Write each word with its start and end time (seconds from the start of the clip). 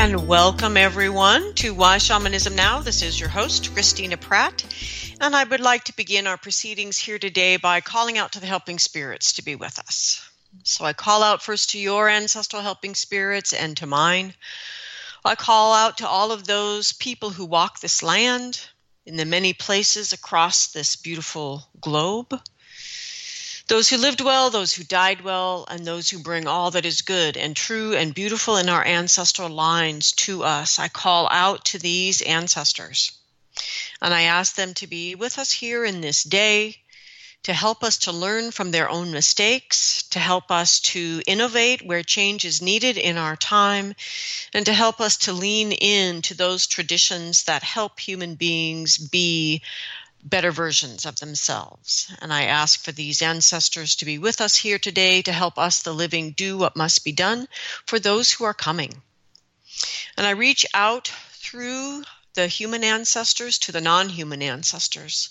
And 0.00 0.28
welcome 0.28 0.76
everyone 0.76 1.54
to 1.54 1.74
Why 1.74 1.98
Shamanism 1.98 2.54
Now. 2.54 2.78
This 2.78 3.02
is 3.02 3.18
your 3.18 3.28
host, 3.28 3.74
Christina 3.74 4.16
Pratt. 4.16 4.64
And 5.20 5.34
I 5.34 5.42
would 5.42 5.58
like 5.58 5.82
to 5.84 5.96
begin 5.96 6.28
our 6.28 6.36
proceedings 6.36 6.96
here 6.96 7.18
today 7.18 7.56
by 7.56 7.80
calling 7.80 8.16
out 8.16 8.30
to 8.32 8.40
the 8.40 8.46
helping 8.46 8.78
spirits 8.78 9.32
to 9.32 9.42
be 9.42 9.56
with 9.56 9.76
us. 9.80 10.24
So 10.62 10.84
I 10.84 10.92
call 10.92 11.24
out 11.24 11.42
first 11.42 11.70
to 11.70 11.80
your 11.80 12.08
ancestral 12.08 12.62
helping 12.62 12.94
spirits 12.94 13.52
and 13.52 13.76
to 13.78 13.86
mine. 13.86 14.34
I 15.24 15.34
call 15.34 15.74
out 15.74 15.98
to 15.98 16.08
all 16.08 16.30
of 16.30 16.46
those 16.46 16.92
people 16.92 17.30
who 17.30 17.44
walk 17.44 17.80
this 17.80 18.00
land 18.00 18.60
in 19.04 19.16
the 19.16 19.24
many 19.24 19.52
places 19.52 20.12
across 20.12 20.68
this 20.68 20.94
beautiful 20.94 21.68
globe 21.80 22.40
those 23.68 23.88
who 23.88 23.98
lived 23.98 24.22
well, 24.22 24.50
those 24.50 24.72
who 24.72 24.82
died 24.82 25.20
well, 25.20 25.66
and 25.68 25.84
those 25.84 26.08
who 26.08 26.18
bring 26.18 26.46
all 26.46 26.70
that 26.70 26.86
is 26.86 27.02
good 27.02 27.36
and 27.36 27.54
true 27.54 27.94
and 27.94 28.14
beautiful 28.14 28.56
in 28.56 28.68
our 28.68 28.84
ancestral 28.84 29.50
lines 29.50 30.12
to 30.12 30.42
us. 30.42 30.78
I 30.78 30.88
call 30.88 31.28
out 31.30 31.66
to 31.66 31.78
these 31.78 32.22
ancestors. 32.22 33.12
And 34.00 34.14
I 34.14 34.22
ask 34.22 34.54
them 34.54 34.72
to 34.74 34.86
be 34.86 35.14
with 35.14 35.38
us 35.38 35.52
here 35.52 35.84
in 35.84 36.00
this 36.00 36.22
day, 36.22 36.76
to 37.42 37.52
help 37.52 37.84
us 37.84 37.98
to 37.98 38.12
learn 38.12 38.50
from 38.50 38.70
their 38.70 38.88
own 38.88 39.10
mistakes, 39.10 40.02
to 40.10 40.18
help 40.18 40.50
us 40.50 40.80
to 40.80 41.22
innovate 41.26 41.84
where 41.84 42.02
change 42.02 42.44
is 42.44 42.62
needed 42.62 42.96
in 42.96 43.18
our 43.18 43.36
time, 43.36 43.94
and 44.54 44.64
to 44.66 44.72
help 44.72 45.00
us 45.00 45.16
to 45.18 45.32
lean 45.32 45.72
in 45.72 46.22
to 46.22 46.34
those 46.34 46.66
traditions 46.66 47.44
that 47.44 47.62
help 47.62 48.00
human 48.00 48.34
beings 48.34 48.96
be 48.96 49.62
better 50.22 50.50
versions 50.50 51.06
of 51.06 51.18
themselves. 51.20 52.12
And 52.20 52.32
I 52.32 52.44
ask 52.44 52.82
for 52.82 52.92
these 52.92 53.22
ancestors 53.22 53.96
to 53.96 54.04
be 54.04 54.18
with 54.18 54.40
us 54.40 54.56
here 54.56 54.78
today 54.78 55.22
to 55.22 55.32
help 55.32 55.58
us, 55.58 55.82
the 55.82 55.92
living, 55.92 56.32
do 56.32 56.58
what 56.58 56.76
must 56.76 57.04
be 57.04 57.12
done 57.12 57.48
for 57.86 57.98
those 57.98 58.30
who 58.30 58.44
are 58.44 58.54
coming. 58.54 59.02
And 60.16 60.26
I 60.26 60.30
reach 60.30 60.66
out 60.74 61.08
through 61.32 62.02
the 62.34 62.46
human 62.46 62.84
ancestors 62.84 63.58
to 63.58 63.72
the 63.72 63.80
non 63.80 64.08
human 64.08 64.42
ancestors. 64.42 65.30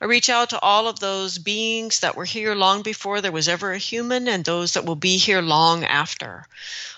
I 0.00 0.04
reach 0.04 0.28
out 0.28 0.50
to 0.50 0.60
all 0.60 0.86
of 0.86 1.00
those 1.00 1.38
beings 1.38 2.00
that 2.00 2.14
were 2.14 2.24
here 2.24 2.54
long 2.54 2.82
before 2.82 3.20
there 3.20 3.32
was 3.32 3.48
ever 3.48 3.72
a 3.72 3.78
human 3.78 4.28
and 4.28 4.44
those 4.44 4.72
that 4.72 4.84
will 4.84 4.96
be 4.96 5.16
here 5.16 5.42
long 5.42 5.84
after. 5.84 6.46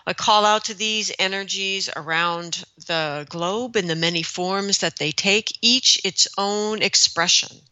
I 0.07 0.13
call 0.13 0.45
out 0.45 0.65
to 0.67 0.75
these 0.75 1.13
energies 1.19 1.89
around 1.97 2.65
the 2.87 3.27
globe 3.29 3.77
in 3.77 3.87
the 3.87 3.97
many 3.97 4.23
forms 4.23 4.79
that 4.79 4.97
they 4.97 5.13
take, 5.13 5.59
each 5.63 6.01
its 6.05 6.29
own 6.37 6.83
expression 6.83 7.63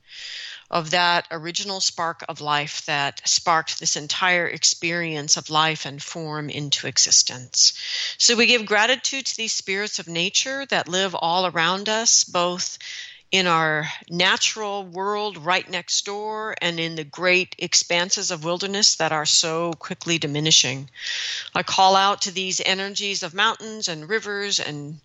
of 0.71 0.91
that 0.91 1.27
original 1.31 1.81
spark 1.81 2.25
of 2.29 2.41
life 2.41 2.85
that 2.87 3.27
sparked 3.27 3.81
this 3.81 3.97
entire 3.97 4.47
experience 4.47 5.37
of 5.37 5.51
life 5.51 5.87
and 5.87 6.03
form 6.03 6.51
into 6.51 6.87
existence. 6.87 7.73
So 8.19 8.37
we 8.37 8.47
give 8.47 8.67
gratitude 8.67 9.27
to 9.27 9.37
these 9.37 9.53
spirits 9.53 9.99
of 9.99 10.09
nature 10.09 10.67
that 10.67 10.89
live 10.89 11.15
all 11.15 11.47
around 11.47 11.89
us, 11.89 12.25
both 12.25 12.79
in 13.31 13.47
our 13.47 13.87
natural 14.09 14.85
world 14.85 15.37
right 15.37 15.69
next 15.69 16.07
door 16.07 16.55
and 16.63 16.81
in 16.81 16.97
the 16.97 17.05
great 17.05 17.55
expanses 17.59 18.31
of 18.31 18.45
wilderness 18.45 18.97
that 18.97 19.13
are 19.13 19.27
so 19.27 19.73
quickly 19.75 20.19
diminishing. 20.19 20.89
I 21.55 21.63
call 21.63 21.95
out 21.95 22.23
to 22.23 22.31
these 22.31 22.63
energies 22.65 23.23
of 23.23 23.35
mountains 23.35 23.89
and 23.89 24.09
rivers 24.09 24.61
and 24.61 25.01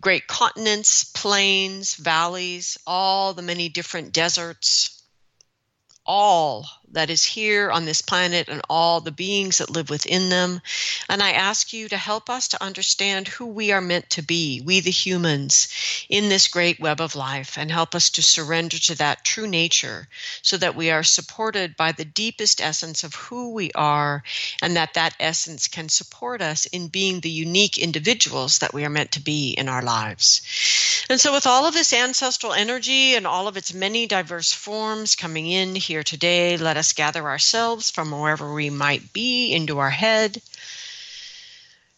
great 0.00 0.26
continents, 0.26 1.04
plains, 1.04 1.94
valleys, 1.94 2.78
all 2.86 3.34
the 3.34 3.42
many 3.42 3.68
different 3.68 4.12
deserts, 4.12 5.02
all 6.04 6.66
that 6.92 7.10
is 7.10 7.24
here 7.24 7.70
on 7.70 7.84
this 7.84 8.02
planet 8.02 8.48
and 8.48 8.62
all 8.70 9.00
the 9.00 9.10
beings 9.10 9.58
that 9.58 9.70
live 9.70 9.90
within 9.90 10.28
them. 10.28 10.60
And 11.08 11.22
I 11.22 11.32
ask 11.32 11.72
you 11.72 11.88
to 11.88 11.96
help 11.96 12.30
us 12.30 12.48
to 12.48 12.62
understand 12.62 13.28
who 13.28 13.46
we 13.46 13.72
are 13.72 13.80
meant 13.80 14.10
to 14.10 14.22
be, 14.22 14.62
we 14.64 14.80
the 14.80 14.90
humans, 14.90 15.68
in 16.08 16.28
this 16.28 16.48
great 16.48 16.80
web 16.80 17.00
of 17.00 17.16
life, 17.16 17.58
and 17.58 17.70
help 17.70 17.94
us 17.94 18.10
to 18.10 18.22
surrender 18.22 18.78
to 18.78 18.94
that 18.96 19.24
true 19.24 19.46
nature 19.46 20.08
so 20.42 20.56
that 20.56 20.76
we 20.76 20.90
are 20.90 21.02
supported 21.02 21.76
by 21.76 21.92
the 21.92 22.04
deepest 22.04 22.60
essence 22.60 23.04
of 23.04 23.14
who 23.14 23.52
we 23.52 23.70
are, 23.72 24.22
and 24.62 24.76
that 24.76 24.94
that 24.94 25.14
essence 25.20 25.68
can 25.68 25.88
support 25.88 26.40
us 26.40 26.66
in 26.66 26.88
being 26.88 27.20
the 27.20 27.30
unique 27.30 27.78
individuals 27.78 28.58
that 28.58 28.72
we 28.72 28.84
are 28.84 28.90
meant 28.90 29.12
to 29.12 29.20
be 29.20 29.50
in 29.50 29.68
our 29.68 29.82
lives. 29.82 30.42
And 31.08 31.20
so, 31.20 31.32
with 31.32 31.46
all 31.46 31.66
of 31.66 31.74
this 31.74 31.92
ancestral 31.92 32.52
energy 32.52 33.14
and 33.14 33.26
all 33.26 33.48
of 33.48 33.56
its 33.56 33.72
many 33.72 34.06
diverse 34.06 34.52
forms 34.52 35.14
coming 35.14 35.46
in 35.46 35.74
here 35.74 36.02
today, 36.02 36.56
let 36.56 36.75
us 36.76 36.86
us 36.86 36.92
gather 36.92 37.26
ourselves 37.26 37.90
from 37.90 38.10
wherever 38.10 38.52
we 38.52 38.70
might 38.70 39.12
be 39.12 39.52
into 39.52 39.78
our 39.78 39.90
head. 39.90 40.40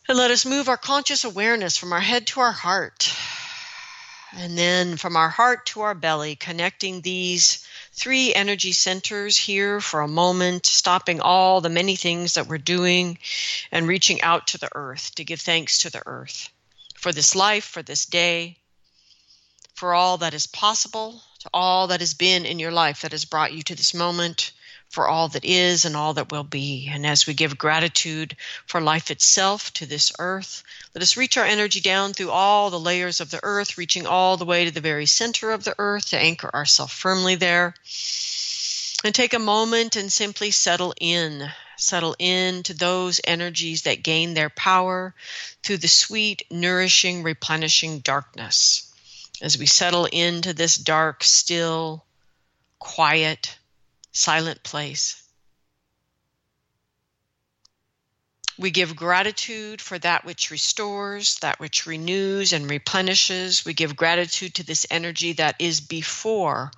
And 0.09 0.17
let 0.17 0.31
us 0.31 0.47
move 0.47 0.69
our 0.69 0.79
conscious 0.79 1.25
awareness 1.25 1.77
from 1.77 1.93
our 1.93 2.01
head 2.01 2.27
to 2.29 2.41
our 2.41 2.53
heart. 2.53 3.15
And 4.33 4.57
then 4.57 4.97
from 4.97 5.17
our 5.17 5.29
heart 5.29 5.67
to 5.67 5.83
our 5.83 5.95
belly, 5.95 6.37
connecting 6.37 7.01
these 7.01 7.67
three 7.93 8.35
energy 8.35 8.73
centers 8.73 9.37
here 9.37 9.81
for 9.81 10.01
a 10.01 10.09
moment, 10.09 10.67
stopping 10.67 11.21
all 11.21 11.61
the 11.61 11.69
many 11.69 11.97
things 11.97 12.35
that 12.35 12.47
we're 12.47 12.59
doing 12.59 13.19
and 13.73 13.89
reaching 13.89 14.23
out 14.23 14.49
to 14.49 14.59
the 14.59 14.71
earth 14.75 15.15
to 15.17 15.25
give 15.25 15.41
thanks 15.41 15.81
to 15.81 15.91
the 15.91 16.03
earth 16.07 16.51
for 16.95 17.13
this 17.13 17.35
life, 17.35 17.65
for 17.65 17.83
this 17.83 18.07
day, 18.07 18.57
for 19.75 19.95
all 19.95 20.19
that 20.19 20.35
is 20.35 20.47
possible, 20.47 21.23
to 21.41 21.51
all 21.55 21.87
that 21.89 22.01
has 22.01 22.15
been 22.15 22.45
in 22.45 22.59
your 22.59 22.73
life 22.73 23.03
that 23.03 23.13
has 23.13 23.25
brought 23.25 23.53
you 23.53 23.63
to 23.63 23.75
this 23.75 23.95
moment, 23.95 24.53
for 24.89 25.07
all 25.07 25.29
that 25.29 25.45
is 25.45 25.85
and 25.85 25.95
all 25.97 26.15
that 26.15 26.33
will 26.33 26.45
be. 26.45 26.89
And 26.91 27.07
as 27.07 27.27
we 27.27 27.35
give 27.35 27.59
gratitude 27.59 28.37
for 28.67 28.81
life 28.81 29.11
itself 29.11 29.73
to 29.75 29.87
this 29.87 30.13
earth, 30.19 30.63
let 30.95 31.03
us 31.03 31.17
reach 31.17 31.37
our 31.37 31.45
energy 31.45 31.81
down 31.81 32.15
through 32.15 32.31
all 32.31 32.71
the 32.71 32.81
layers 32.81 33.21
of 33.21 33.31
the 33.31 33.41
earth, 33.43 33.77
reaching 33.77 34.07
all 34.07 34.37
the 34.37 34.47
way 34.47 34.65
to 34.65 34.71
the 34.71 34.81
very 34.81 35.07
center 35.07 35.51
of 35.51 35.65
the 35.65 35.75
earth 35.79 36.11
to 36.11 36.19
anchor 36.19 36.51
ourselves 36.55 36.93
firmly 36.93 37.35
there. 37.35 37.75
And 39.05 39.15
take 39.15 39.35
a 39.35 39.39
moment 39.39 39.97
and 39.97 40.11
simply 40.11 40.51
settle 40.51 40.95
in. 41.01 41.49
Settle 41.77 42.17
in 42.19 42.65
to 42.65 42.75
those 42.75 43.21
energies 43.23 43.83
that 43.83 44.03
gain 44.03 44.35
their 44.35 44.51
power 44.51 45.15
through 45.63 45.77
the 45.77 45.87
sweet, 45.87 46.45
nourishing, 46.51 47.23
replenishing 47.23 48.01
darkness. 48.01 48.93
As 49.41 49.57
we 49.57 49.67
settle 49.67 50.07
into 50.07 50.53
this 50.53 50.77
dark, 50.77 51.23
still, 51.23 52.05
quiet, 52.81 53.57
silent 54.19 54.63
place. 54.65 55.23
We 58.59 58.73
give 58.73 58.97
gratitude 58.97 59.81
for 59.81 59.97
that 60.01 60.25
which 60.25 60.51
restores, 60.51 61.37
that 61.37 61.61
which 61.61 61.87
renews 61.87 62.53
and 62.53 62.69
replenishes. 62.69 63.65
We 63.65 63.75
give 63.75 63.95
gratitude 63.95 64.57
to 64.57 64.65
this 64.65 64.85
energy 64.91 65.35
that 65.35 65.55
is 65.61 65.81
before 65.81 66.73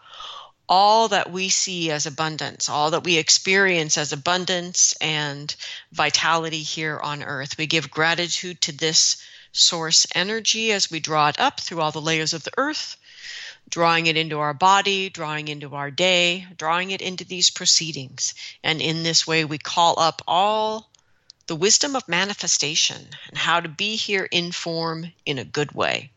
all 0.68 1.08
that 1.08 1.32
we 1.32 1.48
see 1.48 1.90
as 1.90 2.04
abundance, 2.04 2.68
all 2.68 2.90
that 2.90 3.04
we 3.04 3.16
experience 3.16 3.96
as 3.96 4.12
abundance 4.12 4.92
and 5.00 5.56
vitality 5.92 6.62
here 6.62 7.00
on 7.00 7.22
earth. 7.22 7.56
We 7.56 7.66
give 7.66 7.90
gratitude 7.90 8.60
to 8.62 8.72
this 8.72 9.16
source 9.52 10.06
energy 10.14 10.72
as 10.72 10.90
we 10.90 11.00
draw 11.00 11.28
it 11.28 11.40
up 11.40 11.58
through 11.58 11.80
all 11.80 11.90
the 11.90 12.02
layers 12.02 12.34
of 12.34 12.44
the 12.44 12.52
earth 12.58 12.98
drawing 13.70 14.06
it 14.06 14.16
into 14.16 14.38
our 14.38 14.52
body, 14.52 15.08
drawing 15.08 15.48
into 15.48 15.74
our 15.74 15.90
day, 15.90 16.46
drawing 16.56 16.90
it 16.90 17.00
into 17.00 17.24
these 17.24 17.50
proceedings. 17.50 18.34
And 18.62 18.82
in 18.82 19.02
this 19.02 19.26
way, 19.26 19.44
we 19.44 19.58
call 19.58 19.98
up 19.98 20.22
all 20.26 20.90
the 21.46 21.56
wisdom 21.56 21.96
of 21.96 22.08
manifestation 22.08 23.08
and 23.28 23.38
how 23.38 23.60
to 23.60 23.68
be 23.68 23.96
here 23.96 24.28
in 24.30 24.52
form 24.52 25.12
in 25.24 25.38
a 25.38 25.44
good 25.44 25.72
way. 25.72 26.10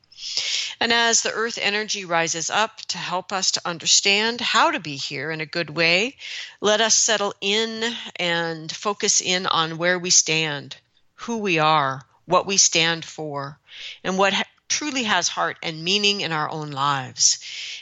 And 0.80 0.94
as 0.94 1.22
the 1.22 1.32
earth 1.32 1.60
energy 1.62 2.06
rises 2.06 2.50
up 2.50 2.78
to 2.88 2.98
help 2.98 3.32
us 3.32 3.52
to 3.52 3.62
understand 3.66 4.42
how 4.42 4.72
to 4.72 4.80
be 4.80 4.96
here 4.96 5.32
in 5.32 5.42
a 5.42 5.46
good 5.46 5.70
way, 5.70 6.18
let 6.62 6.82
us 6.82 6.96
settle 6.96 7.34
in 7.42 7.94
and 8.16 8.72
focus 8.72 9.22
in 9.22 9.46
on 9.46 9.78
where 9.78 10.00
we 10.00 10.10
stand, 10.10 10.78
who 11.16 11.38
we 11.40 11.60
are, 11.60 12.04
what 12.26 12.46
we 12.46 12.58
stand 12.58 13.04
for, 13.04 13.60
and 14.04 14.18
what 14.18 14.34
ha- 14.34 14.44
truly 14.74 15.04
has 15.04 15.28
heart 15.28 15.56
and 15.62 15.84
meaning 15.84 16.22
in 16.22 16.32
our 16.32 16.50
own 16.50 16.72
lives. 16.72 17.38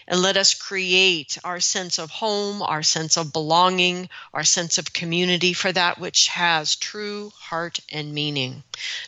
And 0.09 0.21
let 0.21 0.35
us 0.35 0.53
create 0.53 1.37
our 1.41 1.61
sense 1.61 1.99
of 1.99 2.11
home, 2.11 2.61
our 2.61 2.83
sense 2.83 3.15
of 3.15 3.31
belonging, 3.31 4.09
our 4.33 4.43
sense 4.43 4.77
of 4.77 4.91
community 4.91 5.53
for 5.53 5.71
that 5.71 5.99
which 5.99 6.27
has 6.27 6.75
true 6.75 7.31
heart 7.37 7.79
and 7.93 8.13
meaning. 8.13 8.61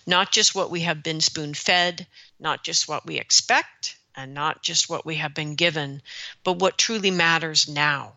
Not 0.08 0.32
just 0.32 0.56
what 0.56 0.72
we 0.72 0.80
have 0.82 1.04
been 1.04 1.20
spoon 1.20 1.54
fed, 1.54 2.08
not 2.40 2.64
just 2.64 2.88
what 2.88 3.06
we 3.06 3.20
expect, 3.20 3.98
and 4.16 4.34
not 4.34 4.64
just 4.64 4.90
what 4.90 5.06
we 5.06 5.16
have 5.16 5.34
been 5.34 5.56
given, 5.56 6.02
but 6.46 6.60
what 6.60 6.78
truly 6.78 7.12
matters 7.12 7.68
now 7.68 8.14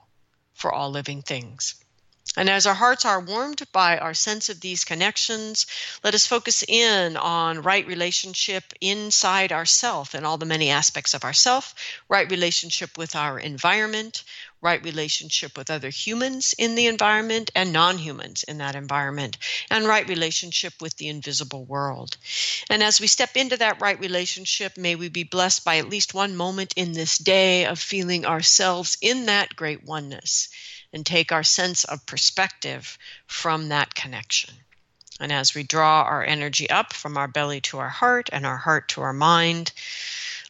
for 0.54 0.72
all 0.72 0.92
living 0.92 1.22
things. 1.22 1.74
And 2.36 2.50
as 2.50 2.66
our 2.66 2.74
hearts 2.74 3.06
are 3.06 3.20
warmed 3.20 3.62
by 3.72 3.96
our 3.96 4.12
sense 4.12 4.50
of 4.50 4.60
these 4.60 4.84
connections, 4.84 5.66
let 6.04 6.14
us 6.14 6.26
focus 6.26 6.62
in 6.68 7.16
on 7.16 7.62
right 7.62 7.86
relationship 7.86 8.74
inside 8.80 9.52
ourself 9.52 10.12
and 10.12 10.26
all 10.26 10.36
the 10.36 10.44
many 10.44 10.68
aspects 10.68 11.14
of 11.14 11.24
ourself, 11.24 11.74
right 12.10 12.30
relationship 12.30 12.98
with 12.98 13.16
our 13.16 13.38
environment, 13.38 14.22
right 14.60 14.84
relationship 14.84 15.56
with 15.56 15.70
other 15.70 15.88
humans 15.88 16.54
in 16.58 16.74
the 16.74 16.86
environment 16.86 17.50
and 17.54 17.72
non-humans 17.72 18.42
in 18.42 18.58
that 18.58 18.74
environment, 18.74 19.38
and 19.70 19.86
right 19.86 20.06
relationship 20.08 20.74
with 20.80 20.94
the 20.96 21.08
invisible 21.08 21.64
world. 21.64 22.18
And 22.68 22.82
as 22.82 23.00
we 23.00 23.06
step 23.06 23.36
into 23.36 23.56
that 23.56 23.80
right 23.80 23.98
relationship, 23.98 24.76
may 24.76 24.94
we 24.94 25.08
be 25.08 25.24
blessed 25.24 25.64
by 25.64 25.78
at 25.78 25.88
least 25.88 26.12
one 26.12 26.36
moment 26.36 26.74
in 26.76 26.92
this 26.92 27.16
day 27.16 27.64
of 27.64 27.78
feeling 27.78 28.26
ourselves 28.26 28.98
in 29.00 29.26
that 29.26 29.56
great 29.56 29.84
oneness 29.84 30.50
and 30.96 31.04
take 31.04 31.30
our 31.30 31.42
sense 31.42 31.84
of 31.84 32.06
perspective 32.06 32.96
from 33.26 33.68
that 33.68 33.94
connection. 33.94 34.54
And 35.20 35.30
as 35.30 35.54
we 35.54 35.62
draw 35.62 36.00
our 36.00 36.24
energy 36.24 36.70
up 36.70 36.94
from 36.94 37.18
our 37.18 37.28
belly 37.28 37.60
to 37.68 37.78
our 37.80 37.90
heart 37.90 38.30
and 38.32 38.46
our 38.46 38.56
heart 38.56 38.88
to 38.88 39.02
our 39.02 39.12
mind, 39.12 39.72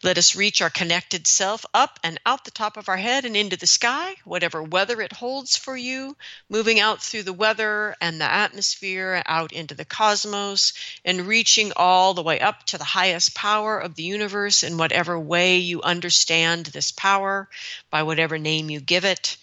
let 0.04 0.18
us 0.18 0.36
reach 0.36 0.62
our 0.62 0.70
connected 0.70 1.26
self 1.26 1.66
up 1.74 1.98
and 2.04 2.20
out 2.24 2.44
the 2.44 2.52
top 2.52 2.76
of 2.76 2.88
our 2.88 2.96
head 2.96 3.24
and 3.24 3.36
into 3.36 3.56
the 3.56 3.66
sky, 3.66 4.14
whatever 4.22 4.62
weather 4.62 5.00
it 5.00 5.12
holds 5.12 5.56
for 5.56 5.76
you, 5.76 6.16
moving 6.48 6.78
out 6.78 7.02
through 7.02 7.24
the 7.24 7.32
weather 7.32 7.96
and 8.00 8.20
the 8.20 8.32
atmosphere, 8.32 9.24
out 9.26 9.52
into 9.52 9.74
the 9.74 9.84
cosmos, 9.84 10.74
and 11.04 11.26
reaching 11.26 11.72
all 11.74 12.14
the 12.14 12.22
way 12.22 12.38
up 12.38 12.62
to 12.66 12.78
the 12.78 12.84
highest 12.84 13.34
power 13.34 13.80
of 13.80 13.96
the 13.96 14.04
universe 14.04 14.62
in 14.62 14.78
whatever 14.78 15.18
way 15.18 15.56
you 15.56 15.82
understand 15.82 16.66
this 16.66 16.92
power, 16.92 17.48
by 17.90 18.04
whatever 18.04 18.38
name 18.38 18.70
you 18.70 18.78
give 18.78 19.04
it. 19.04 19.36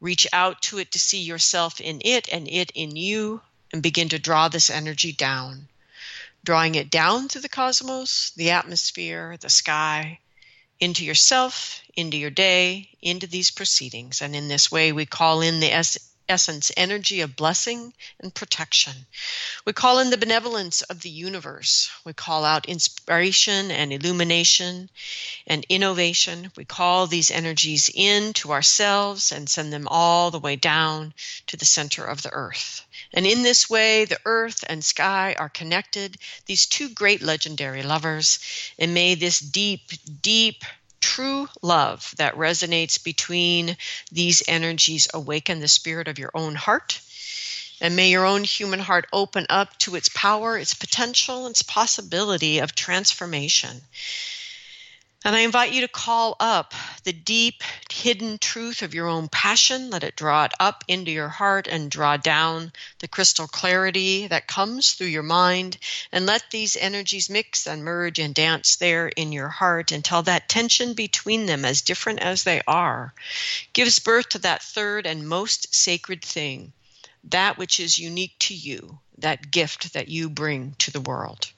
Reach 0.00 0.26
out 0.32 0.62
to 0.62 0.78
it 0.78 0.92
to 0.92 0.98
see 0.98 1.20
yourself 1.20 1.80
in 1.80 2.00
it 2.04 2.28
and 2.32 2.46
it 2.48 2.70
in 2.74 2.94
you, 2.94 3.40
and 3.72 3.82
begin 3.82 4.08
to 4.10 4.18
draw 4.18 4.48
this 4.48 4.70
energy 4.70 5.12
down. 5.12 5.68
Drawing 6.44 6.76
it 6.76 6.90
down 6.90 7.28
through 7.28 7.42
the 7.42 7.48
cosmos, 7.48 8.30
the 8.36 8.50
atmosphere, 8.50 9.36
the 9.40 9.50
sky, 9.50 10.20
into 10.80 11.04
yourself, 11.04 11.82
into 11.96 12.16
your 12.16 12.30
day, 12.30 12.90
into 13.02 13.26
these 13.26 13.50
proceedings. 13.50 14.22
And 14.22 14.36
in 14.36 14.48
this 14.48 14.70
way, 14.70 14.92
we 14.92 15.04
call 15.04 15.40
in 15.40 15.60
the 15.60 15.72
essence 16.28 16.70
energy 16.76 17.20
of 17.20 17.36
blessing 17.36 17.92
and 18.20 18.34
protection. 18.34 18.92
We 19.64 19.72
call 19.72 19.98
in 19.98 20.10
the 20.10 20.18
benevolence 20.18 20.82
of 20.82 21.00
the 21.00 21.10
universe. 21.10 21.90
We 22.04 22.12
call 22.12 22.44
out 22.44 22.66
inspiration 22.66 23.70
and 23.70 23.92
illumination 23.92 24.90
and 25.46 25.64
innovation. 25.68 26.52
We 26.56 26.64
call 26.64 27.06
these 27.06 27.30
energies 27.30 27.90
in 27.92 28.32
to 28.34 28.52
ourselves 28.52 29.32
and 29.32 29.48
send 29.48 29.72
them 29.72 29.88
all 29.88 30.30
the 30.30 30.38
way 30.38 30.56
down 30.56 31.14
to 31.48 31.56
the 31.56 31.64
center 31.64 32.04
of 32.04 32.22
the 32.22 32.32
earth. 32.32 32.84
And 33.12 33.26
in 33.26 33.42
this 33.42 33.70
way, 33.70 34.04
the 34.04 34.20
earth 34.24 34.64
and 34.68 34.84
sky 34.84 35.34
are 35.38 35.48
connected, 35.48 36.16
these 36.46 36.66
two 36.66 36.90
great 36.90 37.22
legendary 37.22 37.82
lovers. 37.82 38.38
And 38.78 38.92
may 38.92 39.14
this 39.14 39.40
deep, 39.40 39.90
deep 40.20 40.64
true 41.00 41.48
love 41.62 42.14
that 42.16 42.34
resonates 42.34 43.02
between 43.02 43.76
these 44.10 44.42
energies 44.48 45.08
awaken 45.12 45.60
the 45.60 45.68
spirit 45.68 46.08
of 46.08 46.18
your 46.18 46.30
own 46.34 46.54
heart. 46.54 47.00
And 47.80 47.94
may 47.94 48.10
your 48.10 48.26
own 48.26 48.44
human 48.44 48.80
heart 48.80 49.06
open 49.12 49.46
up 49.48 49.78
to 49.78 49.94
its 49.94 50.08
power, 50.08 50.58
its 50.58 50.74
potential, 50.74 51.46
its 51.46 51.62
possibility 51.62 52.58
of 52.58 52.74
transformation. 52.74 53.82
And 55.24 55.34
I 55.34 55.40
invite 55.40 55.72
you 55.72 55.80
to 55.80 55.88
call 55.88 56.36
up 56.38 56.74
the 57.02 57.12
deep, 57.12 57.64
hidden 57.90 58.38
truth 58.38 58.82
of 58.82 58.94
your 58.94 59.08
own 59.08 59.28
passion. 59.28 59.90
Let 59.90 60.04
it 60.04 60.14
draw 60.14 60.44
it 60.44 60.52
up 60.60 60.84
into 60.86 61.10
your 61.10 61.28
heart 61.28 61.66
and 61.66 61.90
draw 61.90 62.16
down 62.16 62.72
the 63.00 63.08
crystal 63.08 63.48
clarity 63.48 64.28
that 64.28 64.46
comes 64.46 64.92
through 64.92 65.08
your 65.08 65.24
mind. 65.24 65.78
And 66.12 66.24
let 66.24 66.44
these 66.52 66.76
energies 66.76 67.28
mix 67.28 67.66
and 67.66 67.84
merge 67.84 68.20
and 68.20 68.32
dance 68.32 68.76
there 68.76 69.08
in 69.08 69.32
your 69.32 69.48
heart 69.48 69.90
until 69.90 70.22
that 70.22 70.48
tension 70.48 70.94
between 70.94 71.46
them, 71.46 71.64
as 71.64 71.82
different 71.82 72.20
as 72.20 72.44
they 72.44 72.62
are, 72.68 73.12
gives 73.72 73.98
birth 73.98 74.28
to 74.30 74.38
that 74.38 74.62
third 74.62 75.04
and 75.04 75.28
most 75.28 75.74
sacred 75.74 76.24
thing, 76.24 76.72
that 77.24 77.58
which 77.58 77.80
is 77.80 77.98
unique 77.98 78.38
to 78.38 78.54
you, 78.54 79.00
that 79.18 79.50
gift 79.50 79.94
that 79.94 80.08
you 80.08 80.30
bring 80.30 80.76
to 80.78 80.92
the 80.92 81.00
world. 81.00 81.50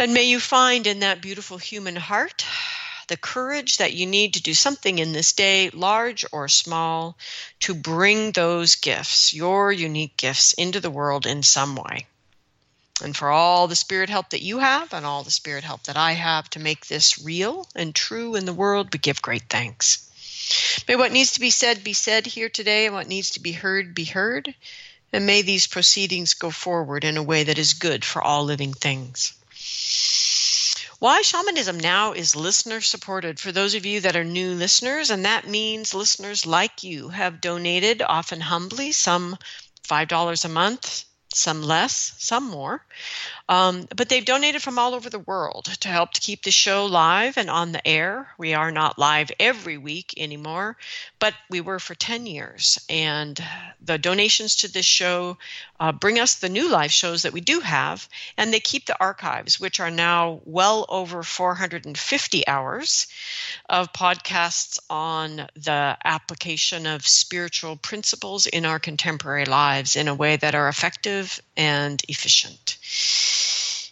And 0.00 0.14
may 0.14 0.22
you 0.22 0.40
find 0.40 0.86
in 0.86 1.00
that 1.00 1.20
beautiful 1.20 1.58
human 1.58 1.94
heart 1.94 2.46
the 3.08 3.18
courage 3.18 3.76
that 3.76 3.92
you 3.92 4.06
need 4.06 4.32
to 4.32 4.42
do 4.42 4.54
something 4.54 4.98
in 4.98 5.12
this 5.12 5.34
day, 5.34 5.68
large 5.68 6.24
or 6.32 6.48
small, 6.48 7.18
to 7.58 7.74
bring 7.74 8.32
those 8.32 8.76
gifts, 8.76 9.34
your 9.34 9.70
unique 9.70 10.16
gifts, 10.16 10.54
into 10.54 10.80
the 10.80 10.88
world 10.88 11.26
in 11.26 11.42
some 11.42 11.76
way. 11.76 12.06
And 13.04 13.14
for 13.14 13.28
all 13.28 13.68
the 13.68 13.76
spirit 13.76 14.08
help 14.08 14.30
that 14.30 14.40
you 14.40 14.60
have 14.60 14.94
and 14.94 15.04
all 15.04 15.22
the 15.22 15.30
spirit 15.30 15.64
help 15.64 15.82
that 15.82 15.98
I 15.98 16.12
have 16.12 16.48
to 16.50 16.60
make 16.60 16.86
this 16.86 17.22
real 17.22 17.66
and 17.76 17.94
true 17.94 18.36
in 18.36 18.46
the 18.46 18.54
world, 18.54 18.94
we 18.94 18.98
give 19.00 19.20
great 19.20 19.50
thanks. 19.50 20.08
May 20.88 20.96
what 20.96 21.12
needs 21.12 21.32
to 21.32 21.40
be 21.40 21.50
said 21.50 21.84
be 21.84 21.92
said 21.92 22.24
here 22.24 22.48
today, 22.48 22.86
and 22.86 22.94
what 22.94 23.06
needs 23.06 23.32
to 23.32 23.40
be 23.40 23.52
heard 23.52 23.94
be 23.94 24.04
heard. 24.04 24.54
And 25.12 25.26
may 25.26 25.42
these 25.42 25.66
proceedings 25.66 26.32
go 26.32 26.50
forward 26.50 27.04
in 27.04 27.18
a 27.18 27.22
way 27.22 27.44
that 27.44 27.58
is 27.58 27.74
good 27.74 28.02
for 28.02 28.22
all 28.22 28.44
living 28.44 28.72
things. 28.72 29.34
Why 31.00 31.22
Shamanism 31.22 31.80
Now 31.80 32.12
is 32.12 32.36
listener 32.36 32.80
supported 32.80 33.40
for 33.40 33.52
those 33.52 33.74
of 33.74 33.86
you 33.86 34.00
that 34.02 34.16
are 34.16 34.24
new 34.24 34.54
listeners, 34.54 35.10
and 35.10 35.24
that 35.24 35.48
means 35.48 35.94
listeners 35.94 36.46
like 36.46 36.82
you 36.82 37.08
have 37.08 37.40
donated, 37.40 38.02
often 38.02 38.40
humbly, 38.40 38.92
some 38.92 39.36
$5 39.82 40.44
a 40.44 40.48
month, 40.48 41.04
some 41.34 41.62
less, 41.62 42.12
some 42.18 42.44
more. 42.44 42.86
Um, 43.50 43.88
but 43.96 44.08
they've 44.08 44.24
donated 44.24 44.62
from 44.62 44.78
all 44.78 44.94
over 44.94 45.10
the 45.10 45.18
world 45.18 45.64
to 45.80 45.88
help 45.88 46.12
to 46.12 46.20
keep 46.20 46.44
the 46.44 46.52
show 46.52 46.86
live 46.86 47.36
and 47.36 47.50
on 47.50 47.72
the 47.72 47.84
air. 47.84 48.28
We 48.38 48.54
are 48.54 48.70
not 48.70 48.96
live 48.96 49.32
every 49.40 49.76
week 49.76 50.14
anymore, 50.16 50.76
but 51.18 51.34
we 51.50 51.60
were 51.60 51.80
for 51.80 51.96
10 51.96 52.26
years. 52.26 52.78
And 52.88 53.42
the 53.82 53.98
donations 53.98 54.54
to 54.56 54.72
this 54.72 54.86
show 54.86 55.36
uh, 55.80 55.90
bring 55.90 56.20
us 56.20 56.36
the 56.36 56.48
new 56.48 56.70
live 56.70 56.92
shows 56.92 57.22
that 57.22 57.32
we 57.32 57.40
do 57.40 57.58
have, 57.58 58.08
and 58.36 58.54
they 58.54 58.60
keep 58.60 58.86
the 58.86 59.00
archives, 59.00 59.58
which 59.58 59.80
are 59.80 59.90
now 59.90 60.40
well 60.44 60.86
over 60.88 61.24
450 61.24 62.46
hours 62.46 63.08
of 63.68 63.92
podcasts 63.92 64.78
on 64.88 65.48
the 65.56 65.98
application 66.04 66.86
of 66.86 67.04
spiritual 67.04 67.74
principles 67.74 68.46
in 68.46 68.64
our 68.64 68.78
contemporary 68.78 69.44
lives 69.44 69.96
in 69.96 70.06
a 70.06 70.14
way 70.14 70.36
that 70.36 70.54
are 70.54 70.68
effective 70.68 71.40
and 71.56 72.00
efficient. 72.06 72.78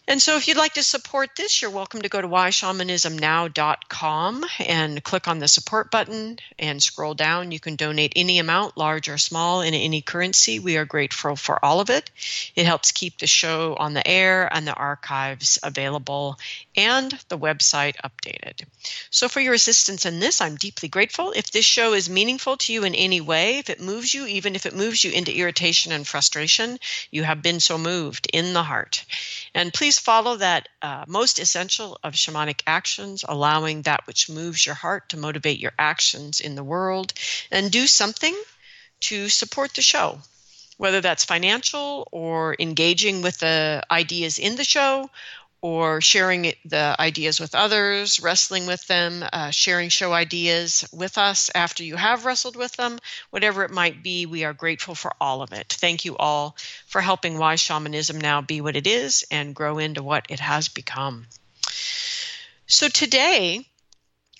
And 0.08 0.20
so, 0.22 0.36
if 0.38 0.48
you'd 0.48 0.56
like 0.56 0.72
to 0.72 0.82
support 0.82 1.36
this, 1.36 1.60
you're 1.60 1.70
welcome 1.70 2.00
to 2.00 2.08
go 2.08 2.22
to 2.22 2.26
whyshamanismnow.com 2.26 4.44
and 4.58 5.04
click 5.04 5.28
on 5.28 5.38
the 5.38 5.48
support 5.48 5.90
button 5.90 6.38
and 6.58 6.82
scroll 6.82 7.12
down. 7.12 7.52
You 7.52 7.60
can 7.60 7.76
donate 7.76 8.14
any 8.16 8.38
amount, 8.38 8.78
large 8.78 9.10
or 9.10 9.18
small, 9.18 9.60
in 9.60 9.74
any 9.74 10.00
currency. 10.00 10.60
We 10.60 10.78
are 10.78 10.86
grateful 10.86 11.36
for 11.36 11.62
all 11.62 11.80
of 11.80 11.90
it. 11.90 12.10
It 12.56 12.64
helps 12.64 12.92
keep 12.92 13.18
the 13.18 13.26
show 13.26 13.76
on 13.78 13.92
the 13.92 14.08
air 14.08 14.48
and 14.50 14.66
the 14.66 14.72
archives 14.72 15.58
available 15.62 16.38
and 16.74 17.12
the 17.28 17.36
website 17.36 17.96
updated. 18.02 18.64
So, 19.10 19.28
for 19.28 19.40
your 19.40 19.52
assistance 19.52 20.06
in 20.06 20.20
this, 20.20 20.40
I'm 20.40 20.56
deeply 20.56 20.88
grateful. 20.88 21.34
If 21.36 21.50
this 21.50 21.66
show 21.66 21.92
is 21.92 22.08
meaningful 22.08 22.56
to 22.56 22.72
you 22.72 22.84
in 22.84 22.94
any 22.94 23.20
way, 23.20 23.58
if 23.58 23.68
it 23.68 23.78
moves 23.78 24.14
you, 24.14 24.24
even 24.24 24.54
if 24.54 24.64
it 24.64 24.74
moves 24.74 25.04
you 25.04 25.10
into 25.10 25.36
irritation 25.36 25.92
and 25.92 26.06
frustration, 26.06 26.78
you 27.10 27.24
have 27.24 27.42
been 27.42 27.60
so 27.60 27.76
moved 27.76 28.26
in 28.32 28.54
the 28.54 28.62
heart. 28.62 29.04
And 29.54 29.74
please 29.74 29.97
follow 29.98 30.36
that 30.36 30.68
uh, 30.82 31.04
most 31.06 31.38
essential 31.38 31.98
of 32.02 32.14
shamanic 32.14 32.62
actions, 32.66 33.24
allowing 33.28 33.82
that 33.82 34.06
which 34.06 34.30
moves 34.30 34.64
your 34.64 34.74
heart 34.74 35.08
to 35.10 35.16
motivate 35.16 35.58
your 35.58 35.72
actions 35.78 36.40
in 36.40 36.54
the 36.54 36.64
world, 36.64 37.12
and 37.50 37.70
do 37.70 37.86
something 37.86 38.36
to 39.00 39.28
support 39.28 39.74
the 39.74 39.82
show, 39.82 40.18
whether 40.76 41.00
that's 41.00 41.24
financial 41.24 42.08
or 42.12 42.56
engaging 42.58 43.22
with 43.22 43.38
the 43.38 43.82
ideas 43.90 44.38
in 44.38 44.56
the 44.56 44.64
show 44.64 45.10
or 45.60 46.00
sharing 46.00 46.52
the 46.64 46.94
ideas 47.00 47.40
with 47.40 47.54
others, 47.54 48.20
wrestling 48.20 48.66
with 48.66 48.86
them, 48.86 49.24
uh, 49.32 49.50
sharing 49.50 49.88
show 49.88 50.12
ideas 50.12 50.88
with 50.92 51.18
us 51.18 51.50
after 51.52 51.82
you 51.82 51.96
have 51.96 52.24
wrestled 52.24 52.54
with 52.54 52.72
them, 52.76 52.98
whatever 53.30 53.64
it 53.64 53.70
might 53.70 54.02
be, 54.02 54.24
we 54.26 54.44
are 54.44 54.52
grateful 54.52 54.94
for 54.94 55.12
all 55.20 55.42
of 55.42 55.52
it. 55.52 55.66
Thank 55.68 56.04
you 56.04 56.16
all 56.16 56.56
for 56.86 57.00
helping 57.00 57.38
Why 57.38 57.56
Shamanism 57.56 58.20
now 58.20 58.40
be 58.40 58.60
what 58.60 58.76
it 58.76 58.86
is 58.86 59.24
and 59.32 59.54
grow 59.54 59.78
into 59.78 60.02
what 60.02 60.26
it 60.28 60.38
has 60.38 60.68
become. 60.68 61.26
So 62.68 62.88
today, 62.88 63.66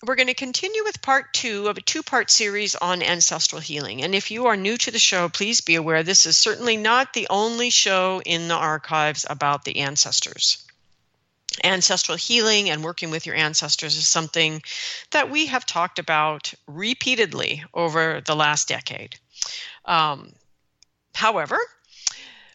we're 0.05 0.15
going 0.15 0.29
to 0.29 0.35
continue 0.35 0.85
with 0.85 1.03
part 1.03 1.35
two 1.35 1.67
of 1.67 1.79
a 1.79 1.81
two 1.81 2.05
part 2.05 2.31
series 2.31 2.77
on 2.77 3.03
ancestral 3.03 3.61
healing. 3.61 4.03
And 4.03 4.15
if 4.15 4.31
you 4.31 4.47
are 4.47 4.57
new 4.57 4.77
to 4.77 4.93
the 4.93 5.01
show, 5.01 5.29
please 5.29 5.63
be 5.63 5.75
aware 5.75 6.05
this 6.05 6.27
is 6.27 6.37
certainly 6.37 6.77
not 6.77 7.13
the 7.13 7.27
only 7.29 7.71
show 7.71 8.23
in 8.25 8.47
the 8.47 8.55
archives 8.55 9.27
about 9.29 9.65
the 9.65 9.79
ancestors 9.79 10.65
ancestral 11.65 12.17
healing 12.17 12.71
and 12.71 12.85
working 12.85 13.11
with 13.11 13.27
your 13.27 13.35
ancestors 13.35 13.97
is 13.97 14.09
something 14.09 14.62
that 15.11 15.31
we 15.31 15.47
have 15.47 15.67
talked 15.67 15.99
about 15.99 16.53
repeatedly 16.67 17.65
over 17.75 18.21
the 18.25 18.37
last 18.37 18.69
decade. 18.69 19.17
Um, 19.85 20.33
however, 21.15 21.59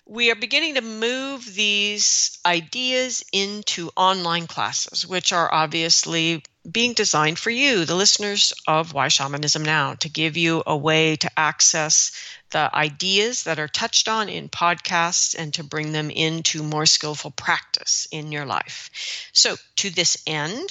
we 0.05 0.29
are 0.29 0.35
beginning 0.35 0.75
to 0.75 0.81
move 0.81 1.55
these 1.55 2.37
ideas 2.45 3.23
into 3.31 3.89
online 3.95 4.47
classes, 4.47 5.07
which 5.07 5.31
are 5.31 5.53
obviously 5.53 6.43
being 6.69 6.93
designed 6.93 7.39
for 7.39 7.49
you, 7.49 7.85
the 7.85 7.95
listeners 7.95 8.53
of 8.67 8.93
Why 8.93 9.07
Shamanism 9.07 9.63
Now, 9.63 9.95
to 9.95 10.09
give 10.09 10.35
you 10.35 10.61
a 10.67 10.75
way 10.75 11.15
to 11.17 11.39
access 11.39 12.11
the 12.51 12.69
ideas 12.75 13.43
that 13.43 13.59
are 13.59 13.67
touched 13.67 14.09
on 14.09 14.29
in 14.29 14.49
podcasts 14.49 15.35
and 15.37 15.53
to 15.53 15.63
bring 15.63 15.93
them 15.93 16.11
into 16.11 16.63
more 16.63 16.85
skillful 16.85 17.31
practice 17.31 18.07
in 18.11 18.31
your 18.31 18.45
life. 18.45 18.89
So, 19.33 19.55
to 19.77 19.89
this 19.89 20.21
end, 20.27 20.69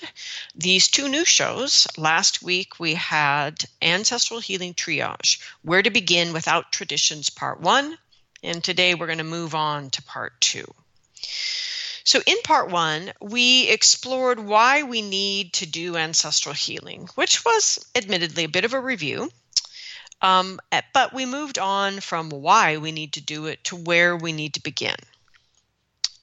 these 0.55 0.89
two 0.89 1.09
new 1.09 1.25
shows 1.25 1.87
last 1.97 2.43
week 2.43 2.79
we 2.79 2.95
had 2.95 3.65
Ancestral 3.81 4.41
Healing 4.41 4.75
Triage 4.75 5.41
Where 5.63 5.83
to 5.83 5.91
Begin 5.91 6.33
Without 6.33 6.71
Traditions, 6.71 7.31
Part 7.31 7.61
One, 7.61 7.99
and 8.43 8.63
today 8.63 8.95
we're 8.95 9.07
going 9.07 9.19
to 9.19 9.25
move 9.25 9.55
on 9.55 9.91
to 9.91 10.03
Part 10.03 10.41
Two. 10.41 10.67
So, 12.05 12.21
in 12.27 12.37
part 12.43 12.71
one, 12.71 13.13
we 13.21 13.69
explored 13.69 14.41
why 14.41 14.83
we 14.83 15.03
need 15.03 15.53
to 15.55 15.67
do 15.67 15.97
ancestral 15.97 16.55
healing, 16.55 17.09
which 17.15 17.45
was 17.45 17.79
admittedly 17.95 18.45
a 18.45 18.49
bit 18.49 18.65
of 18.65 18.75
a 18.75 18.81
review. 18.81 19.31
Um, 20.21 20.61
eh, 20.73 20.83
but 20.93 21.13
we 21.13 21.27
moved 21.27 21.59
on 21.59 22.01
from 22.01 22.31
why 22.31 22.79
we 22.79 22.91
need 22.91 23.13
to 23.15 23.21
do 23.21 23.47
it 23.47 23.63
to 23.65 23.77
where 23.77 24.17
we 24.17 24.33
need 24.33 24.55
to 24.55 24.63
begin. 24.63 24.97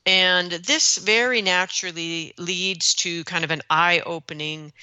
And 0.05 0.51
this 0.51 0.97
very 0.97 1.41
naturally 1.41 2.33
leads 2.37 2.95
to 2.95 3.23
kind 3.23 3.43
of 3.43 3.51
an 3.51 3.61
eye 3.69 4.01
opening 4.05 4.73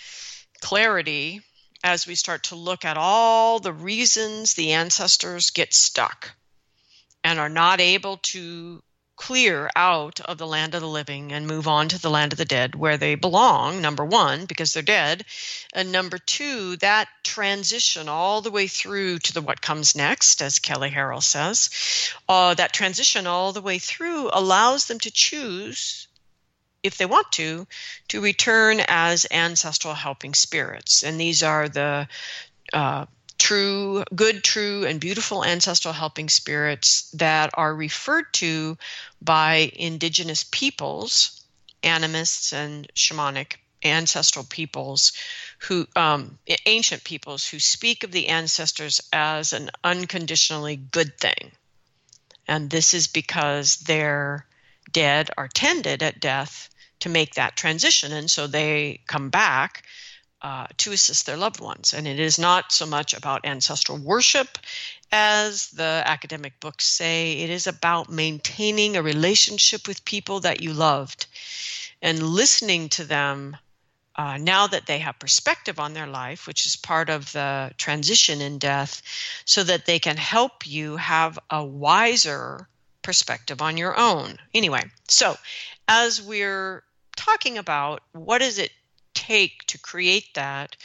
clarity 0.61 1.43
as 1.85 2.07
we 2.07 2.15
start 2.15 2.45
to 2.45 2.57
look 2.57 2.85
at 2.85 2.97
all 2.97 3.59
the 3.59 3.73
reasons 3.73 4.55
the 4.55 4.73
ancestors 4.73 5.51
get 5.51 5.75
stuck 5.75 6.35
and 7.27 7.41
are 7.41 7.49
not 7.49 7.81
able 7.81 8.19
to 8.19 8.81
clear 9.17 9.69
out 9.75 10.21
of 10.21 10.39
the 10.39 10.47
land 10.47 10.77
of 10.77 10.81
the 10.81 10.87
living 10.87 11.33
and 11.33 11.45
move 11.45 11.67
on 11.67 11.89
to 11.89 12.01
the 12.01 12.11
land 12.11 12.33
of 12.33 12.39
the 12.39 12.45
dead 12.45 12.77
where 12.77 12.97
they 12.97 13.17
belong, 13.17 13.81
number 13.81 14.05
one, 14.05 14.45
because 14.45 14.73
they're 14.73 14.83
dead. 14.83 15.25
And 15.75 15.91
number 15.91 16.19
two, 16.19 16.77
that 16.77 17.09
transition 17.25 18.09
all 18.09 18.43
the 18.43 18.53
way 18.53 18.69
through 18.69 19.19
to 19.21 19.35
the 19.35 19.41
what 19.41 19.61
comes 19.61 19.97
next, 19.97 20.41
as 20.41 20.61
Kelly 20.61 20.91
Harrell 20.91 21.23
says, 21.23 22.15
uh, 22.29 22.55
that 22.55 22.73
transition 22.73 23.27
all 23.27 23.53
the 23.53 23.63
way 23.63 23.81
through 23.81 24.31
allows 24.33 24.87
them 24.87 25.01
to 25.01 25.11
choose 25.11 26.07
if 26.85 26.97
they 26.97 27.07
want 27.07 27.33
to, 27.33 27.67
to 28.09 28.21
return 28.21 28.81
as 28.87 29.27
ancestral 29.33 29.95
helping 29.95 30.35
spirits. 30.35 31.03
And 31.03 31.19
these 31.19 31.43
are 31.43 31.69
the 31.69 32.07
uh, 32.73 33.07
true, 33.39 34.05
good, 34.15 34.43
true, 34.43 34.85
and 34.87 35.01
beautiful 35.01 35.45
ancestral 35.45 35.95
helping 35.95 36.29
spirits 36.29 37.11
that 37.13 37.51
are 37.55 37.75
referred 37.75 38.33
to 38.35 38.77
by 39.21 39.71
indigenous 39.75 40.45
peoples, 40.45 41.45
animists, 41.83 42.53
and 42.53 42.89
shamanic 42.95 43.57
ancestral 43.85 44.45
peoples 44.45 45.13
who 45.61 45.87
um, 45.97 46.39
ancient 46.67 47.05
peoples 47.05 47.47
who 47.47 47.61
speak 47.61 48.05
of 48.05 48.13
the 48.13 48.29
ancestors 48.29 49.01
as 49.13 49.53
an 49.53 49.71
unconditionally 49.85 50.77
good 50.77 51.19
thing. 51.19 51.53
And 52.49 52.71
this 52.71 52.95
is 52.95 53.07
because 53.07 53.77
their 53.77 54.47
dead 54.93 55.31
are 55.37 55.49
tended 55.49 56.03
at 56.03 56.21
death 56.21 56.71
to 57.01 57.09
make 57.09 57.35
that 57.35 57.57
transition. 57.57 58.13
And 58.13 58.31
so 58.31 58.47
they 58.47 59.01
come 59.07 59.31
back 59.31 59.85
uh, 60.43 60.67
to 60.77 60.93
assist 60.93 61.27
their 61.27 61.37
loved 61.37 61.61
ones. 61.61 61.95
And 61.95 62.07
it 62.07 62.21
is 62.21 62.39
not 62.39 62.73
so 62.73 62.87
much 62.87 63.15
about 63.15 63.47
ancestral 63.47 63.99
worship 63.99 64.59
as 65.13 65.69
the 65.71 66.03
academic 66.05 66.59
books 66.61 66.87
say, 66.87 67.39
it 67.39 67.51
is 67.51 67.67
about 67.67 68.11
maintaining 68.11 68.97
a 68.97 69.03
relationship 69.03 69.87
with 69.87 70.05
people 70.05 70.41
that 70.41 70.61
you 70.61 70.73
loved 70.73 71.27
and 72.03 72.23
listening 72.23 72.89
to 72.91 73.05
them 73.05 73.57
uh, 74.17 74.39
now 74.39 74.67
that 74.67 74.87
they 74.87 74.99
have 74.99 75.19
perspective 75.19 75.79
on 75.79 75.93
their 75.93 76.07
life, 76.07 76.47
which 76.47 76.67
is 76.67 76.75
part 76.75 77.11
of 77.11 77.31
the 77.33 77.71
transition 77.77 78.41
in 78.41 78.59
death, 78.59 79.03
so 79.45 79.63
that 79.63 79.87
they 79.87 79.99
can 79.99 80.17
help 80.17 80.67
you 80.67 80.97
have 80.97 81.39
a 81.51 81.65
wiser 81.65 82.67
perspective 83.03 83.61
on 83.61 83.77
your 83.77 83.99
own. 83.99 84.39
Anyway, 84.55 84.83
so 85.09 85.37
as 85.87 86.21
we're 86.21 86.83
talking 87.15 87.59
about 87.59 88.03
what 88.13 88.39
does 88.39 88.59
it 88.59 88.73
take 89.17 89.65
to 89.67 89.79
create 89.79 90.35
that, 90.35 90.77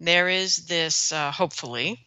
there 0.00 0.30
is 0.30 0.66
this, 0.66 1.12
uh, 1.12 1.30
hopefully, 1.32 2.06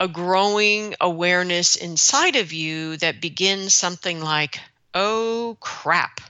a 0.00 0.08
growing 0.08 0.94
awareness 1.00 1.76
inside 1.76 2.36
of 2.36 2.52
you 2.52 2.96
that 2.98 3.20
begins 3.20 3.74
something 3.74 4.20
like, 4.20 4.58
oh 4.94 5.56
crap, 5.60 6.20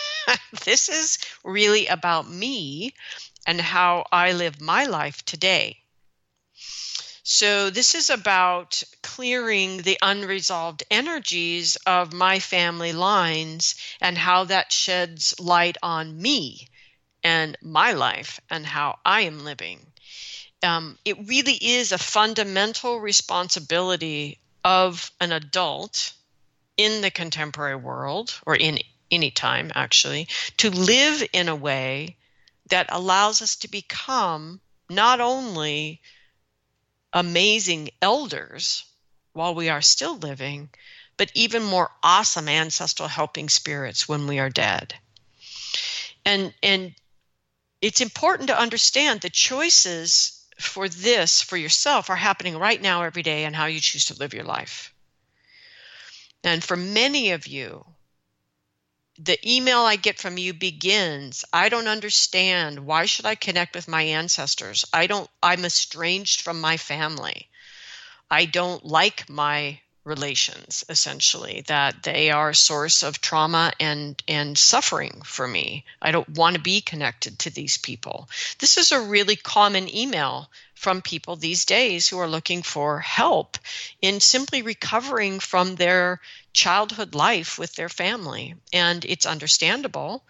this 0.64 0.88
is 0.88 1.18
really 1.44 1.86
about 1.86 2.28
me 2.28 2.94
and 3.46 3.60
how 3.60 4.06
I 4.12 4.32
live 4.32 4.60
my 4.60 4.84
life 4.84 5.24
today. 5.24 5.78
So, 7.22 7.70
this 7.70 7.94
is 7.94 8.10
about 8.10 8.82
clearing 9.02 9.82
the 9.82 9.98
unresolved 10.02 10.82
energies 10.90 11.76
of 11.86 12.12
my 12.12 12.40
family 12.40 12.92
lines 12.92 13.76
and 14.00 14.18
how 14.18 14.44
that 14.44 14.72
sheds 14.72 15.38
light 15.38 15.76
on 15.82 16.20
me 16.20 16.68
and 17.22 17.56
my 17.62 17.92
life 17.92 18.40
and 18.50 18.64
how 18.64 18.98
I 19.04 19.22
am 19.22 19.44
living. 19.44 19.80
Um, 20.62 20.98
it 21.04 21.28
really 21.28 21.54
is 21.54 21.92
a 21.92 21.98
fundamental 21.98 22.98
responsibility 22.98 24.38
of 24.64 25.10
an 25.20 25.32
adult 25.32 26.12
in 26.76 27.00
the 27.00 27.10
contemporary 27.10 27.76
world, 27.76 28.38
or 28.46 28.56
in 28.56 28.78
any 29.10 29.30
time 29.30 29.72
actually, 29.74 30.28
to 30.58 30.70
live 30.70 31.22
in 31.32 31.48
a 31.48 31.56
way 31.56 32.16
that 32.70 32.86
allows 32.90 33.42
us 33.42 33.56
to 33.56 33.68
become 33.68 34.60
not 34.88 35.20
only 35.20 36.00
amazing 37.12 37.90
elders 38.00 38.84
while 39.32 39.54
we 39.54 39.68
are 39.68 39.82
still 39.82 40.16
living, 40.18 40.68
but 41.16 41.30
even 41.34 41.62
more 41.62 41.90
awesome 42.02 42.48
ancestral 42.48 43.08
helping 43.08 43.48
spirits 43.48 44.08
when 44.08 44.26
we 44.26 44.38
are 44.38 44.50
dead. 44.50 44.94
And 46.24 46.54
and 46.62 46.94
it's 47.80 48.00
important 48.00 48.48
to 48.48 48.60
understand 48.60 49.20
the 49.20 49.30
choices 49.30 50.44
for 50.58 50.88
this 50.88 51.40
for 51.40 51.56
yourself 51.56 52.10
are 52.10 52.16
happening 52.16 52.56
right 52.56 52.80
now 52.80 53.02
every 53.02 53.22
day 53.22 53.44
and 53.44 53.54
how 53.54 53.66
you 53.66 53.80
choose 53.80 54.06
to 54.06 54.18
live 54.18 54.34
your 54.34 54.44
life. 54.44 54.92
And 56.42 56.62
for 56.62 56.76
many 56.76 57.30
of 57.30 57.46
you, 57.46 57.84
the 59.18 59.38
email 59.48 59.80
I 59.80 59.96
get 59.96 60.20
from 60.20 60.38
you 60.38 60.54
begins, 60.54 61.44
I 61.52 61.68
don't 61.68 61.88
understand. 61.88 62.86
Why 62.86 63.06
should 63.06 63.26
I 63.26 63.34
connect 63.34 63.74
with 63.74 63.88
my 63.88 64.02
ancestors? 64.02 64.84
I 64.92 65.06
don't 65.06 65.28
I'm 65.42 65.64
estranged 65.64 66.40
from 66.40 66.60
my 66.60 66.76
family. 66.76 67.48
I 68.30 68.44
don't 68.44 68.84
like 68.84 69.28
my 69.28 69.80
relations 70.08 70.84
essentially 70.88 71.62
that 71.68 72.02
they 72.02 72.30
are 72.30 72.50
a 72.50 72.54
source 72.54 73.02
of 73.02 73.20
trauma 73.20 73.72
and 73.78 74.20
and 74.26 74.56
suffering 74.56 75.20
for 75.24 75.46
me. 75.46 75.84
I 76.02 76.10
don't 76.10 76.28
want 76.30 76.56
to 76.56 76.62
be 76.62 76.80
connected 76.80 77.38
to 77.40 77.50
these 77.50 77.76
people. 77.78 78.28
This 78.58 78.78
is 78.78 78.90
a 78.90 79.00
really 79.00 79.36
common 79.36 79.94
email 79.94 80.50
from 80.74 81.02
people 81.02 81.36
these 81.36 81.64
days 81.64 82.08
who 82.08 82.18
are 82.18 82.28
looking 82.28 82.62
for 82.62 83.00
help 83.00 83.58
in 84.00 84.20
simply 84.20 84.62
recovering 84.62 85.40
from 85.40 85.74
their 85.74 86.20
childhood 86.52 87.14
life 87.14 87.58
with 87.58 87.74
their 87.74 87.88
family. 87.88 88.54
And 88.72 89.04
it's 89.04 89.26
understandable. 89.26 90.24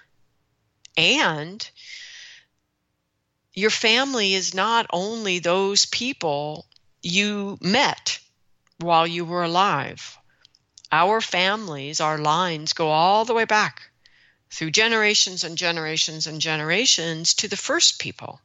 And 0.97 1.71
your 3.53 3.71
family 3.71 4.35
is 4.35 4.55
not 4.55 4.87
only 4.91 5.39
those 5.39 5.87
people 5.87 6.67
you 7.03 7.59
met 7.61 8.19
while 8.79 9.07
you 9.07 9.25
were 9.25 9.43
alive. 9.43 10.17
Our 10.91 11.21
families, 11.21 12.01
our 12.01 12.19
lines 12.19 12.73
go 12.73 12.91
all 12.91 13.25
the 13.25 13.35
way 13.35 13.45
back 13.45 13.91
through 14.51 14.71
generations 14.71 15.45
and 15.45 15.59
generations 15.59 16.27
and 16.27 16.41
generations 16.41 17.35
to 17.35 17.49
the 17.49 17.57
first 17.57 17.99
people 17.99 18.41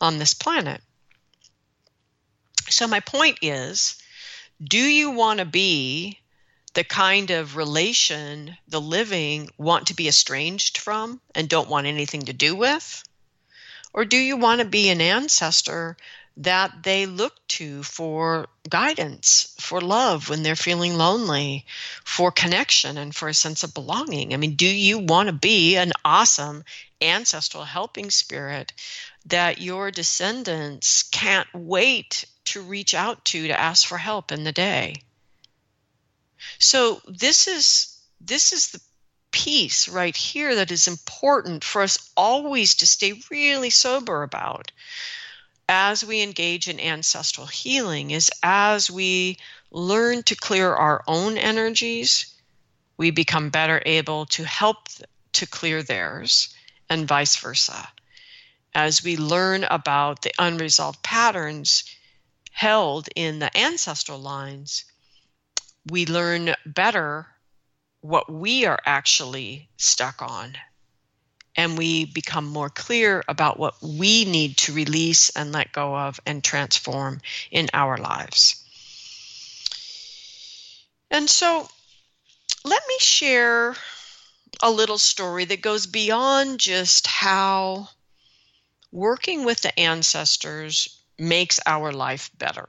on 0.00 0.18
this 0.18 0.34
planet. 0.34 0.82
So, 2.68 2.86
my 2.86 3.00
point 3.00 3.38
is 3.42 3.96
do 4.62 4.78
you 4.78 5.10
want 5.10 5.38
to 5.38 5.44
be 5.44 6.18
the 6.74 6.84
kind 6.84 7.30
of 7.30 7.56
relation 7.56 8.56
the 8.68 8.80
living 8.80 9.48
want 9.56 9.86
to 9.86 9.94
be 9.94 10.08
estranged 10.08 10.78
from 10.78 11.20
and 11.34 11.48
don't 11.48 11.68
want 11.68 11.86
anything 11.86 12.22
to 12.26 12.32
do 12.32 12.54
with? 12.54 13.02
Or 13.92 14.04
do 14.04 14.18
you 14.18 14.36
want 14.36 14.60
to 14.60 14.66
be 14.66 14.90
an 14.90 15.00
ancestor 15.00 15.96
that 16.38 16.82
they 16.82 17.06
look 17.06 17.34
to 17.48 17.82
for 17.82 18.48
guidance, 18.68 19.54
for 19.58 19.80
love 19.80 20.28
when 20.28 20.42
they're 20.42 20.56
feeling 20.56 20.96
lonely, 20.96 21.64
for 22.04 22.30
connection, 22.30 22.98
and 22.98 23.14
for 23.14 23.28
a 23.28 23.34
sense 23.34 23.64
of 23.64 23.72
belonging. 23.72 24.34
I 24.34 24.36
mean, 24.36 24.54
do 24.54 24.66
you 24.66 24.98
want 24.98 25.28
to 25.28 25.32
be 25.32 25.76
an 25.76 25.92
awesome 26.04 26.64
ancestral 27.00 27.64
helping 27.64 28.10
spirit 28.10 28.72
that 29.26 29.60
your 29.60 29.90
descendants 29.90 31.04
can't 31.04 31.48
wait 31.54 32.26
to 32.44 32.62
reach 32.62 32.94
out 32.94 33.24
to 33.26 33.48
to 33.48 33.58
ask 33.58 33.86
for 33.86 33.98
help 33.98 34.30
in 34.30 34.44
the 34.44 34.52
day? 34.52 34.96
So 36.58 37.00
this 37.08 37.48
is 37.48 37.98
this 38.20 38.52
is 38.52 38.70
the 38.70 38.80
piece 39.30 39.88
right 39.88 40.16
here 40.16 40.54
that 40.56 40.70
is 40.70 40.88
important 40.88 41.64
for 41.64 41.82
us 41.82 42.10
always 42.16 42.76
to 42.76 42.86
stay 42.86 43.20
really 43.30 43.70
sober 43.70 44.22
about 44.22 44.70
as 45.68 46.04
we 46.04 46.22
engage 46.22 46.68
in 46.68 46.78
ancestral 46.78 47.46
healing 47.46 48.10
is 48.12 48.30
as 48.42 48.90
we 48.90 49.38
learn 49.70 50.22
to 50.22 50.36
clear 50.36 50.72
our 50.72 51.02
own 51.06 51.36
energies, 51.36 52.34
we 52.96 53.10
become 53.10 53.50
better 53.50 53.82
able 53.84 54.26
to 54.26 54.44
help 54.44 54.88
to 55.32 55.46
clear 55.46 55.82
theirs, 55.82 56.54
and 56.88 57.08
vice 57.08 57.36
versa. 57.36 57.88
As 58.74 59.02
we 59.02 59.16
learn 59.16 59.64
about 59.64 60.22
the 60.22 60.32
unresolved 60.38 61.02
patterns 61.02 61.84
held 62.52 63.08
in 63.14 63.38
the 63.38 63.54
ancestral 63.56 64.18
lines, 64.18 64.84
we 65.90 66.06
learn 66.06 66.54
better 66.64 67.26
what 68.00 68.32
we 68.32 68.64
are 68.64 68.80
actually 68.86 69.68
stuck 69.76 70.22
on 70.22 70.56
and 71.56 71.78
we 71.78 72.04
become 72.04 72.44
more 72.44 72.68
clear 72.68 73.24
about 73.28 73.58
what 73.58 73.74
we 73.82 74.24
need 74.24 74.56
to 74.58 74.72
release 74.72 75.30
and 75.30 75.52
let 75.52 75.72
go 75.72 75.96
of 75.96 76.20
and 76.26 76.44
transform 76.44 77.20
in 77.50 77.68
our 77.72 77.96
lives. 77.96 78.62
And 81.10 81.30
so, 81.30 81.68
let 82.64 82.82
me 82.88 82.96
share 82.98 83.74
a 84.62 84.70
little 84.70 84.98
story 84.98 85.44
that 85.46 85.62
goes 85.62 85.86
beyond 85.86 86.60
just 86.60 87.06
how 87.06 87.88
working 88.90 89.44
with 89.44 89.60
the 89.60 89.78
ancestors 89.78 91.00
makes 91.18 91.60
our 91.66 91.92
life 91.92 92.30
better. 92.36 92.68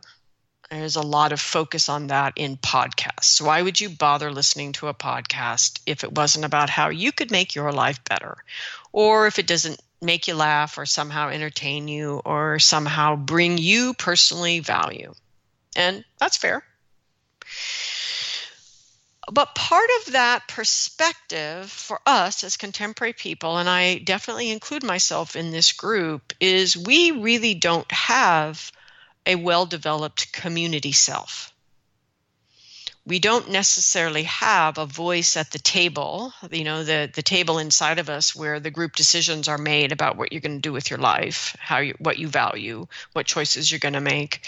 There's 0.70 0.98
a 0.98 1.02
lot 1.02 1.32
of 1.32 1.40
focus 1.40 1.88
on 1.88 2.08
that 2.08 2.34
in 2.36 2.58
podcasts. 2.58 3.42
Why 3.42 3.62
would 3.62 3.80
you 3.80 3.90
bother 3.90 4.32
listening 4.32 4.74
to 4.74 4.90
a 4.90 4.94
podcast 4.94 5.80
if 5.86 6.04
it 6.04 6.14
wasn't 6.14 6.44
about 6.44 6.70
how 6.70 6.90
you 6.90 7.14
could 7.14 7.32
make 7.32 7.56
your 7.56 7.72
life 7.72 8.04
better? 8.04 8.44
Or 8.92 9.28
if 9.28 9.40
it 9.40 9.48
doesn't 9.48 9.82
make 10.02 10.28
you 10.28 10.36
laugh 10.36 10.78
or 10.78 10.86
somehow 10.86 11.30
entertain 11.30 11.88
you 11.88 12.22
or 12.26 12.60
somehow 12.60 13.16
bring 13.16 13.58
you 13.58 13.94
personally 13.94 14.60
value? 14.60 15.14
And 15.78 16.04
that's 16.20 16.36
fair. 16.36 16.64
But 19.32 19.56
part 19.56 19.90
of 20.02 20.14
that 20.14 20.48
perspective 20.48 21.70
for 21.72 22.02
us 22.06 22.44
as 22.44 22.58
contemporary 22.58 23.14
people, 23.14 23.58
and 23.58 23.70
I 23.70 24.00
definitely 24.00 24.52
include 24.52 24.84
myself 24.84 25.36
in 25.36 25.52
this 25.52 25.72
group, 25.72 26.34
is 26.40 26.78
we 26.78 27.12
really 27.12 27.54
don't 27.54 27.90
have 27.92 28.72
a 29.28 29.36
well 29.36 29.66
developed 29.66 30.32
community 30.32 30.94
self. 30.94 31.54
We 33.06 33.20
don't 33.20 33.52
necessarily 33.52 34.24
have 34.24 34.78
a 34.78 34.86
voice 34.86 35.38
at 35.38 35.52
the 35.52 35.60
table, 35.60 36.34
you 36.52 36.66
know, 36.66 36.84
the, 36.84 37.10
the 37.14 37.22
table 37.22 37.58
inside 37.58 38.00
of 38.00 38.10
us 38.10 38.36
where 38.36 38.60
the 38.60 38.72
group 38.72 38.96
decisions 38.96 39.48
are 39.48 39.58
made 39.58 39.94
about 39.94 40.18
what 40.18 40.32
you're 40.32 40.42
going 40.42 40.58
to 40.58 40.70
do 40.70 40.74
with 40.74 40.90
your 40.90 41.00
life, 41.00 41.56
how 41.60 41.78
you, 41.78 41.96
what 42.00 42.18
you 42.18 42.28
value, 42.28 42.86
what 43.14 43.26
choices 43.26 43.72
you're 43.72 43.80
going 43.80 43.94
to 43.94 44.02
make. 44.02 44.46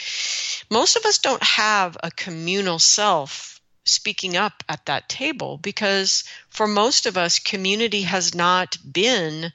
Most 0.69 0.97
of 0.97 1.05
us 1.05 1.19
don't 1.19 1.43
have 1.43 1.95
a 2.03 2.11
communal 2.11 2.79
self 2.79 3.61
speaking 3.85 4.35
up 4.35 4.63
at 4.67 4.85
that 4.87 5.07
table 5.07 5.57
because 5.57 6.23
for 6.49 6.67
most 6.67 7.05
of 7.05 7.17
us, 7.17 7.39
community 7.39 8.01
has 8.01 8.35
not 8.35 8.77
been 8.91 9.53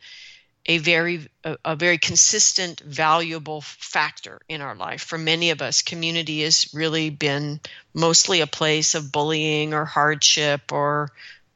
a 0.66 0.78
very 0.78 1.28
a, 1.44 1.56
a, 1.64 1.76
very 1.76 1.98
consistent 1.98 2.80
valuable 2.80 3.60
factor 3.60 4.40
in 4.48 4.60
our 4.60 4.74
life. 4.74 5.02
For 5.02 5.18
many 5.18 5.50
of 5.50 5.60
us 5.60 5.82
community 5.82 6.42
has 6.42 6.72
really 6.72 7.10
been 7.10 7.60
mostly 7.92 8.40
a 8.40 8.46
place 8.46 8.94
of 8.94 9.12
bullying 9.12 9.74
or 9.74 9.84
hardship 9.84 10.72
or 10.72 11.10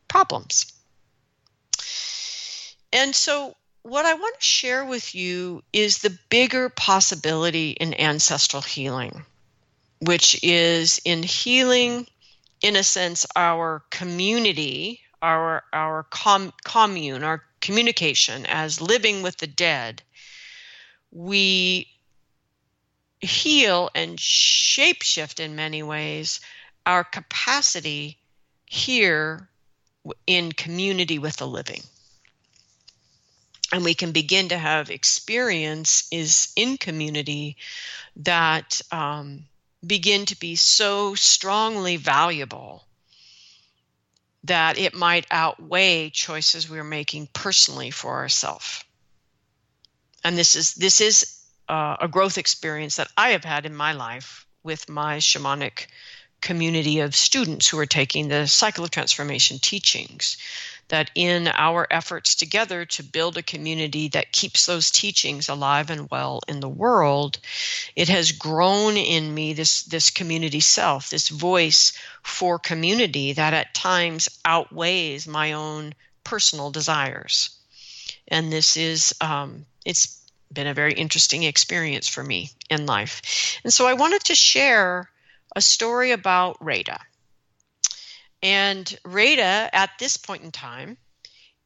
problems. 0.08 0.72
And 2.92 3.14
so 3.14 3.54
what 3.88 4.04
i 4.04 4.14
want 4.14 4.38
to 4.38 4.44
share 4.44 4.84
with 4.84 5.14
you 5.14 5.62
is 5.72 5.98
the 5.98 6.16
bigger 6.28 6.68
possibility 6.68 7.70
in 7.70 7.94
ancestral 7.94 8.62
healing 8.62 9.24
which 10.00 10.38
is 10.42 11.00
in 11.04 11.22
healing 11.22 12.06
in 12.60 12.76
a 12.76 12.82
sense 12.82 13.26
our 13.34 13.82
community 13.90 15.00
our 15.22 15.62
our 15.72 16.02
com- 16.10 16.52
commune 16.64 17.24
our 17.24 17.42
communication 17.60 18.46
as 18.46 18.80
living 18.80 19.22
with 19.22 19.36
the 19.38 19.46
dead, 19.46 20.02
we 21.10 21.88
heal 23.20 23.90
and 23.94 24.18
shapeshift 24.18 25.40
in 25.40 25.56
many 25.56 25.82
ways 25.82 26.40
our 26.86 27.04
capacity 27.04 28.18
here 28.64 29.48
in 30.26 30.52
community 30.52 31.18
with 31.18 31.36
the 31.36 31.46
living. 31.46 31.82
And 33.72 33.84
we 33.84 33.94
can 33.94 34.12
begin 34.12 34.48
to 34.48 34.58
have 34.58 34.90
experience 34.90 36.08
is 36.10 36.52
in 36.56 36.78
community 36.78 37.56
that 38.16 38.80
um, 38.90 39.44
begin 39.86 40.24
to 40.26 40.38
be 40.38 40.56
so 40.56 41.14
strongly 41.14 41.96
valuable 41.96 42.87
that 44.44 44.78
it 44.78 44.94
might 44.94 45.26
outweigh 45.30 46.10
choices 46.10 46.70
we're 46.70 46.84
making 46.84 47.28
personally 47.32 47.90
for 47.90 48.14
ourselves. 48.16 48.84
And 50.24 50.36
this 50.36 50.56
is 50.56 50.74
this 50.74 51.00
is 51.00 51.40
uh, 51.68 51.96
a 52.00 52.08
growth 52.08 52.38
experience 52.38 52.96
that 52.96 53.10
I 53.16 53.30
have 53.30 53.44
had 53.44 53.66
in 53.66 53.74
my 53.74 53.92
life 53.92 54.46
with 54.62 54.88
my 54.88 55.18
shamanic 55.18 55.86
community 56.40 57.00
of 57.00 57.16
students 57.16 57.68
who 57.68 57.78
are 57.78 57.86
taking 57.86 58.28
the 58.28 58.46
cycle 58.46 58.84
of 58.84 58.90
transformation 58.90 59.58
teachings 59.58 60.36
that 60.88 61.10
in 61.14 61.48
our 61.48 61.86
efforts 61.90 62.34
together 62.34 62.84
to 62.84 63.02
build 63.02 63.36
a 63.36 63.42
community 63.42 64.08
that 64.08 64.32
keeps 64.32 64.66
those 64.66 64.90
teachings 64.90 65.48
alive 65.48 65.90
and 65.90 66.10
well 66.10 66.40
in 66.48 66.60
the 66.60 66.68
world, 66.68 67.38
it 67.94 68.08
has 68.08 68.32
grown 68.32 68.96
in 68.96 69.32
me 69.32 69.52
this, 69.52 69.82
this 69.82 70.10
community 70.10 70.60
self, 70.60 71.10
this 71.10 71.28
voice 71.28 71.92
for 72.22 72.58
community 72.58 73.34
that 73.34 73.54
at 73.54 73.74
times 73.74 74.28
outweighs 74.44 75.26
my 75.26 75.52
own 75.52 75.94
personal 76.24 76.70
desires. 76.70 77.50
And 78.26 78.52
this 78.52 78.76
is, 78.76 79.14
um, 79.20 79.66
it's 79.84 80.18
been 80.52 80.66
a 80.66 80.74
very 80.74 80.92
interesting 80.92 81.42
experience 81.42 82.08
for 82.08 82.24
me 82.24 82.50
in 82.70 82.86
life. 82.86 83.60
And 83.64 83.72
so 83.72 83.86
I 83.86 83.94
wanted 83.94 84.24
to 84.24 84.34
share 84.34 85.10
a 85.54 85.60
story 85.60 86.12
about 86.12 86.56
Rada. 86.60 87.00
And 88.42 88.98
Rada, 89.04 89.68
at 89.72 89.90
this 89.98 90.16
point 90.16 90.44
in 90.44 90.52
time, 90.52 90.96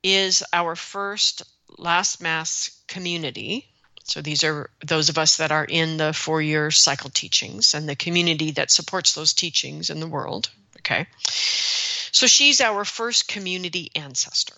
is 0.02 0.42
our 0.52 0.74
first 0.74 1.42
Last 1.78 2.20
Mask 2.20 2.86
community. 2.86 3.68
So 4.04 4.20
these 4.20 4.42
are 4.44 4.70
those 4.84 5.08
of 5.08 5.18
us 5.18 5.36
that 5.36 5.52
are 5.52 5.64
in 5.64 5.96
the 5.96 6.12
four 6.12 6.42
year 6.42 6.70
cycle 6.70 7.10
teachings 7.10 7.74
and 7.74 7.88
the 7.88 7.96
community 7.96 8.52
that 8.52 8.70
supports 8.70 9.14
those 9.14 9.32
teachings 9.32 9.90
in 9.90 10.00
the 10.00 10.08
world. 10.08 10.50
Okay. 10.78 11.06
So 11.24 12.26
she's 12.26 12.60
our 12.60 12.84
first 12.84 13.28
community 13.28 13.90
ancestor. 13.94 14.56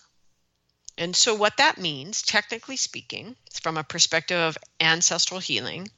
And 0.97 1.15
so, 1.15 1.35
what 1.35 1.57
that 1.57 1.77
means, 1.77 2.21
technically 2.21 2.77
speaking, 2.77 3.35
from 3.61 3.77
a 3.77 3.83
perspective 3.83 4.39
of 4.39 4.57
ancestral 4.79 5.41
healing, 5.41 5.89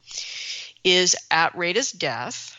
is 0.84 1.16
at 1.30 1.56
Rada's 1.56 1.92
death, 1.92 2.56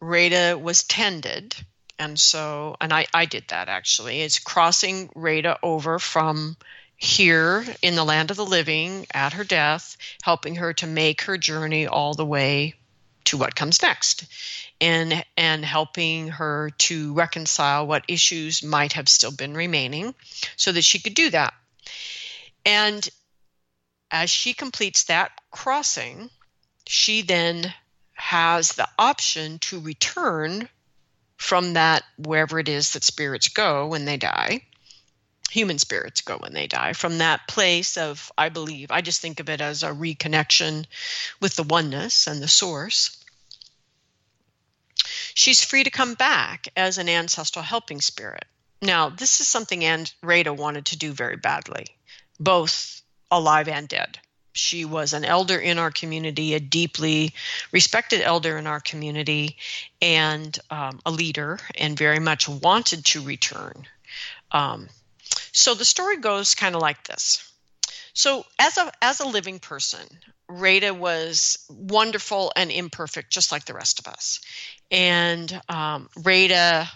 Rada 0.00 0.58
was 0.58 0.82
tended 0.82 1.54
and 1.98 2.18
so 2.18 2.76
and 2.80 2.92
I, 2.92 3.06
I 3.12 3.26
did 3.26 3.44
that 3.48 3.68
actually 3.68 4.22
it's 4.22 4.38
crossing 4.38 5.10
Rada 5.14 5.58
over 5.62 5.98
from 5.98 6.56
here 6.96 7.64
in 7.82 7.94
the 7.96 8.04
land 8.04 8.30
of 8.30 8.36
the 8.36 8.46
living 8.46 9.06
at 9.12 9.34
her 9.34 9.44
death 9.44 9.96
helping 10.22 10.56
her 10.56 10.72
to 10.74 10.86
make 10.86 11.22
her 11.22 11.36
journey 11.36 11.86
all 11.86 12.14
the 12.14 12.26
way 12.26 12.74
to 13.24 13.36
what 13.36 13.56
comes 13.56 13.82
next 13.82 14.26
and 14.80 15.24
and 15.36 15.64
helping 15.64 16.28
her 16.28 16.70
to 16.78 17.12
reconcile 17.14 17.86
what 17.86 18.04
issues 18.08 18.62
might 18.62 18.94
have 18.94 19.08
still 19.08 19.32
been 19.32 19.54
remaining 19.54 20.14
so 20.56 20.72
that 20.72 20.84
she 20.84 20.98
could 20.98 21.14
do 21.14 21.30
that. 21.30 21.54
And 22.66 23.08
as 24.10 24.30
she 24.30 24.54
completes 24.54 25.04
that 25.04 25.32
crossing, 25.50 26.30
she 26.86 27.22
then 27.22 27.72
has 28.12 28.72
the 28.72 28.88
option 28.98 29.58
to 29.60 29.80
return 29.80 30.68
from 31.44 31.74
that 31.74 32.02
wherever 32.16 32.58
it 32.58 32.68
is 32.68 32.92
that 32.92 33.04
spirits 33.04 33.48
go 33.48 33.86
when 33.86 34.04
they 34.04 34.16
die 34.16 34.60
human 35.50 35.78
spirits 35.78 36.22
go 36.22 36.36
when 36.38 36.54
they 36.54 36.66
die 36.66 36.92
from 36.92 37.18
that 37.18 37.46
place 37.46 37.96
of 37.96 38.32
i 38.36 38.48
believe 38.48 38.90
i 38.90 39.00
just 39.00 39.20
think 39.20 39.38
of 39.40 39.48
it 39.48 39.60
as 39.60 39.82
a 39.82 39.90
reconnection 39.90 40.84
with 41.40 41.54
the 41.56 41.62
oneness 41.62 42.26
and 42.26 42.42
the 42.42 42.48
source 42.48 43.24
she's 45.34 45.62
free 45.62 45.84
to 45.84 45.90
come 45.90 46.14
back 46.14 46.68
as 46.76 46.96
an 46.96 47.08
ancestral 47.08 47.64
helping 47.64 48.00
spirit. 48.00 48.44
Now 48.80 49.08
this 49.08 49.40
is 49.40 49.48
something 49.48 49.84
and 49.84 50.12
Rada 50.22 50.54
wanted 50.54 50.86
to 50.86 50.96
do 50.96 51.12
very 51.12 51.36
badly 51.36 51.86
both 52.38 53.02
alive 53.30 53.68
and 53.68 53.88
dead 53.88 54.18
she 54.54 54.84
was 54.84 55.12
an 55.12 55.24
elder 55.24 55.58
in 55.58 55.78
our 55.78 55.90
community, 55.90 56.54
a 56.54 56.60
deeply 56.60 57.34
respected 57.72 58.22
elder 58.22 58.56
in 58.56 58.66
our 58.66 58.80
community, 58.80 59.56
and 60.00 60.56
um, 60.70 61.00
a 61.04 61.10
leader, 61.10 61.58
and 61.76 61.98
very 61.98 62.20
much 62.20 62.48
wanted 62.48 63.04
to 63.06 63.22
return. 63.22 63.86
Um, 64.52 64.88
so 65.52 65.74
the 65.74 65.84
story 65.84 66.18
goes 66.18 66.54
kind 66.54 66.74
of 66.74 66.80
like 66.80 67.02
this. 67.04 67.52
So 68.12 68.46
as 68.58 68.78
a 68.78 68.92
as 69.02 69.18
a 69.18 69.26
living 69.26 69.58
person, 69.58 70.06
Rada 70.48 70.94
was 70.94 71.58
wonderful 71.68 72.52
and 72.54 72.70
imperfect, 72.70 73.32
just 73.32 73.50
like 73.50 73.64
the 73.64 73.74
rest 73.74 73.98
of 73.98 74.06
us. 74.06 74.40
And 74.90 75.60
um, 75.68 76.08
Rada 76.22 76.88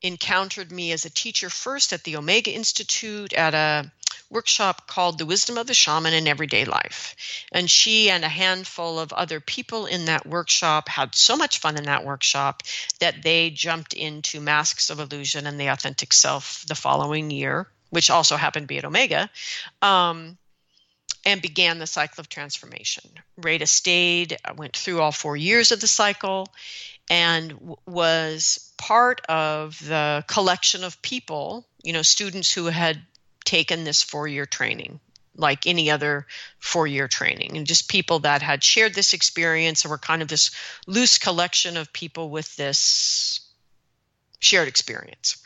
encountered 0.00 0.70
me 0.70 0.92
as 0.92 1.04
a 1.04 1.10
teacher 1.10 1.50
first 1.50 1.92
at 1.92 2.04
the 2.04 2.16
Omega 2.16 2.52
Institute 2.52 3.32
at 3.32 3.54
a 3.54 3.90
workshop 4.30 4.86
called 4.86 5.18
The 5.18 5.26
Wisdom 5.26 5.58
of 5.58 5.66
the 5.66 5.74
Shaman 5.74 6.14
in 6.14 6.28
Everyday 6.28 6.64
Life. 6.64 7.16
And 7.52 7.70
she 7.70 8.10
and 8.10 8.24
a 8.24 8.28
handful 8.28 8.98
of 8.98 9.12
other 9.12 9.40
people 9.40 9.86
in 9.86 10.06
that 10.06 10.26
workshop 10.26 10.88
had 10.88 11.14
so 11.14 11.36
much 11.36 11.58
fun 11.58 11.76
in 11.76 11.84
that 11.84 12.04
workshop 12.04 12.62
that 13.00 13.22
they 13.22 13.50
jumped 13.50 13.94
into 13.94 14.40
Masks 14.40 14.90
of 14.90 15.00
Illusion 15.00 15.46
and 15.46 15.60
the 15.60 15.68
Authentic 15.68 16.12
Self 16.12 16.64
the 16.66 16.74
following 16.74 17.30
year, 17.30 17.68
which 17.90 18.10
also 18.10 18.36
happened 18.36 18.64
to 18.64 18.68
be 18.68 18.78
at 18.78 18.84
Omega. 18.84 19.30
Um, 19.80 20.38
and 21.24 21.40
began 21.40 21.78
the 21.78 21.86
cycle 21.86 22.20
of 22.20 22.28
transformation. 22.28 23.08
Rada 23.36 23.66
stayed, 23.66 24.36
went 24.56 24.76
through 24.76 25.00
all 25.00 25.12
four 25.12 25.36
years 25.36 25.70
of 25.72 25.80
the 25.80 25.86
cycle, 25.86 26.48
and 27.08 27.50
w- 27.50 27.76
was 27.86 28.72
part 28.76 29.24
of 29.28 29.78
the 29.86 30.24
collection 30.26 30.84
of 30.84 31.00
people, 31.02 31.66
you 31.82 31.92
know, 31.92 32.02
students 32.02 32.52
who 32.52 32.66
had 32.66 33.00
taken 33.44 33.84
this 33.84 34.02
four 34.02 34.28
year 34.28 34.46
training 34.46 35.00
like 35.36 35.66
any 35.66 35.90
other 35.90 36.26
four 36.58 36.86
year 36.86 37.08
training 37.08 37.56
and 37.56 37.66
just 37.66 37.88
people 37.88 38.20
that 38.20 38.42
had 38.42 38.62
shared 38.62 38.94
this 38.94 39.14
experience 39.14 39.84
and 39.84 39.90
were 39.90 39.98
kind 39.98 40.22
of 40.22 40.28
this 40.28 40.50
loose 40.86 41.18
collection 41.18 41.76
of 41.76 41.92
people 41.92 42.28
with 42.28 42.54
this 42.56 43.40
shared 44.40 44.68
experience. 44.68 45.36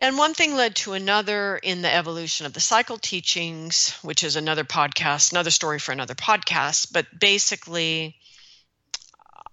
And 0.00 0.16
one 0.16 0.32
thing 0.32 0.54
led 0.54 0.76
to 0.76 0.92
another 0.92 1.56
in 1.56 1.82
the 1.82 1.92
evolution 1.92 2.46
of 2.46 2.52
the 2.52 2.60
cycle 2.60 2.98
teachings, 2.98 3.98
which 4.02 4.22
is 4.22 4.36
another 4.36 4.62
podcast, 4.62 5.32
another 5.32 5.50
story 5.50 5.80
for 5.80 5.90
another 5.90 6.14
podcast. 6.14 6.92
But 6.92 7.06
basically, 7.18 8.14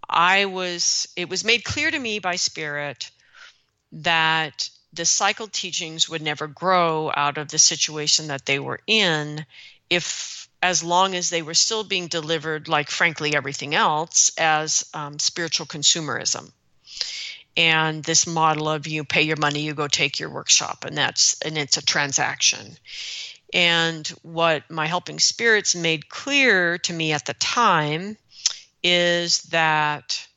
I 0.07 0.45
was, 0.45 1.07
it 1.15 1.29
was 1.29 1.43
made 1.43 1.63
clear 1.63 1.89
to 1.89 1.97
me 1.97 2.19
by 2.19 2.35
Spirit 2.35 3.09
that 3.91 4.69
the 4.95 5.05
cycle 5.05 5.47
teachings 5.47 6.09
would 6.09 6.21
never 6.21 6.47
grow 6.47 7.11
out 7.15 7.37
of 7.37 7.49
the 7.49 7.59
situation 7.59 8.27
that 8.27 8.45
they 8.45 8.59
were 8.59 8.79
in 8.87 9.45
if 9.89 10.49
as 10.63 10.83
long 10.83 11.15
as 11.15 11.29
they 11.29 11.41
were 11.41 11.53
still 11.53 11.83
being 11.83 12.07
delivered 12.07 12.67
like 12.67 12.89
frankly 12.89 13.35
everything 13.35 13.75
else 13.75 14.31
as 14.37 14.89
um, 14.93 15.19
spiritual 15.19 15.65
consumerism. 15.65 16.51
And 17.57 18.03
this 18.03 18.25
model 18.25 18.69
of 18.69 18.87
you 18.87 19.03
pay 19.03 19.21
your 19.21 19.37
money 19.37 19.61
you 19.61 19.73
go 19.73 19.87
take 19.87 20.19
your 20.19 20.29
workshop 20.29 20.83
and 20.85 20.97
that's 20.97 21.39
and 21.41 21.57
it's 21.57 21.77
a 21.77 21.85
transaction. 21.85 22.77
And 23.53 24.07
what 24.23 24.69
my 24.69 24.87
helping 24.87 25.19
spirits 25.19 25.75
made 25.75 26.09
clear 26.09 26.77
to 26.79 26.93
me 26.93 27.13
at 27.13 27.25
the 27.25 27.35
time 27.35 28.17
is 28.83 29.43
that 29.43 30.27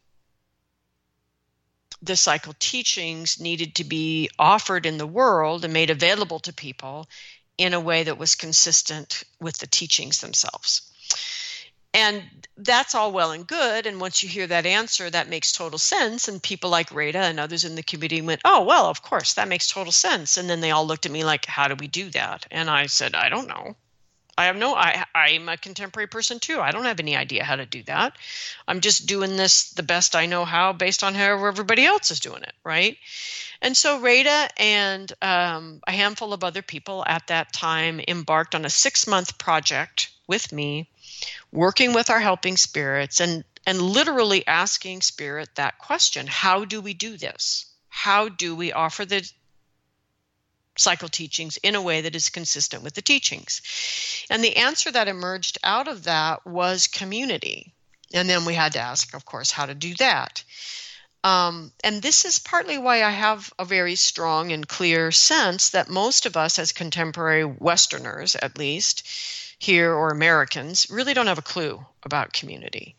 the 2.03 2.17
cycle 2.17 2.55
teachings 2.59 3.41
needed 3.41 3.75
to 3.77 3.85
be 3.85 4.31
offered 4.39 4.87
in 4.87 4.99
the 4.99 5.07
world 5.07 5.65
and 5.65 5.73
made 5.73 5.91
available 5.91 6.39
to 6.41 6.53
people 6.53 7.09
in 7.57 7.75
a 7.75 7.81
way 7.81 8.05
that 8.05 8.19
was 8.19 8.37
consistent 8.37 9.25
with 9.41 9.59
the 9.59 9.67
teachings 9.67 10.21
themselves. 10.21 10.83
And 11.95 12.23
that's 12.57 12.95
all 12.95 13.13
well 13.13 13.33
and 13.33 13.47
good. 13.47 13.87
And 13.87 14.01
once 14.01 14.23
you 14.23 14.29
hear 14.29 14.47
that 14.47 14.67
answer, 14.67 15.09
that 15.09 15.29
makes 15.29 15.53
total 15.53 15.79
sense. 15.79 16.29
And 16.29 16.43
people 16.43 16.71
like 16.71 16.93
Rada 16.93 17.19
and 17.19 17.41
others 17.41 17.65
in 17.65 17.75
the 17.75 17.83
community 17.83 18.21
went, 18.21 18.43
Oh, 18.45 18.65
well, 18.65 18.87
of 18.87 19.03
course, 19.03 19.35
that 19.35 19.49
makes 19.49 19.69
total 19.69 19.93
sense. 19.93 20.37
And 20.37 20.49
then 20.49 20.61
they 20.61 20.71
all 20.71 20.87
looked 20.87 21.07
at 21.07 21.13
me 21.13 21.25
like, 21.25 21.47
How 21.47 21.67
do 21.67 21.75
we 21.75 21.89
do 21.89 22.11
that? 22.11 22.47
And 22.51 22.69
I 22.69 22.87
said, 22.87 23.15
I 23.15 23.29
don't 23.29 23.49
know. 23.49 23.75
I 24.39 24.45
have 24.45 24.57
no 24.57 24.73
I 24.77 25.05
I'm 25.17 25.49
a 25.49 25.57
contemporary 25.57 26.07
person 26.07 26.39
too. 26.39 26.61
I 26.61 26.71
don't 26.71 26.85
have 26.85 27.01
any 27.01 27.17
idea 27.17 27.43
how 27.43 27.57
to 27.57 27.67
do 27.67 27.83
that. 27.83 28.17
I'm 28.69 28.81
just 28.81 29.09
doing 29.09 29.37
this 29.37 29.71
the 29.71 29.83
best 29.83 30.15
I 30.15 30.27
know 30.27 30.45
how 30.45 30.73
based 30.73 31.03
on 31.03 31.17
how 31.17 31.45
everybody 31.45 31.85
else 31.85 32.13
is 32.13 32.21
doing 32.21 32.45
it, 32.45 32.55
right? 32.63 32.97
And 33.61 33.77
so 33.77 33.99
Rada 33.99 34.49
and 34.57 35.13
um, 35.21 35.81
a 35.89 35.91
handful 35.91 36.33
of 36.33 36.45
other 36.45 36.63
people 36.63 37.03
at 37.05 37.27
that 37.27 37.53
time 37.53 38.01
embarked 38.07 38.55
on 38.55 38.65
a 38.65 38.71
six 38.71 39.09
month 39.09 39.39
project 39.39 40.09
with 40.29 40.53
me, 40.53 40.89
working 41.51 41.93
with 41.93 42.09
our 42.09 42.21
helping 42.21 42.57
spirits 42.57 43.21
and 43.21 43.43
and 43.67 43.83
literally 43.83 44.47
asking 44.47 45.03
spirit 45.03 45.49
that 45.57 45.79
question: 45.79 46.29
How 46.29 46.65
do 46.65 46.81
we 46.81 46.95
do 46.95 47.17
this? 47.17 47.67
How 47.89 48.29
do 48.29 48.55
we 48.55 48.73
offer 48.73 49.05
the 49.05 49.29
cycle 50.79 51.09
teachings 51.09 51.59
in 51.59 51.75
a 51.75 51.83
way 51.83 52.01
that 52.03 52.15
is 52.15 52.31
consistent 52.31 52.83
with 52.83 52.95
the 52.95 53.03
teachings. 53.03 53.61
And 54.31 54.43
the 54.43 54.57
answer 54.57 54.91
that 54.91 55.09
emerged 55.09 55.59
out 55.65 55.89
of 55.89 56.05
that 56.05 56.47
was 56.47 56.87
community. 56.87 57.73
And 58.15 58.29
then 58.31 58.45
we 58.45 58.55
had 58.55 58.73
to 58.73 58.79
ask, 58.79 59.15
of 59.15 59.25
course, 59.25 59.51
how 59.51 59.67
to 59.67 59.75
do 59.75 59.95
that. 59.97 60.43
Um, 61.25 61.73
and 61.83 62.01
this 62.01 62.25
is 62.25 62.39
partly 62.39 62.79
why 62.79 63.03
I 63.03 63.11
have 63.11 63.53
a 63.59 63.65
very 63.65 63.97
strong 63.97 64.53
and 64.53 64.67
clear 64.67 65.11
sense 65.11 65.71
that 65.71 65.91
most 65.91 66.27
of 66.27 66.37
us, 66.37 66.59
as 66.59 66.73
contemporary 66.73 67.45
Westerners 67.45 68.37
at 68.37 68.57
least, 68.57 69.07
here 69.59 69.93
or 69.93 70.11
Americans, 70.11 70.87
really 70.89 71.13
don't 71.13 71.27
have 71.27 71.39
a 71.39 71.43
clue 71.43 71.85
about 72.05 72.33
community. 72.33 72.95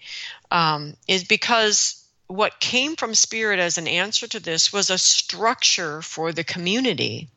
Um, 0.52 0.98
is 1.08 1.24
because 1.24 2.04
what 2.28 2.60
came 2.60 2.98
from 2.98 3.16
Spirit 3.16 3.60
as 3.60 3.78
an 3.78 3.88
answer 3.88 4.28
to 4.28 4.40
this 4.40 4.72
was 4.72 4.90
a 4.90 4.98
structure 4.98 6.02
for 6.02 6.34
the 6.34 6.44
community 6.44 7.30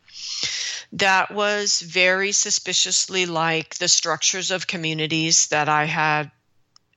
that 0.93 1.31
was 1.31 1.81
very 1.81 2.33
suspiciously 2.33 3.27
like 3.27 3.77
the 3.77 3.89
structures 3.89 4.51
of 4.51 4.67
communities 4.67 5.47
that 5.49 5.69
I 5.69 5.85
had 5.85 6.31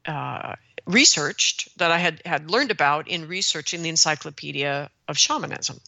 uh, 0.05 0.55
researched, 0.85 1.77
that 1.77 1.91
I 1.91 1.97
had, 1.97 2.21
had 2.25 2.51
learned 2.51 2.71
about 2.71 3.07
in 3.07 3.27
researching 3.27 3.81
the 3.81 3.89
Encyclopedia 3.89 4.89
of 5.07 5.17
Shamanism. 5.17 5.79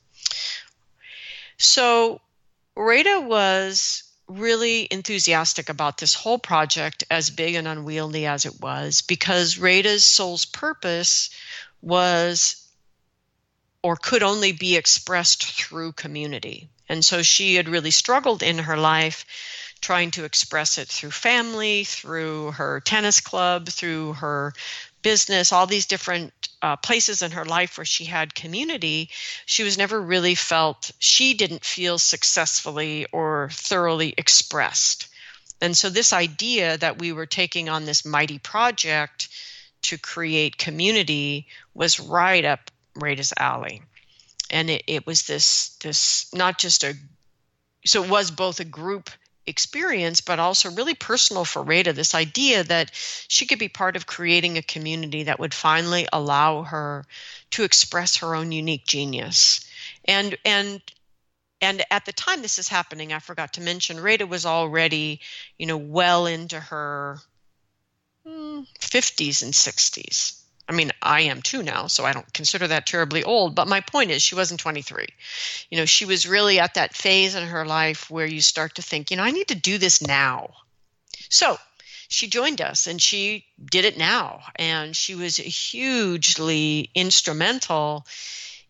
So 1.58 2.22
Rada 2.76 3.22
was 3.22 4.04
really 4.28 4.88
enthusiastic 4.90 5.70
about 5.70 5.98
this 5.98 6.14
whole 6.14 6.38
project, 6.38 7.04
as 7.10 7.30
big 7.30 7.56
and 7.56 7.68
unwieldy 7.68 8.26
as 8.26 8.46
it 8.46 8.60
was, 8.60 9.02
because 9.02 9.58
Rada's 9.58 10.04
soul's 10.04 10.46
purpose 10.46 11.30
was 11.82 12.64
or 13.82 13.96
could 13.96 14.24
only 14.24 14.52
be 14.52 14.76
expressed 14.76 15.46
through 15.46 15.94
community. 15.94 16.70
And 16.90 17.04
so 17.04 17.22
she 17.22 17.56
had 17.56 17.68
really 17.70 17.92
struggled 17.92 18.44
in 18.44 18.60
her 18.60 18.78
life 18.78 19.26
trying 19.82 20.12
to 20.12 20.24
express 20.24 20.78
it 20.78 20.88
through 20.88 21.12
family, 21.12 21.84
through 21.84 22.52
her 22.52 22.80
tennis 22.82 23.22
club, 23.22 23.68
through 23.68 24.14
her 24.14 24.54
business, 25.02 25.52
all 25.52 25.68
these 25.68 25.86
different 25.86 26.34
uh, 26.62 26.76
places 26.76 27.22
in 27.22 27.32
her 27.32 27.46
life 27.46 27.78
where 27.78 27.86
she 27.86 28.06
had 28.06 28.34
community. 28.34 29.10
She 29.46 29.64
was 29.64 29.78
never 29.78 30.02
really 30.02 30.36
felt, 30.36 30.92
she 31.00 31.34
didn't 31.34 31.64
feel 31.64 32.00
successfully 32.00 33.06
or 33.12 33.50
thoroughly 33.52 34.14
expressed. 34.18 35.08
And 35.62 35.76
so, 35.76 35.90
this 35.90 36.14
idea 36.14 36.78
that 36.78 37.00
we 37.00 37.12
were 37.12 37.26
taking 37.26 37.70
on 37.70 37.86
this 37.86 38.06
mighty 38.06 38.38
project 38.38 39.30
to 39.84 39.98
create 39.98 40.58
community 40.58 41.48
was 41.74 42.00
right 42.00 42.46
up 42.46 42.72
Rada's 42.96 43.34
alley 43.38 43.82
and 44.50 44.70
it, 44.70 44.84
it 44.88 45.06
was 45.06 45.24
this 45.24 45.70
this 45.84 46.34
not 46.34 46.58
just 46.58 46.84
a 46.84 46.96
so 47.86 48.04
it 48.04 48.10
was 48.10 48.32
both 48.32 48.60
a 48.60 48.66
group 48.66 49.10
experience, 49.48 50.20
but 50.22 50.40
also 50.40 50.70
really 50.72 50.94
personal 50.94 51.46
for 51.46 51.64
Rada. 51.64 51.94
This 51.94 52.14
idea 52.14 52.64
that 52.66 52.92
she 52.94 53.46
could 53.46 53.60
be 53.60 53.70
part 53.70 53.96
of 53.96 54.06
creating 54.06 54.58
a 54.58 54.62
community 54.62 55.24
that 55.24 55.40
would 55.40 55.54
finally 55.54 56.08
allow 56.12 56.64
her 56.64 57.06
to 57.52 57.64
express 57.64 58.18
her 58.18 58.36
own 58.36 58.52
unique 58.52 58.86
genius. 58.86 59.66
And 60.06 60.38
and 60.46 60.82
and 61.62 61.84
at 61.90 62.06
the 62.06 62.14
time 62.14 62.42
this 62.42 62.60
is 62.60 62.68
happening, 62.68 63.14
I 63.14 63.20
forgot 63.20 63.54
to 63.54 63.62
mention, 63.62 64.00
Rada 64.00 64.28
was 64.28 64.46
already, 64.46 65.22
you 65.58 65.66
know, 65.66 65.78
well 65.78 66.28
into 66.28 66.60
her 66.60 67.18
hmm, 68.26 68.62
50s 68.80 69.42
and 69.42 69.54
60s. 69.54 70.37
I 70.70 70.74
mean, 70.74 70.92
I 71.02 71.22
am 71.22 71.42
too 71.42 71.64
now, 71.64 71.88
so 71.88 72.04
I 72.04 72.12
don't 72.12 72.34
consider 72.34 72.68
that 72.68 72.86
terribly 72.86 73.24
old. 73.24 73.56
But 73.56 73.70
my 73.70 73.80
point 73.82 74.12
is, 74.12 74.22
she 74.22 74.36
wasn't 74.36 74.60
23. 74.60 75.08
You 75.70 75.78
know, 75.78 75.86
she 75.86 76.06
was 76.06 76.28
really 76.28 76.60
at 76.60 76.74
that 76.74 76.96
phase 76.96 77.36
in 77.36 77.48
her 77.48 77.66
life 77.66 78.10
where 78.12 78.26
you 78.26 78.42
start 78.42 78.76
to 78.76 78.82
think, 78.82 79.10
you 79.10 79.18
know, 79.18 79.24
I 79.24 79.32
need 79.32 79.48
to 79.48 79.56
do 79.56 79.78
this 79.78 80.02
now. 80.02 80.50
So 81.30 81.58
she 82.10 82.28
joined 82.28 82.62
us 82.62 82.88
and 82.88 83.02
she 83.02 83.46
did 83.64 83.86
it 83.86 83.98
now. 83.98 84.44
And 84.56 84.96
she 84.96 85.16
was 85.16 85.38
hugely 85.38 86.90
instrumental 86.94 88.06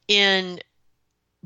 in 0.07 0.59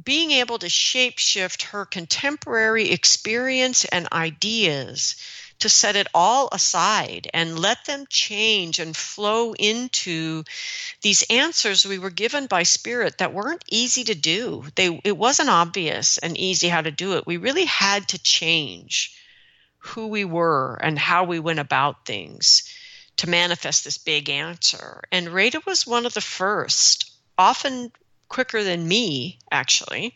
being 0.02 0.32
able 0.32 0.60
to 0.60 0.68
shapeshift 0.68 1.64
her 1.64 1.86
contemporary 1.86 2.92
experience 2.92 3.86
and 3.86 4.08
ideas 4.12 5.16
to 5.62 5.69
set 5.69 5.95
it 5.95 6.08
all 6.13 6.50
aside 6.52 7.30
and 7.34 7.60
let 7.60 7.86
them 7.86 8.06
change 8.10 8.80
and 8.80 8.97
flow 8.97 9.54
into 9.54 10.43
these 11.02 11.24
answers 11.30 11.86
we 11.86 12.00
were 12.00 12.10
given 12.10 12.47
by 12.47 12.63
spirit 12.63 13.19
that 13.19 13.34
weren't 13.34 13.63
easy 13.69 14.04
to 14.04 14.15
do. 14.15 14.65
They 14.76 15.00
it 15.04 15.17
wasn't 15.17 15.50
obvious 15.50 16.17
and 16.17 16.38
easy 16.38 16.67
how 16.67 16.82
to 16.82 16.91
do 16.91 17.17
it. 17.17 17.28
We 17.28 17.38
really 17.38 17.65
had 17.65 18.08
to 18.10 18.21
change 18.21 19.15
who 19.78 20.08
we 20.08 20.26
were 20.26 20.80
and 20.82 20.97
how 20.97 21.24
we 21.24 21.39
went 21.39 21.60
about 21.60 22.06
things 22.06 22.63
to 23.17 23.30
manifest 23.30 23.84
this 23.84 23.97
big 23.97 24.30
answer. 24.30 25.04
And 25.12 25.30
Rada 25.30 25.62
was 25.65 25.86
one 25.86 26.06
of 26.06 26.13
the 26.13 26.21
first 26.21 27.12
often 27.38 27.91
quicker 28.30 28.63
than 28.63 28.88
me 28.88 29.38
actually 29.52 30.15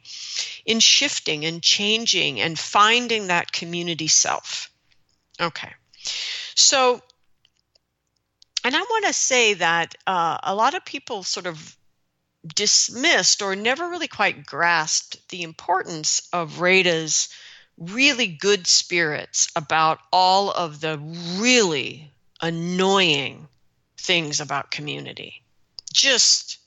in 0.65 0.79
shifting 0.79 1.45
and 1.45 1.61
changing 1.61 2.39
and 2.39 2.57
finding 2.57 3.27
that 3.27 3.51
community 3.51 4.07
self 4.07 4.71
Okay. 5.39 5.71
So, 6.55 7.01
and 8.63 8.75
I 8.75 8.79
want 8.79 9.05
to 9.05 9.13
say 9.13 9.55
that 9.55 9.95
uh, 10.07 10.37
a 10.43 10.55
lot 10.55 10.73
of 10.73 10.85
people 10.85 11.23
sort 11.23 11.45
of 11.45 11.77
dismissed 12.45 13.41
or 13.41 13.55
never 13.55 13.89
really 13.89 14.07
quite 14.07 14.45
grasped 14.45 15.27
the 15.29 15.43
importance 15.43 16.27
of 16.31 16.61
Rada's 16.61 17.29
really 17.77 18.27
good 18.27 18.67
spirits 18.67 19.49
about 19.55 19.99
all 20.11 20.51
of 20.51 20.79
the 20.79 20.97
really 21.37 22.11
annoying 22.41 23.47
things 23.97 24.39
about 24.39 24.71
community. 24.71 25.41
Just 25.93 26.59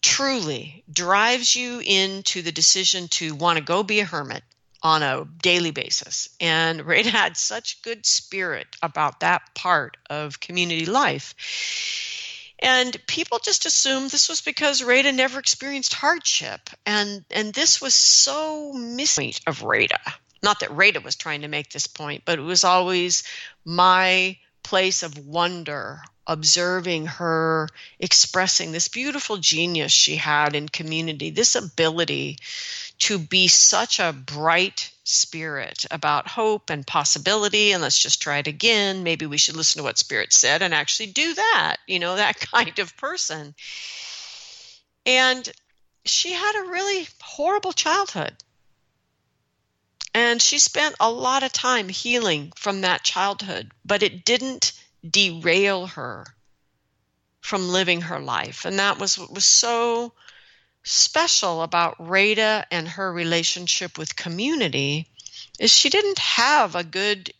truly 0.00 0.82
drives 0.92 1.54
you 1.54 1.80
into 1.84 2.42
the 2.42 2.52
decision 2.52 3.08
to 3.08 3.34
want 3.34 3.58
to 3.58 3.64
go 3.64 3.82
be 3.82 4.00
a 4.00 4.04
hermit 4.04 4.42
on 4.82 5.02
a 5.02 5.24
daily 5.40 5.70
basis. 5.70 6.28
And 6.40 6.84
Rada 6.84 7.10
had 7.10 7.36
such 7.36 7.82
good 7.82 8.04
spirit 8.04 8.66
about 8.82 9.20
that 9.20 9.54
part 9.54 9.96
of 10.10 10.40
community 10.40 10.86
life. 10.86 11.34
And 12.58 12.96
people 13.06 13.40
just 13.42 13.66
assumed 13.66 14.10
this 14.10 14.28
was 14.28 14.40
because 14.40 14.82
Rada 14.82 15.12
never 15.12 15.38
experienced 15.38 15.94
hardship. 15.94 16.70
And 16.86 17.24
and 17.30 17.52
this 17.52 17.80
was 17.80 17.94
so 17.94 18.72
missing 18.72 19.32
of 19.46 19.62
Rada. 19.62 20.00
Not 20.42 20.60
that 20.60 20.72
Rada 20.72 21.00
was 21.00 21.16
trying 21.16 21.42
to 21.42 21.48
make 21.48 21.70
this 21.70 21.86
point, 21.86 22.22
but 22.24 22.38
it 22.38 22.42
was 22.42 22.64
always 22.64 23.22
my 23.64 24.36
place 24.62 25.02
of 25.02 25.18
wonder 25.18 26.00
observing 26.26 27.06
her 27.06 27.68
expressing 27.98 28.72
this 28.72 28.88
beautiful 28.88 29.36
genius 29.36 29.92
she 29.92 30.16
had 30.16 30.54
in 30.54 30.68
community, 30.68 31.30
this 31.30 31.54
ability 31.54 32.38
to 32.98 33.18
be 33.18 33.48
such 33.48 33.98
a 33.98 34.12
bright 34.12 34.90
spirit 35.04 35.84
about 35.90 36.28
hope 36.28 36.70
and 36.70 36.86
possibility 36.86 37.72
and 37.72 37.82
let's 37.82 37.98
just 37.98 38.22
try 38.22 38.38
it 38.38 38.46
again. 38.46 39.02
Maybe 39.02 39.26
we 39.26 39.38
should 39.38 39.56
listen 39.56 39.80
to 39.80 39.82
what 39.82 39.98
spirit 39.98 40.32
said 40.32 40.62
and 40.62 40.72
actually 40.72 41.08
do 41.08 41.34
that 41.34 41.76
you 41.86 41.98
know 41.98 42.16
that 42.16 42.38
kind 42.38 42.78
of 42.78 42.96
person. 42.96 43.54
And 45.04 45.48
she 46.04 46.32
had 46.32 46.64
a 46.64 46.70
really 46.70 47.08
horrible 47.20 47.72
childhood 47.72 48.36
and 50.14 50.40
she 50.42 50.58
spent 50.58 50.94
a 51.00 51.10
lot 51.10 51.42
of 51.42 51.52
time 51.52 51.88
healing 51.88 52.52
from 52.56 52.80
that 52.80 53.02
childhood 53.02 53.70
but 53.84 54.02
it 54.02 54.24
didn't 54.24 54.72
derail 55.08 55.86
her 55.86 56.26
from 57.40 57.68
living 57.68 58.02
her 58.02 58.20
life 58.20 58.64
and 58.64 58.78
that 58.78 58.98
was 58.98 59.18
what 59.18 59.32
was 59.32 59.44
so 59.44 60.12
special 60.84 61.62
about 61.62 61.96
Rada 61.98 62.66
and 62.70 62.88
her 62.88 63.12
relationship 63.12 63.98
with 63.98 64.16
community 64.16 65.08
is 65.58 65.70
she 65.70 65.90
didn't 65.90 66.18
have 66.18 66.74
a 66.74 66.84
good 66.84 67.32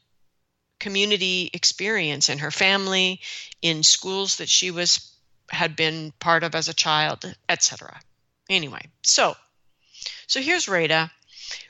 community 0.79 1.51
experience 1.53 2.29
in 2.29 2.39
her 2.39 2.51
family, 2.51 3.21
in 3.63 3.83
schools 3.83 4.37
that 4.37 4.49
she 4.49 4.71
was 4.71 5.13
had 5.51 5.77
been 5.77 6.13
part 6.19 6.43
of 6.43 6.55
as 6.55 6.69
a 6.69 6.75
child, 6.75 7.35
etc. 7.49 8.01
Anyway, 8.49 8.87
so 9.03 9.37
so 10.27 10.41
here's 10.41 10.69
Rada. 10.69 11.11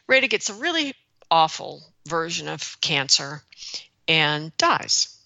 Rada 0.06 0.28
gets 0.28 0.50
a 0.50 0.54
really 0.54 0.94
awful 1.30 1.82
version 2.06 2.48
of 2.48 2.80
cancer 2.80 3.42
and 4.08 4.56
dies. 4.56 5.16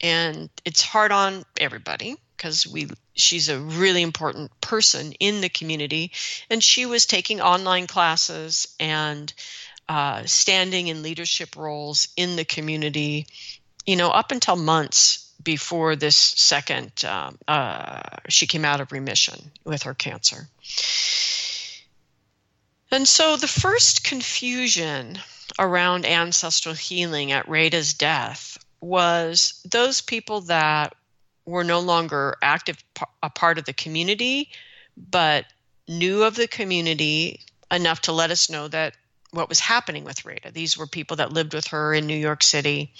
And 0.00 0.48
it's 0.64 0.82
hard 0.82 1.12
on 1.12 1.44
everybody 1.58 2.16
because 2.36 2.66
we 2.66 2.88
she's 3.14 3.50
a 3.50 3.60
really 3.60 4.00
important 4.00 4.50
person 4.62 5.12
in 5.20 5.42
the 5.42 5.50
community 5.50 6.12
and 6.48 6.64
she 6.64 6.86
was 6.86 7.04
taking 7.04 7.42
online 7.42 7.86
classes 7.86 8.74
and 8.80 9.32
uh, 9.88 10.24
standing 10.24 10.86
in 10.86 11.02
leadership 11.02 11.54
roles 11.54 12.08
in 12.16 12.36
the 12.36 12.44
community 12.44 13.26
you 13.84 13.96
know 13.96 14.08
up 14.08 14.32
until 14.32 14.56
months 14.56 15.30
before 15.42 15.96
this 15.96 16.16
second 16.16 16.92
uh, 17.04 17.30
uh, 17.46 18.00
she 18.28 18.46
came 18.46 18.64
out 18.64 18.80
of 18.80 18.90
remission 18.92 19.50
with 19.64 19.82
her 19.82 19.94
cancer 19.94 20.48
and 22.90 23.06
so 23.08 23.36
the 23.36 23.48
first 23.48 24.04
confusion 24.04 25.18
around 25.58 26.06
ancestral 26.06 26.74
healing 26.74 27.32
at 27.32 27.48
Rada's 27.48 27.94
death 27.94 28.58
was 28.80 29.60
those 29.70 30.00
people 30.00 30.40
that 30.42 30.94
were 31.44 31.64
no 31.64 31.80
longer 31.80 32.36
active 32.42 32.82
a 33.22 33.30
part 33.30 33.58
of 33.58 33.64
the 33.64 33.72
community, 33.72 34.50
but 34.96 35.46
knew 35.88 36.22
of 36.22 36.36
the 36.36 36.48
community 36.48 37.40
enough 37.70 38.00
to 38.02 38.12
let 38.12 38.30
us 38.30 38.50
know 38.50 38.68
that 38.68 38.96
what 39.32 39.48
was 39.48 39.60
happening 39.60 40.04
with 40.04 40.24
Rada. 40.24 40.50
These 40.50 40.76
were 40.76 40.86
people 40.86 41.18
that 41.18 41.32
lived 41.32 41.54
with 41.54 41.68
her 41.68 41.94
in 41.94 42.06
New 42.06 42.16
York 42.16 42.42
City, 42.42 42.92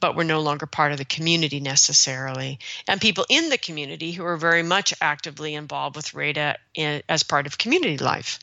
but 0.00 0.14
were 0.14 0.24
no 0.24 0.40
longer 0.40 0.66
part 0.66 0.92
of 0.92 0.98
the 0.98 1.04
community 1.04 1.60
necessarily. 1.60 2.58
And 2.86 3.00
people 3.00 3.26
in 3.28 3.48
the 3.48 3.58
community 3.58 4.12
who 4.12 4.24
were 4.24 4.36
very 4.36 4.62
much 4.62 4.92
actively 5.00 5.54
involved 5.54 5.96
with 5.96 6.14
Rada 6.14 6.58
in, 6.74 7.02
as 7.08 7.22
part 7.22 7.46
of 7.46 7.58
community 7.58 7.98
life. 7.98 8.38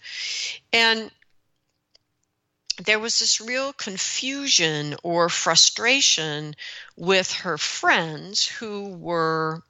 And 0.74 1.12
there 2.86 3.00
was 3.00 3.20
this 3.20 3.40
real 3.40 3.74
confusion 3.74 4.96
or 5.04 5.30
frustration 5.30 6.56
with 6.96 7.32
her 7.32 7.58
friends 7.58 8.46
who 8.46 8.90
were 8.90 9.62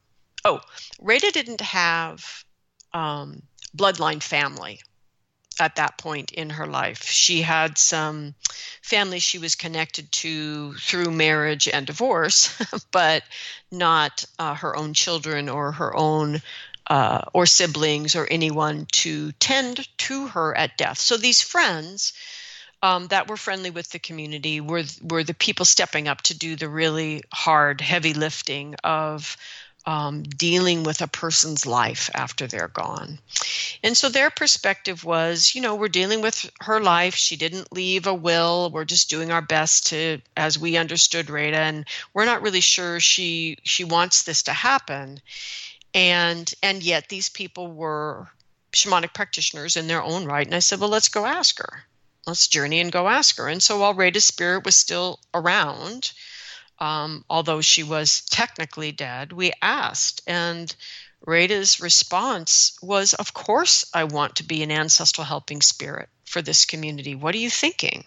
oh 0.46 0.62
Rada 1.00 1.32
didn't 1.32 1.62
have 1.62 2.46
um, 2.94 3.42
bloodline 3.76 4.24
family 4.24 4.82
at 5.62 5.76
that 5.76 5.98
point 5.98 6.32
in 6.32 6.50
her 6.50 6.68
life. 6.68 7.04
She 7.04 7.42
had 7.42 7.78
some 7.78 8.34
family 8.82 9.20
she 9.20 9.38
was 9.38 9.56
connected 9.56 10.12
to 10.12 10.74
through 10.74 11.12
marriage 11.12 11.68
and 11.68 11.86
divorce 11.88 12.54
but 12.92 13.24
not 13.72 14.26
uh, 14.40 14.56
her 14.56 14.76
own 14.76 14.94
children 14.94 15.48
or 15.48 15.72
her 15.72 15.96
own 15.96 16.42
uh, 16.88 17.22
or 17.34 17.46
siblings 17.46 18.16
or 18.16 18.28
anyone 18.30 18.88
to 18.92 19.32
tend 19.34 19.88
to 19.98 20.28
her 20.28 20.58
at 20.58 20.78
death. 20.78 20.98
So 20.98 21.16
these 21.16 21.42
friends 21.42 22.14
um, 22.84 23.08
that 23.08 23.30
were 23.30 23.38
friendly 23.38 23.70
with 23.70 23.90
the 23.92 24.00
community 24.00 24.60
were 24.60 24.84
were 25.02 25.24
the 25.24 25.36
people 25.36 25.66
stepping 25.66 26.08
up 26.08 26.22
to 26.24 26.38
do 26.38 26.56
the 26.56 26.68
really 26.68 27.24
hard, 27.32 27.80
heavy 27.80 28.14
lifting 28.14 28.76
of 28.84 29.38
um, 29.86 30.24
dealing 30.24 30.84
with 30.84 31.02
a 31.02 31.08
person's 31.08 31.66
life 31.66 32.10
after 32.14 32.48
they're 32.48 32.68
gone. 32.68 33.20
And 33.84 33.98
so 33.98 34.10
their 34.10 34.30
perspective 34.30 35.04
was, 35.04 35.54
you 35.56 35.62
know, 35.62 35.76
we're 35.76 35.88
dealing 35.88 36.22
with 36.22 36.50
her 36.62 36.80
life. 36.80 37.16
She 37.16 37.36
didn't 37.36 37.74
leave 37.74 38.08
a 38.08 38.14
will. 38.14 38.70
We're 38.72 38.86
just 38.86 39.10
doing 39.10 39.32
our 39.32 39.42
best 39.42 39.88
to, 39.88 40.20
as 40.38 40.60
we 40.60 40.78
understood 40.78 41.30
Rada, 41.30 41.58
and 41.58 41.86
we're 42.14 42.26
not 42.26 42.42
really 42.42 42.62
sure 42.62 43.00
she 43.00 43.58
she 43.64 43.84
wants 43.84 44.24
this 44.24 44.44
to 44.44 44.54
happen. 44.54 45.20
And 45.94 46.52
and 46.62 46.84
yet 46.84 47.10
these 47.10 47.30
people 47.30 47.68
were 47.68 48.28
shamanic 48.72 49.14
practitioners 49.14 49.76
in 49.78 49.88
their 49.88 50.04
own 50.04 50.26
right. 50.26 50.46
And 50.46 50.56
I 50.56 50.60
said, 50.60 50.80
well, 50.80 50.90
let's 50.90 51.10
go 51.10 51.26
ask 51.26 51.58
her 51.60 51.86
let's 52.28 52.48
journey 52.48 52.80
and 52.80 52.92
go 52.92 53.08
ask 53.08 53.38
her. 53.38 53.48
And 53.48 53.62
so 53.62 53.80
while 53.80 53.94
Rada's 53.94 54.26
spirit 54.26 54.64
was 54.64 54.76
still 54.76 55.20
around, 55.34 56.12
um, 56.82 57.24
although 57.30 57.62
she 57.62 57.84
was 57.84 58.22
technically 58.22 58.92
dead, 58.92 59.32
we 59.32 59.54
asked. 59.62 60.24
And 60.26 60.76
Rada's 61.24 61.80
response 61.80 62.76
was, 62.82 63.14
Of 63.14 63.36
course, 63.36 63.86
I 63.94 64.06
want 64.06 64.38
to 64.38 64.44
be 64.44 64.64
an 64.64 64.72
ancestral 64.72 65.24
helping 65.24 65.62
spirit 65.62 66.10
for 66.26 66.42
this 66.42 66.66
community. 66.66 67.14
What 67.14 67.36
are 67.36 67.38
you 67.38 67.52
thinking? 67.52 68.04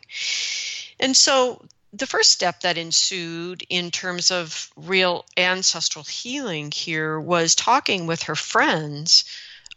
And 0.99 1.17
so 1.17 1.65
the 1.93 2.09
first 2.09 2.33
step 2.33 2.63
that 2.63 2.77
ensued 2.77 3.65
in 3.69 3.93
terms 3.93 4.33
of 4.33 4.69
real 4.75 5.25
ancestral 5.37 6.05
healing 6.05 6.73
here 6.73 7.21
was 7.21 7.55
talking 7.55 8.09
with 8.09 8.25
her 8.25 8.35
friends 8.35 9.25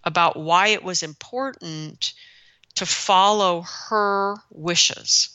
about 0.04 0.38
why 0.38 0.70
it 0.70 0.84
was 0.84 1.04
important 1.04 2.14
to 2.76 2.88
follow 2.88 3.62
her 3.62 4.38
wishes 4.50 5.30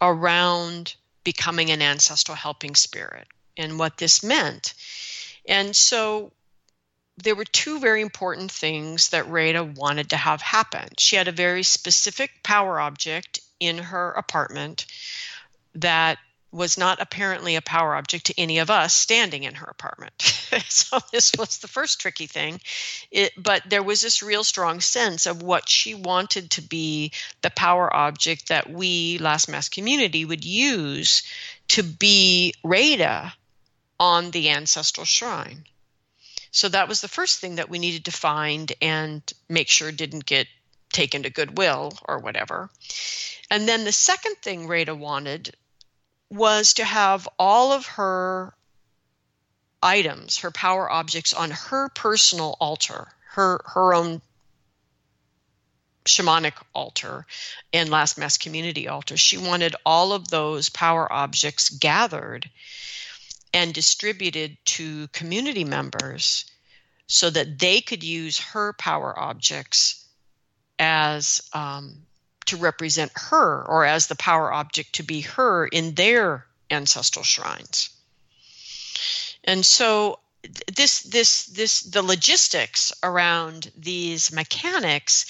around 0.00 0.94
becoming 1.24 1.70
an 1.70 1.82
ancestral 1.82 2.36
helping 2.36 2.74
spirit 2.74 3.26
and 3.56 3.78
what 3.78 3.96
this 3.96 4.22
meant. 4.22 4.74
And 5.48 5.74
so 5.74 6.32
there 7.16 7.34
were 7.34 7.44
two 7.44 7.78
very 7.78 8.02
important 8.02 8.50
things 8.50 9.10
that 9.10 9.28
Rada 9.28 9.64
wanted 9.64 10.10
to 10.10 10.16
have 10.16 10.42
happen. 10.42 10.88
She 10.98 11.16
had 11.16 11.28
a 11.28 11.32
very 11.32 11.62
specific 11.62 12.30
power 12.42 12.80
object 12.80 13.40
in 13.60 13.78
her 13.78 14.10
apartment 14.12 14.86
that 15.74 16.18
was 16.54 16.78
not 16.78 17.00
apparently 17.00 17.56
a 17.56 17.62
power 17.62 17.96
object 17.96 18.26
to 18.26 18.40
any 18.40 18.58
of 18.58 18.70
us 18.70 18.94
standing 18.94 19.42
in 19.42 19.56
her 19.56 19.66
apartment. 19.66 20.12
so 20.68 20.98
this 21.10 21.32
was 21.36 21.58
the 21.58 21.68
first 21.68 22.00
tricky 22.00 22.28
thing. 22.28 22.60
It, 23.10 23.32
but 23.36 23.62
there 23.68 23.82
was 23.82 24.00
this 24.00 24.22
real 24.22 24.44
strong 24.44 24.80
sense 24.80 25.26
of 25.26 25.42
what 25.42 25.68
she 25.68 25.94
wanted 25.94 26.52
to 26.52 26.62
be 26.62 27.10
the 27.42 27.50
power 27.50 27.92
object 27.92 28.48
that 28.48 28.70
we, 28.70 29.18
Last 29.18 29.48
Mask 29.48 29.72
community, 29.72 30.24
would 30.24 30.44
use 30.44 31.24
to 31.68 31.82
be 31.82 32.54
Rada 32.62 33.34
on 33.98 34.30
the 34.30 34.50
ancestral 34.50 35.04
shrine. 35.04 35.64
So 36.52 36.68
that 36.68 36.88
was 36.88 37.00
the 37.00 37.08
first 37.08 37.40
thing 37.40 37.56
that 37.56 37.68
we 37.68 37.80
needed 37.80 38.04
to 38.04 38.12
find 38.12 38.72
and 38.80 39.20
make 39.48 39.68
sure 39.68 39.90
didn't 39.90 40.24
get 40.24 40.46
taken 40.92 41.24
to 41.24 41.30
Goodwill 41.30 41.98
or 42.04 42.20
whatever. 42.20 42.70
And 43.50 43.68
then 43.68 43.82
the 43.82 43.90
second 43.90 44.36
thing 44.36 44.68
Rada 44.68 44.94
wanted 44.94 45.56
was 46.30 46.74
to 46.74 46.84
have 46.84 47.28
all 47.38 47.72
of 47.72 47.86
her 47.86 48.54
items, 49.82 50.38
her 50.38 50.50
power 50.50 50.90
objects 50.90 51.32
on 51.32 51.50
her 51.50 51.88
personal 51.90 52.56
altar, 52.60 53.08
her 53.32 53.60
her 53.66 53.94
own 53.94 54.22
shamanic 56.04 56.54
altar 56.74 57.26
and 57.72 57.88
last 57.90 58.18
mask 58.18 58.40
community 58.40 58.88
altar. 58.88 59.16
She 59.16 59.38
wanted 59.38 59.74
all 59.84 60.12
of 60.12 60.28
those 60.28 60.68
power 60.68 61.10
objects 61.10 61.70
gathered 61.70 62.48
and 63.52 63.72
distributed 63.72 64.56
to 64.64 65.08
community 65.08 65.64
members 65.64 66.44
so 67.06 67.30
that 67.30 67.58
they 67.58 67.80
could 67.80 68.02
use 68.02 68.38
her 68.38 68.72
power 68.74 69.18
objects 69.18 70.04
as 70.78 71.40
um, 71.52 72.04
to 72.54 72.62
represent 72.62 73.12
her 73.16 73.64
or 73.66 73.84
as 73.84 74.06
the 74.06 74.14
power 74.14 74.52
object 74.52 74.94
to 74.94 75.02
be 75.02 75.22
her 75.22 75.66
in 75.66 75.94
their 75.94 76.46
ancestral 76.70 77.24
shrines. 77.24 77.90
And 79.44 79.64
so 79.64 80.20
this 80.76 81.00
this 81.00 81.46
this 81.46 81.80
the 81.82 82.02
logistics 82.02 82.92
around 83.02 83.70
these 83.76 84.32
mechanics 84.32 85.26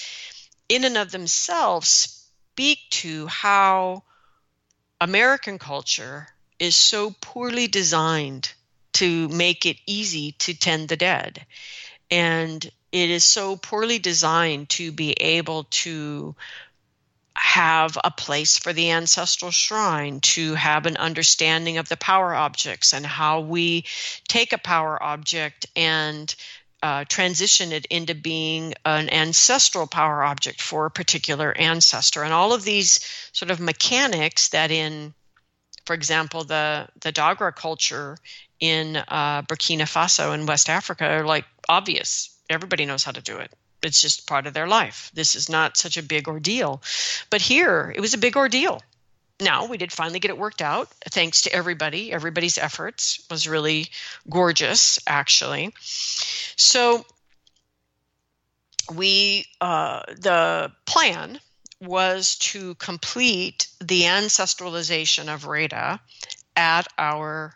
in 0.69 0.83
and 0.83 0.97
of 0.97 1.11
themselves 1.11 2.27
speak 2.51 2.79
to 2.89 3.27
how 3.27 4.03
American 5.01 5.59
culture 5.59 6.27
is 6.59 6.75
so 6.75 7.13
poorly 7.21 7.67
designed 7.67 8.51
to 8.93 9.27
make 9.29 9.65
it 9.65 9.77
easy 9.85 10.31
to 10.33 10.53
tend 10.53 10.87
the 10.87 10.95
dead. 10.95 11.45
And 12.09 12.63
it 12.91 13.09
is 13.09 13.25
so 13.25 13.57
poorly 13.57 13.99
designed 13.99 14.69
to 14.69 14.91
be 14.91 15.11
able 15.13 15.65
to 15.65 16.35
have 17.35 17.97
a 18.03 18.11
place 18.11 18.57
for 18.57 18.73
the 18.73 18.91
ancestral 18.91 19.51
shrine, 19.51 20.19
to 20.21 20.55
have 20.55 20.85
an 20.85 20.97
understanding 20.97 21.77
of 21.77 21.89
the 21.89 21.97
power 21.97 22.33
objects 22.33 22.93
and 22.93 23.05
how 23.05 23.41
we 23.41 23.85
take 24.27 24.53
a 24.53 24.57
power 24.57 25.01
object 25.01 25.65
and 25.75 26.33
uh, 26.81 27.03
transition 27.05 27.71
it 27.71 27.85
into 27.87 28.13
being 28.15 28.73
an 28.85 29.09
ancestral 29.09 29.87
power 29.87 30.23
object 30.23 30.61
for 30.61 30.85
a 30.85 30.91
particular 30.91 31.55
ancestor. 31.57 32.23
And 32.23 32.33
all 32.33 32.53
of 32.53 32.63
these 32.63 32.99
sort 33.31 33.51
of 33.51 33.59
mechanics 33.59 34.49
that 34.49 34.71
in 34.71 35.13
for 35.85 35.93
example, 35.93 36.43
the 36.45 36.87
the 36.99 37.13
Dagara 37.13 37.55
culture 37.55 38.17
in 38.59 38.95
uh, 38.95 39.43
Burkina 39.43 39.83
Faso 39.83 40.33
in 40.33 40.47
West 40.47 40.67
Africa 40.67 41.05
are 41.05 41.25
like 41.25 41.45
obvious. 41.69 42.35
Everybody 42.49 42.85
knows 42.85 43.03
how 43.03 43.11
to 43.11 43.21
do 43.21 43.37
it 43.37 43.51
it's 43.85 44.01
just 44.01 44.27
part 44.27 44.47
of 44.47 44.53
their 44.53 44.67
life. 44.67 45.11
This 45.13 45.35
is 45.35 45.49
not 45.49 45.77
such 45.77 45.97
a 45.97 46.03
big 46.03 46.27
ordeal. 46.27 46.81
But 47.29 47.41
here, 47.41 47.93
it 47.95 48.01
was 48.01 48.13
a 48.13 48.17
big 48.19 48.35
ordeal. 48.35 48.81
Now, 49.39 49.65
we 49.65 49.77
did 49.77 49.91
finally 49.91 50.19
get 50.19 50.31
it 50.31 50.37
worked 50.37 50.61
out, 50.61 50.89
thanks 51.11 51.41
to 51.41 51.53
everybody. 51.53 52.11
Everybody's 52.11 52.57
efforts 52.57 53.25
was 53.29 53.47
really 53.47 53.87
gorgeous, 54.29 54.97
actually. 55.05 55.73
So, 56.55 57.05
we, 58.93 59.45
uh, 59.59 60.03
the 60.07 60.71
plan 60.85 61.39
was 61.81 62.35
to 62.37 62.75
complete 62.75 63.67
the 63.79 64.03
ancestralization 64.03 65.33
of 65.33 65.45
Rada 65.45 65.99
at 66.55 66.87
our 66.97 67.53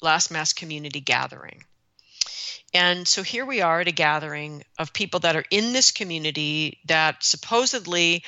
last 0.00 0.30
mask 0.30 0.56
community 0.56 1.00
gathering. 1.00 1.64
And 2.78 3.08
so 3.08 3.24
here 3.24 3.44
we 3.44 3.60
are 3.60 3.80
at 3.80 3.88
a 3.88 3.92
gathering 3.92 4.62
of 4.78 4.92
people 4.92 5.18
that 5.20 5.34
are 5.34 5.44
in 5.50 5.72
this 5.72 5.90
community 5.90 6.78
that 6.86 7.24
supposedly 7.24 8.22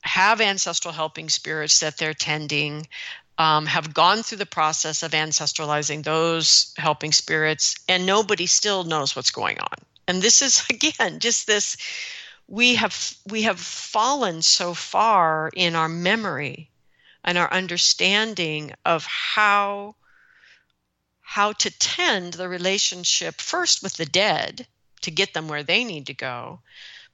have 0.00 0.40
ancestral 0.40 0.94
helping 0.94 1.28
spirits 1.28 1.80
that 1.80 1.98
they're 1.98 2.14
tending, 2.14 2.86
um, 3.36 3.66
have 3.66 3.92
gone 3.92 4.22
through 4.22 4.38
the 4.38 4.46
process 4.46 5.02
of 5.02 5.10
ancestralizing 5.10 6.02
those 6.02 6.72
helping 6.78 7.12
spirits, 7.12 7.74
and 7.88 8.06
nobody 8.06 8.46
still 8.46 8.84
knows 8.84 9.14
what's 9.14 9.32
going 9.32 9.60
on. 9.60 9.76
And 10.08 10.22
this 10.22 10.40
is 10.40 10.64
again 10.70 11.20
just 11.20 11.46
this 11.46 11.76
we 12.48 12.76
have 12.76 13.14
we 13.28 13.42
have 13.42 13.60
fallen 13.60 14.40
so 14.40 14.72
far 14.72 15.50
in 15.54 15.76
our 15.76 15.90
memory 15.90 16.70
and 17.22 17.36
our 17.36 17.52
understanding 17.52 18.72
of 18.86 19.04
how 19.04 19.94
how 21.30 21.52
to 21.52 21.70
tend 21.70 22.32
the 22.32 22.48
relationship 22.48 23.40
first 23.40 23.84
with 23.84 23.94
the 23.94 24.04
dead 24.04 24.66
to 25.00 25.12
get 25.12 25.32
them 25.32 25.46
where 25.46 25.62
they 25.62 25.84
need 25.84 26.08
to 26.08 26.12
go, 26.12 26.58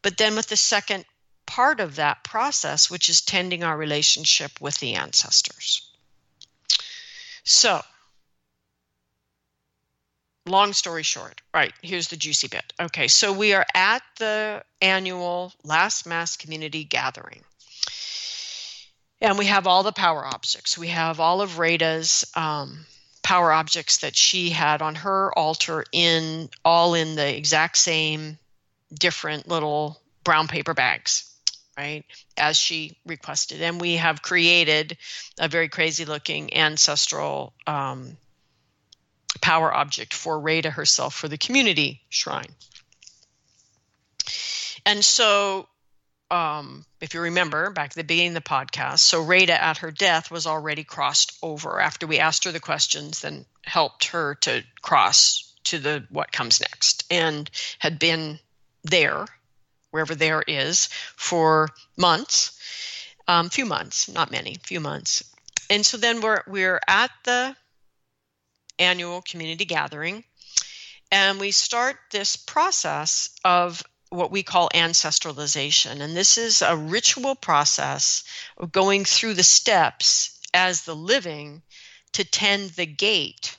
but 0.00 0.16
then 0.16 0.35
with 0.35 0.46
the 0.46 0.57
second 0.57 1.05
part 1.44 1.81
of 1.81 1.96
that 1.96 2.24
process, 2.24 2.88
which 2.88 3.11
is 3.11 3.20
tending 3.20 3.62
our 3.62 3.76
relationship 3.76 4.59
with 4.59 4.79
the 4.79 4.94
ancestors. 4.94 5.87
So, 7.44 7.83
long 10.46 10.72
story 10.72 11.02
short, 11.02 11.42
right, 11.52 11.74
here's 11.83 12.09
the 12.09 12.16
juicy 12.16 12.48
bit. 12.48 12.72
Okay, 12.81 13.09
so 13.09 13.35
we 13.35 13.52
are 13.52 13.66
at 13.74 14.02
the 14.18 14.64
annual 14.81 15.52
Last 15.62 16.07
Mask 16.07 16.40
Community 16.40 16.85
Gathering. 16.85 17.44
And 19.20 19.37
we 19.37 19.44
have 19.44 19.66
all 19.66 19.83
the 19.83 19.92
power 19.92 20.24
objects. 20.24 20.79
We 20.79 20.88
have 20.88 21.20
all 21.20 21.42
of 21.42 21.59
Rada's 21.59 22.24
um, 22.35 22.87
power 23.26 23.50
objects 23.50 23.98
that 23.98 24.14
she 24.14 24.50
had 24.50 24.80
on 24.80 24.94
her 24.94 25.36
altar 25.36 25.84
in 25.90 26.48
all 26.64 26.94
in 26.94 27.16
the 27.16 27.36
exact 27.36 27.76
same 27.76 28.38
different 28.94 29.48
little 29.48 30.00
brown 30.22 30.46
paper 30.46 30.74
bags 30.74 31.28
right 31.76 32.04
as 32.36 32.56
she 32.56 32.96
requested. 33.04 33.60
And 33.62 33.80
we 33.80 33.96
have 33.96 34.22
created 34.22 34.96
a 35.40 35.48
very 35.48 35.68
crazy 35.68 36.04
looking 36.04 36.54
ancestral 36.54 37.52
um, 37.66 38.16
power 39.40 39.74
object 39.74 40.14
for 40.14 40.38
Rada 40.38 40.70
herself 40.70 41.12
for 41.12 41.26
the 41.26 41.36
community 41.36 42.02
shrine. 42.08 42.54
And 44.86 45.04
so 45.04 45.66
um, 46.30 46.84
if 47.00 47.14
you 47.14 47.20
remember 47.20 47.70
back 47.70 47.90
at 47.90 47.94
the 47.94 48.04
beginning 48.04 48.36
of 48.36 48.42
the 48.42 48.48
podcast, 48.48 48.98
so 48.98 49.22
Rada 49.22 49.62
at 49.62 49.78
her 49.78 49.90
death 49.90 50.30
was 50.30 50.46
already 50.46 50.84
crossed 50.84 51.38
over. 51.42 51.80
After 51.80 52.06
we 52.06 52.18
asked 52.18 52.44
her 52.44 52.52
the 52.52 52.60
questions, 52.60 53.20
then 53.20 53.46
helped 53.62 54.06
her 54.06 54.34
to 54.42 54.64
cross 54.82 55.54
to 55.64 55.78
the 55.78 56.04
what 56.10 56.32
comes 56.32 56.60
next, 56.60 57.04
and 57.10 57.48
had 57.78 57.98
been 57.98 58.38
there, 58.83 59.27
wherever 59.90 60.14
there 60.14 60.42
is, 60.46 60.88
for 61.16 61.68
months, 61.96 62.58
um, 63.29 63.48
few 63.48 63.66
months, 63.66 64.08
not 64.08 64.31
many, 64.31 64.56
few 64.62 64.81
months, 64.81 65.22
and 65.70 65.85
so 65.85 65.96
then 65.96 66.20
we're 66.20 66.42
we're 66.46 66.81
at 66.88 67.10
the 67.24 67.56
annual 68.79 69.22
community 69.22 69.64
gathering, 69.64 70.24
and 71.10 71.38
we 71.38 71.50
start 71.50 71.96
this 72.10 72.37
process 72.37 73.31
of 73.44 73.83
what 74.11 74.31
we 74.31 74.42
call 74.42 74.69
ancestralization. 74.75 76.00
And 76.00 76.17
this 76.17 76.38
is 76.38 76.63
a 76.63 76.77
ritual 76.77 77.35
process 77.35 78.25
of 78.57 78.73
going 78.73 79.04
through 79.04 79.35
the 79.35 79.42
steps 79.42 80.40
as 80.54 80.83
the 80.83 80.96
living 80.96 81.63
to 82.13 82.25
tend 82.25 82.71
the 82.71 82.87
gate 82.87 83.57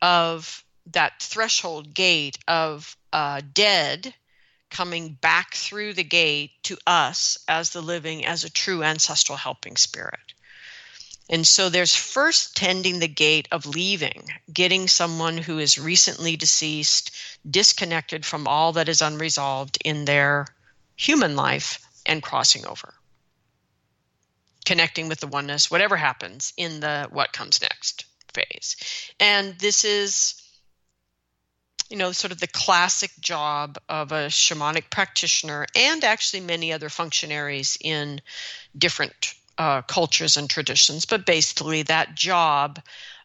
of 0.00 0.64
that 0.92 1.20
threshold 1.20 1.94
gate 1.94 2.38
of 2.48 2.96
uh, 3.12 3.40
dead 3.52 4.14
coming 4.70 5.12
back 5.20 5.54
through 5.54 5.92
the 5.92 6.04
gate 6.04 6.50
to 6.64 6.76
us 6.86 7.38
as 7.46 7.70
the 7.70 7.82
living, 7.82 8.24
as 8.24 8.44
a 8.44 8.50
true 8.50 8.82
ancestral 8.82 9.36
helping 9.36 9.76
spirit. 9.76 10.34
And 11.30 11.46
so 11.46 11.68
there's 11.68 11.94
first 11.94 12.56
tending 12.56 12.98
the 12.98 13.08
gate 13.08 13.48
of 13.50 13.66
leaving, 13.66 14.28
getting 14.52 14.88
someone 14.88 15.38
who 15.38 15.58
is 15.58 15.78
recently 15.78 16.36
deceased, 16.36 17.10
disconnected 17.48 18.26
from 18.26 18.46
all 18.46 18.72
that 18.72 18.88
is 18.88 19.02
unresolved 19.02 19.78
in 19.84 20.04
their 20.04 20.46
human 20.96 21.36
life, 21.36 21.78
and 22.04 22.22
crossing 22.22 22.66
over. 22.66 22.94
Connecting 24.64 25.08
with 25.08 25.20
the 25.20 25.26
oneness, 25.26 25.70
whatever 25.70 25.96
happens 25.96 26.52
in 26.56 26.80
the 26.80 27.08
what 27.10 27.32
comes 27.32 27.62
next 27.62 28.04
phase. 28.34 28.76
And 29.18 29.58
this 29.58 29.84
is 29.84 30.42
you 31.92 31.98
know, 31.98 32.10
sort 32.12 32.32
of 32.32 32.40
the 32.40 32.46
classic 32.46 33.10
job 33.20 33.76
of 33.86 34.12
a 34.12 34.28
shamanic 34.28 34.88
practitioner 34.88 35.66
and 35.76 36.02
actually 36.04 36.40
many 36.40 36.72
other 36.72 36.88
functionaries 36.88 37.76
in 37.82 38.22
different 38.76 39.34
uh, 39.58 39.82
cultures 39.82 40.36
and 40.36 40.48
traditions. 40.48 41.04
But 41.04 41.26
basically, 41.26 41.82
that 41.84 42.14
job 42.14 42.80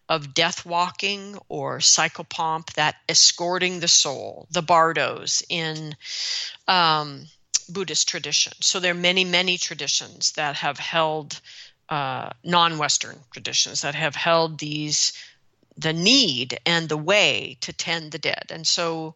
of 0.09 0.33
death 0.33 0.65
walking 0.65 1.37
or 1.49 1.79
psychopomp, 1.79 2.73
that 2.73 2.95
escorting 3.09 3.79
the 3.79 3.87
soul, 3.87 4.47
the 4.51 4.61
bardos 4.61 5.43
in 5.49 5.95
um, 6.67 7.25
Buddhist 7.69 8.07
tradition. 8.07 8.53
So 8.61 8.79
there 8.79 8.91
are 8.91 8.95
many, 8.95 9.25
many 9.25 9.57
traditions 9.57 10.31
that 10.33 10.55
have 10.55 10.79
held 10.79 11.41
uh, 11.89 12.29
non-Western 12.43 13.19
traditions 13.31 13.81
that 13.81 13.95
have 13.95 14.15
held 14.15 14.59
these 14.59 15.13
the 15.77 15.93
need 15.93 16.59
and 16.65 16.89
the 16.89 16.97
way 16.97 17.57
to 17.61 17.71
tend 17.71 18.11
the 18.11 18.17
dead. 18.17 18.45
And 18.49 18.65
so 18.65 19.15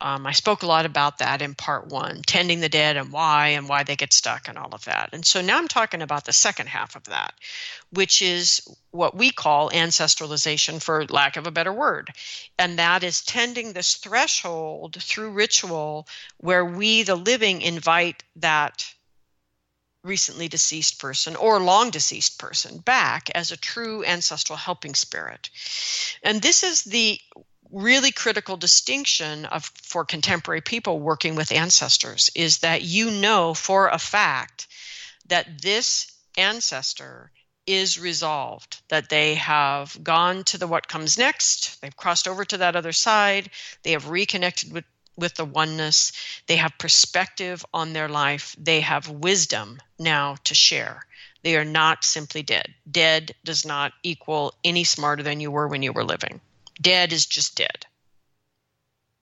um, 0.00 0.26
I 0.26 0.32
spoke 0.32 0.62
a 0.62 0.66
lot 0.66 0.84
about 0.84 1.18
that 1.18 1.40
in 1.40 1.54
part 1.54 1.88
one, 1.88 2.20
tending 2.26 2.60
the 2.60 2.68
dead 2.68 2.96
and 2.96 3.10
why 3.10 3.48
and 3.48 3.68
why 3.68 3.82
they 3.82 3.96
get 3.96 4.12
stuck 4.12 4.46
and 4.46 4.58
all 4.58 4.74
of 4.74 4.84
that. 4.84 5.10
And 5.12 5.24
so 5.24 5.40
now 5.40 5.56
I'm 5.56 5.68
talking 5.68 6.02
about 6.02 6.26
the 6.26 6.34
second 6.34 6.68
half 6.68 6.96
of 6.96 7.04
that, 7.04 7.32
which 7.90 8.20
is 8.20 8.60
what 8.90 9.16
we 9.16 9.30
call 9.30 9.70
ancestralization, 9.70 10.82
for 10.82 11.06
lack 11.06 11.36
of 11.36 11.46
a 11.46 11.50
better 11.50 11.72
word. 11.72 12.10
And 12.58 12.78
that 12.78 13.04
is 13.04 13.22
tending 13.22 13.72
this 13.72 13.94
threshold 13.94 14.98
through 15.00 15.30
ritual 15.30 16.06
where 16.38 16.64
we, 16.64 17.02
the 17.02 17.16
living, 17.16 17.62
invite 17.62 18.22
that 18.36 18.92
recently 20.04 20.46
deceased 20.46 21.00
person 21.00 21.36
or 21.36 21.58
long 21.58 21.90
deceased 21.90 22.38
person 22.38 22.78
back 22.78 23.28
as 23.34 23.50
a 23.50 23.56
true 23.56 24.04
ancestral 24.04 24.56
helping 24.56 24.94
spirit. 24.94 25.50
And 26.22 26.40
this 26.40 26.62
is 26.62 26.82
the 26.82 27.18
really 27.70 28.12
critical 28.12 28.56
distinction 28.56 29.44
of 29.46 29.64
for 29.82 30.04
contemporary 30.04 30.60
people 30.60 31.00
working 31.00 31.34
with 31.34 31.52
ancestors 31.52 32.30
is 32.34 32.58
that 32.58 32.82
you 32.82 33.10
know 33.10 33.54
for 33.54 33.88
a 33.88 33.98
fact 33.98 34.66
that 35.28 35.62
this 35.62 36.12
ancestor 36.36 37.30
is 37.66 37.98
resolved 37.98 38.80
that 38.88 39.08
they 39.08 39.34
have 39.34 39.98
gone 40.02 40.44
to 40.44 40.58
the 40.58 40.68
what 40.68 40.86
comes 40.86 41.18
next 41.18 41.80
they've 41.80 41.96
crossed 41.96 42.28
over 42.28 42.44
to 42.44 42.58
that 42.58 42.76
other 42.76 42.92
side 42.92 43.50
they 43.82 43.92
have 43.92 44.08
reconnected 44.08 44.72
with 44.72 44.84
with 45.16 45.34
the 45.34 45.44
oneness. 45.44 46.12
They 46.46 46.56
have 46.56 46.78
perspective 46.78 47.64
on 47.72 47.92
their 47.92 48.08
life. 48.08 48.54
They 48.58 48.80
have 48.80 49.08
wisdom 49.08 49.80
now 49.98 50.36
to 50.44 50.54
share. 50.54 51.06
They 51.42 51.56
are 51.56 51.64
not 51.64 52.04
simply 52.04 52.42
dead. 52.42 52.74
Dead 52.90 53.34
does 53.44 53.64
not 53.64 53.92
equal 54.02 54.54
any 54.64 54.84
smarter 54.84 55.22
than 55.22 55.40
you 55.40 55.50
were 55.50 55.68
when 55.68 55.82
you 55.82 55.92
were 55.92 56.04
living. 56.04 56.40
Dead 56.80 57.12
is 57.12 57.26
just 57.26 57.56
dead. 57.56 57.86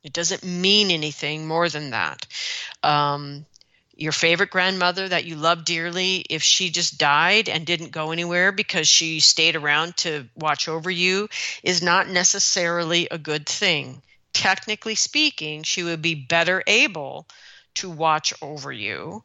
It 0.03 0.13
doesn't 0.13 0.45
mean 0.45 0.91
anything 0.91 1.47
more 1.47 1.69
than 1.69 1.91
that. 1.91 2.27
Um, 2.83 3.47
your 3.97 4.13
favorite 4.13 4.51
grandmother 4.51 5.09
that 5.09 5.25
you 5.25 5.37
love 5.37 5.65
dearly, 5.65 6.25
if 6.29 6.43
she 6.43 6.69
just 6.69 6.99
died 6.99 7.49
and 7.49 7.65
didn't 7.65 7.93
go 7.93 8.11
anywhere 8.11 8.53
because 8.53 8.89
she 8.89 9.21
stayed 9.21 9.57
around 9.57 9.97
to 9.99 10.29
watch 10.35 10.69
over 10.69 10.91
you, 10.91 11.29
is 11.63 11.81
not 11.81 12.09
necessarily 12.09 13.09
a 13.11 13.19
good 13.19 13.47
thing 13.47 14.03
technically 14.35 14.97
speaking, 14.97 15.63
she 15.63 15.83
would 15.83 16.03
be 16.03 16.15
better 16.15 16.63
able 16.67 17.27
to 17.75 17.89
watch 17.89 18.35
over 18.43 18.71
you 18.71 19.23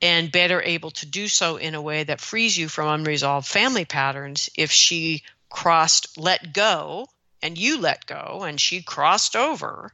and 0.00 0.30
better 0.30 0.62
able 0.62 0.90
to 0.92 1.06
do 1.06 1.26
so 1.26 1.56
in 1.56 1.74
a 1.74 1.82
way 1.82 2.04
that 2.04 2.20
frees 2.20 2.56
you 2.56 2.68
from 2.68 2.88
unresolved 2.88 3.48
family 3.48 3.84
patterns 3.84 4.50
if 4.56 4.70
she 4.70 5.22
crossed, 5.48 6.16
let 6.18 6.52
go, 6.52 7.08
and 7.44 7.58
you 7.58 7.78
let 7.78 8.06
go, 8.06 8.42
and 8.42 8.58
she 8.58 8.82
crossed 8.82 9.36
over 9.36 9.92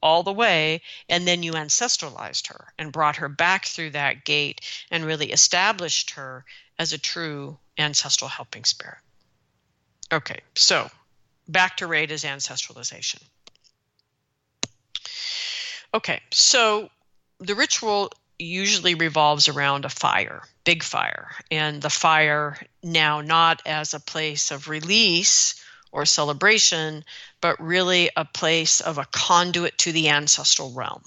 all 0.00 0.22
the 0.22 0.32
way, 0.32 0.80
and 1.08 1.26
then 1.26 1.42
you 1.42 1.52
ancestralized 1.52 2.46
her 2.46 2.72
and 2.78 2.92
brought 2.92 3.16
her 3.16 3.28
back 3.28 3.66
through 3.66 3.90
that 3.90 4.24
gate 4.24 4.60
and 4.90 5.04
really 5.04 5.32
established 5.32 6.12
her 6.12 6.44
as 6.78 6.92
a 6.92 6.98
true 6.98 7.58
ancestral 7.76 8.28
helping 8.28 8.64
spirit. 8.64 8.98
Okay, 10.12 10.40
so 10.54 10.88
back 11.48 11.76
to 11.78 11.88
Rada's 11.88 12.22
ancestralization. 12.22 13.20
Okay, 15.92 16.20
so 16.32 16.88
the 17.40 17.56
ritual 17.56 18.12
usually 18.38 18.94
revolves 18.94 19.48
around 19.48 19.84
a 19.84 19.88
fire, 19.88 20.42
big 20.64 20.84
fire, 20.84 21.30
and 21.50 21.82
the 21.82 21.90
fire 21.90 22.58
now 22.82 23.20
not 23.20 23.60
as 23.66 23.92
a 23.92 24.00
place 24.00 24.52
of 24.52 24.68
release 24.68 25.62
or 25.92 26.06
celebration, 26.06 27.04
but 27.40 27.60
really 27.60 28.10
a 28.16 28.24
place 28.24 28.80
of 28.80 28.98
a 28.98 29.06
conduit 29.12 29.76
to 29.78 29.92
the 29.92 30.08
ancestral 30.08 30.72
realm, 30.72 31.02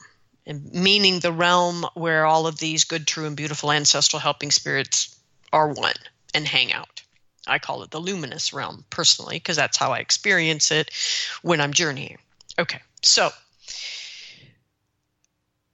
meaning 0.45 1.19
the 1.19 1.31
realm 1.31 1.85
where 1.95 2.25
all 2.25 2.47
of 2.47 2.59
these 2.59 2.83
good, 2.85 3.07
true, 3.07 3.25
and 3.25 3.35
beautiful 3.35 3.71
ancestral 3.71 4.19
helping 4.19 4.51
spirits 4.51 5.19
are 5.51 5.69
one 5.69 5.95
and 6.33 6.47
hang 6.47 6.71
out. 6.71 7.01
I 7.47 7.59
call 7.59 7.83
it 7.83 7.91
the 7.91 7.99
luminous 7.99 8.53
realm 8.53 8.85
personally 8.89 9.35
because 9.35 9.55
that's 9.55 9.77
how 9.77 9.91
I 9.91 9.99
experience 9.99 10.71
it 10.71 10.91
when 11.41 11.61
I'm 11.61 11.73
journeying. 11.73 12.17
Okay, 12.57 12.79
so 13.01 13.31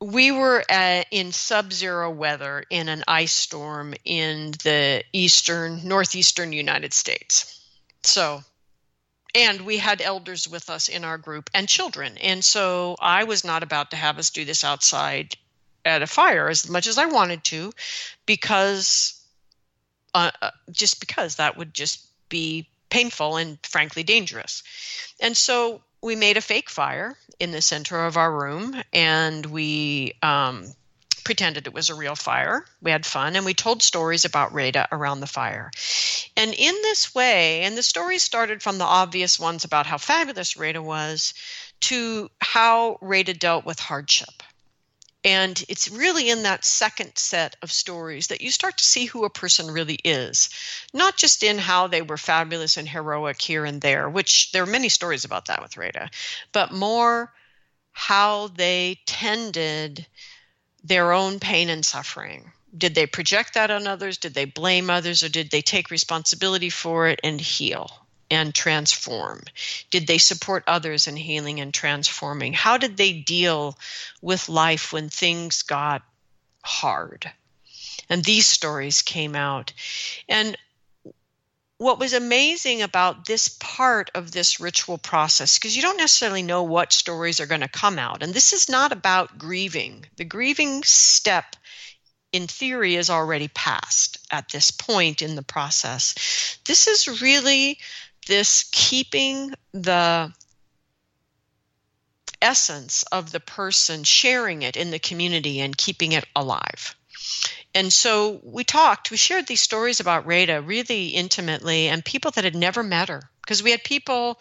we 0.02 0.32
were 0.32 0.64
at, 0.68 1.06
in 1.12 1.32
sub-zero 1.32 2.10
weather 2.10 2.64
in 2.70 2.90
an 2.90 3.04
ice 3.08 3.34
storm 3.34 3.94
in 4.04 4.52
the 4.64 5.04
eastern 5.14 5.88
northeastern 5.88 6.52
united 6.52 6.92
states 6.92 7.64
so 8.04 8.44
and 9.34 9.62
we 9.62 9.78
had 9.78 10.02
elders 10.02 10.48
with 10.48 10.70
us 10.70 10.90
in 10.90 11.04
our 11.04 11.18
group 11.18 11.50
and 11.54 11.68
children. 11.68 12.18
And 12.18 12.44
so 12.44 12.96
i 13.00 13.24
was 13.24 13.44
not 13.44 13.64
about 13.64 13.92
to 13.92 13.98
have 13.98 14.18
us 14.20 14.30
do 14.30 14.46
this 14.46 14.64
outside 14.64 15.36
at 15.84 16.02
a 16.02 16.08
fire 16.08 16.48
as 16.48 16.70
much 16.70 16.86
as 16.88 16.98
i 16.98 17.06
wanted 17.06 17.44
to 17.44 17.72
because 18.26 19.20
uh, 20.14 20.30
uh 20.42 20.52
just 20.72 21.00
because 21.00 21.36
that 21.36 21.58
would 21.58 21.74
just 21.74 22.06
be 22.30 22.68
painful 22.92 23.38
and 23.38 23.58
frankly 23.64 24.04
dangerous. 24.04 24.62
And 25.20 25.36
so 25.36 25.82
we 26.02 26.16
made 26.16 26.38
a 26.38 26.42
fake 26.42 26.70
fire 26.70 27.18
in 27.40 27.52
the 27.52 27.62
center 27.62 28.06
of 28.06 28.18
our 28.18 28.32
room 28.32 28.80
and 28.94 29.44
we 29.48 30.14
um, 30.22 30.66
pretended 31.22 31.68
it 31.68 31.74
was 31.74 31.90
a 31.90 31.96
real 31.96 32.16
fire. 32.16 32.66
We 32.82 32.92
had 32.92 33.06
fun 33.06 33.36
and 33.36 33.46
we 33.46 33.54
told 33.54 33.82
stories 33.82 34.26
about 34.26 34.54
Rada 34.54 34.88
around 34.92 35.20
the 35.20 35.28
fire. 35.28 35.72
And 36.36 36.54
in 36.54 36.76
this 36.82 37.16
way, 37.16 37.62
and 37.62 37.78
the 37.78 37.84
stories 37.84 38.24
started 38.24 38.62
from 38.62 38.78
the 38.78 38.86
obvious 38.86 39.40
ones 39.40 39.64
about 39.64 39.86
how 39.86 39.98
fabulous 39.98 40.58
Rada 40.58 40.82
was 40.82 41.34
to 41.82 42.30
how 42.40 42.98
Rada 43.02 43.34
dealt 43.34 43.66
with 43.66 43.80
hardship. 43.80 44.44
And 45.24 45.64
it's 45.70 45.92
really 45.92 46.30
in 46.30 46.44
that 46.44 46.66
second 46.66 47.16
set 47.16 47.56
of 47.62 47.72
stories 47.72 48.28
that 48.28 48.42
you 48.42 48.50
start 48.50 48.78
to 48.78 48.84
see 48.84 49.06
who 49.06 49.24
a 49.24 49.30
person 49.30 49.70
really 49.70 50.00
is, 50.04 50.50
not 50.94 51.16
just 51.16 51.44
in 51.44 51.60
how 51.60 51.88
they 51.88 52.02
were 52.02 52.18
fabulous 52.18 52.76
and 52.76 52.90
heroic 52.90 53.40
here 53.40 53.64
and 53.64 53.82
there, 53.82 54.10
which 54.10 54.52
there 54.52 54.64
are 54.64 54.68
many 54.68 54.90
stories 54.90 55.24
about 55.24 55.46
that 55.46 55.62
with 55.62 55.78
Rada, 55.78 56.10
but 56.52 56.72
more 56.72 57.32
how 57.92 58.48
they 58.48 59.00
tended 59.06 60.08
their 60.84 61.14
own 61.14 61.40
pain 61.40 61.70
and 61.70 61.86
suffering. 61.86 62.52
Did 62.76 62.96
they 62.96 63.06
project 63.06 63.56
that 63.56 63.72
on 63.72 63.88
others? 63.88 64.18
Did 64.18 64.34
they 64.34 64.46
blame 64.46 64.90
others? 64.90 65.24
Or 65.24 65.30
did 65.30 65.52
they 65.52 65.62
take 65.62 65.92
responsibility 65.92 66.70
for 66.70 67.08
it 67.08 67.20
and 67.24 67.40
heal? 67.40 67.92
and 68.32 68.56
transform? 68.56 69.44
Did 69.92 70.08
they 70.08 70.18
support 70.18 70.64
others 70.66 71.06
in 71.06 71.18
healing 71.18 71.60
and 71.60 71.74
transforming? 71.74 72.54
How 72.54 72.78
did 72.78 72.96
they 72.96 73.12
deal 73.12 73.78
with 74.22 74.48
life 74.48 74.94
when 74.94 75.10
things 75.10 75.64
got 75.64 76.02
hard? 76.64 77.30
And 78.10 78.24
these 78.24 78.48
stories 78.48 79.02
came 79.02 79.36
out. 79.36 79.74
And 80.30 80.58
what 81.82 81.98
was 81.98 82.14
amazing 82.14 82.84
about 82.84 83.26
this 83.26 83.58
part 83.60 84.12
of 84.14 84.32
this 84.32 84.60
ritual 84.60 85.00
process, 85.00 85.58
because 85.58 85.76
you 85.76 85.82
don't 85.82 85.98
necessarily 85.98 86.44
know 86.44 86.62
what 86.62 86.94
stories 86.94 87.40
are 87.40 87.48
going 87.48 87.62
to 87.62 87.68
come 87.68 87.98
out, 87.98 88.22
and 88.22 88.36
this 88.36 88.54
is 88.54 88.70
not 88.70 88.92
about 88.92 89.40
grieving. 89.40 90.06
The 90.16 90.24
grieving 90.24 90.84
step, 90.84 91.56
in 92.32 92.46
theory, 92.46 92.98
is 92.98 93.10
already 93.10 93.48
passed 93.48 94.20
at 94.32 94.50
this 94.50 94.70
point 94.70 95.24
in 95.24 95.36
the 95.36 95.42
process. 95.42 96.60
This 96.68 96.88
is 96.88 97.20
really 97.20 97.80
this 98.28 98.70
keeping 98.72 99.52
the 99.72 100.32
essence 102.44 103.02
of 103.12 103.32
the 103.32 103.40
person, 103.40 104.04
sharing 104.04 104.62
it 104.62 104.78
in 104.78 104.92
the 104.92 105.00
community, 105.00 105.60
and 105.62 105.76
keeping 105.76 106.12
it 106.12 106.26
alive 106.36 106.96
and 107.74 107.92
so 107.92 108.40
we 108.44 108.64
talked, 108.64 109.12
we 109.12 109.18
shared 109.18 109.48
these 109.48 109.62
stories 109.62 110.00
about 110.00 110.26
Rada 110.26 110.62
really 110.62 111.10
intimately 111.10 111.88
and 111.88 112.04
people 112.04 112.32
that 112.32 112.44
had 112.44 112.56
never 112.56 112.84
met 112.84 113.10
her 113.10 113.22
because 113.42 113.64
we 113.64 113.72
had 113.72 113.84
people, 113.84 114.40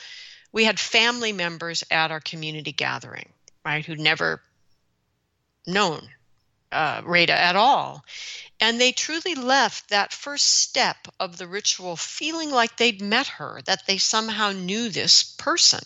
we 0.53 0.65
had 0.65 0.81
family 0.81 1.33
members 1.33 1.85
at 1.91 2.11
our 2.11 2.21
community 2.21 2.73
gathering, 2.73 3.29
right, 3.65 3.85
who'd 3.85 4.01
never 4.01 4.43
known 5.67 6.09
uh, 6.73 7.03
Rada 7.05 7.33
at 7.33 7.57
all. 7.57 8.05
And 8.59 8.81
they 8.81 8.93
truly 8.93 9.35
left 9.35 9.89
that 9.89 10.13
first 10.13 10.47
step 10.47 10.97
of 11.19 11.39
the 11.39 11.47
ritual 11.47 11.97
feeling 11.97 12.51
like 12.51 12.77
they'd 12.77 13.01
met 13.01 13.27
her, 13.29 13.61
that 13.65 13.87
they 13.87 13.99
somehow 13.99 14.53
knew 14.53 14.89
this 14.89 15.23
person. 15.23 15.81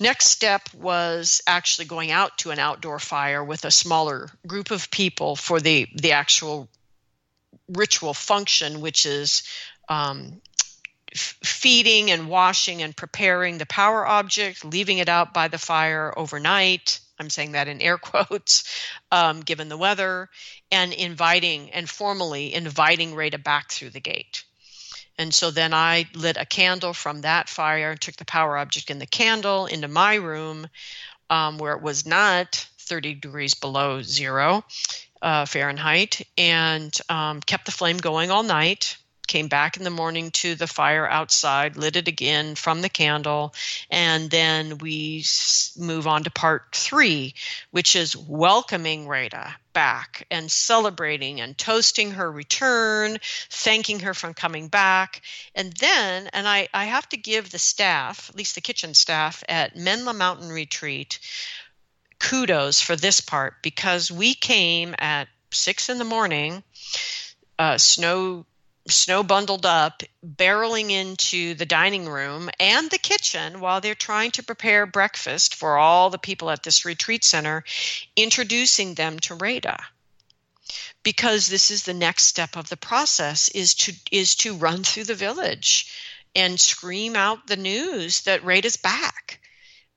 Next 0.00 0.26
step 0.26 0.68
was 0.74 1.42
actually 1.46 1.86
going 1.86 2.10
out 2.10 2.38
to 2.38 2.50
an 2.50 2.58
outdoor 2.58 2.98
fire 2.98 3.42
with 3.44 3.64
a 3.64 3.70
smaller 3.70 4.28
group 4.46 4.70
of 4.70 4.90
people 4.90 5.36
for 5.36 5.60
the 5.60 5.86
the 5.94 6.12
actual 6.12 6.68
ritual 7.68 8.14
function, 8.14 8.80
which 8.80 9.06
is 9.06 9.42
um, 9.88 10.40
f- 11.12 11.36
feeding 11.42 12.10
and 12.10 12.28
washing 12.28 12.82
and 12.82 12.96
preparing 12.96 13.58
the 13.58 13.66
power 13.66 14.06
object, 14.06 14.64
leaving 14.64 14.98
it 14.98 15.08
out 15.08 15.32
by 15.32 15.48
the 15.48 15.58
fire 15.58 16.12
overnight. 16.16 17.00
I'm 17.18 17.30
saying 17.30 17.52
that 17.52 17.68
in 17.68 17.80
air 17.80 17.98
quotes, 17.98 18.64
um, 19.12 19.40
given 19.40 19.68
the 19.68 19.76
weather, 19.78 20.28
and 20.70 20.92
inviting 20.92 21.70
and 21.70 21.88
formally 21.88 22.52
inviting 22.52 23.14
Rada 23.14 23.38
back 23.38 23.70
through 23.70 23.90
the 23.90 24.00
gate. 24.00 24.44
And 25.18 25.32
so 25.32 25.50
then 25.50 25.72
I 25.72 26.06
lit 26.14 26.36
a 26.36 26.44
candle 26.44 26.92
from 26.92 27.20
that 27.20 27.48
fire 27.48 27.92
and 27.92 28.00
took 28.00 28.16
the 28.16 28.24
power 28.24 28.58
object 28.58 28.90
in 28.90 28.98
the 28.98 29.06
candle 29.06 29.66
into 29.66 29.88
my 29.88 30.14
room 30.14 30.66
um, 31.30 31.58
where 31.58 31.74
it 31.74 31.82
was 31.82 32.06
not 32.06 32.66
30 32.78 33.14
degrees 33.14 33.54
below 33.54 34.02
zero 34.02 34.64
uh, 35.22 35.46
Fahrenheit 35.46 36.26
and 36.36 36.96
um, 37.08 37.40
kept 37.40 37.66
the 37.66 37.72
flame 37.72 37.96
going 37.96 38.30
all 38.30 38.42
night 38.42 38.96
came 39.26 39.48
back 39.48 39.76
in 39.76 39.84
the 39.84 39.90
morning 39.90 40.30
to 40.30 40.54
the 40.54 40.66
fire 40.66 41.08
outside, 41.08 41.76
lit 41.76 41.96
it 41.96 42.08
again 42.08 42.54
from 42.54 42.82
the 42.82 42.88
candle, 42.88 43.54
and 43.90 44.30
then 44.30 44.78
we 44.78 45.24
move 45.76 46.06
on 46.06 46.24
to 46.24 46.30
part 46.30 46.64
three, 46.72 47.34
which 47.70 47.96
is 47.96 48.16
welcoming 48.16 49.06
Rada 49.08 49.56
back 49.72 50.26
and 50.30 50.50
celebrating 50.50 51.40
and 51.40 51.58
toasting 51.58 52.12
her 52.12 52.30
return, 52.30 53.18
thanking 53.50 54.00
her 54.00 54.14
for 54.14 54.32
coming 54.32 54.68
back. 54.68 55.20
And 55.54 55.72
then, 55.74 56.28
and 56.32 56.48
I, 56.48 56.68
I 56.72 56.84
have 56.84 57.08
to 57.10 57.16
give 57.16 57.50
the 57.50 57.58
staff, 57.58 58.30
at 58.30 58.36
least 58.36 58.54
the 58.54 58.60
kitchen 58.60 58.94
staff 58.94 59.44
at 59.48 59.76
Menla 59.76 60.14
Mountain 60.14 60.50
Retreat, 60.50 61.18
kudos 62.18 62.80
for 62.80 62.96
this 62.96 63.20
part 63.20 63.54
because 63.62 64.10
we 64.10 64.34
came 64.34 64.94
at 64.98 65.28
six 65.50 65.88
in 65.88 65.98
the 65.98 66.04
morning. 66.04 66.62
Uh, 67.58 67.78
snow 67.78 68.46
snow 68.88 69.22
bundled 69.22 69.64
up, 69.64 70.02
barreling 70.24 70.90
into 70.90 71.54
the 71.54 71.66
dining 71.66 72.08
room 72.08 72.50
and 72.60 72.90
the 72.90 72.98
kitchen 72.98 73.60
while 73.60 73.80
they're 73.80 73.94
trying 73.94 74.30
to 74.32 74.42
prepare 74.42 74.86
breakfast 74.86 75.54
for 75.54 75.78
all 75.78 76.10
the 76.10 76.18
people 76.18 76.50
at 76.50 76.62
this 76.62 76.84
retreat 76.84 77.24
center, 77.24 77.64
introducing 78.16 78.94
them 78.94 79.18
to 79.20 79.34
Rada. 79.34 79.82
Because 81.02 81.46
this 81.46 81.70
is 81.70 81.82
the 81.82 81.94
next 81.94 82.24
step 82.24 82.56
of 82.56 82.68
the 82.68 82.76
process 82.76 83.48
is 83.50 83.74
to 83.74 83.92
is 84.10 84.34
to 84.36 84.56
run 84.56 84.84
through 84.84 85.04
the 85.04 85.14
village 85.14 85.92
and 86.34 86.58
scream 86.58 87.16
out 87.16 87.46
the 87.46 87.56
news 87.56 88.22
that 88.22 88.44
Rada's 88.44 88.76
back 88.76 89.40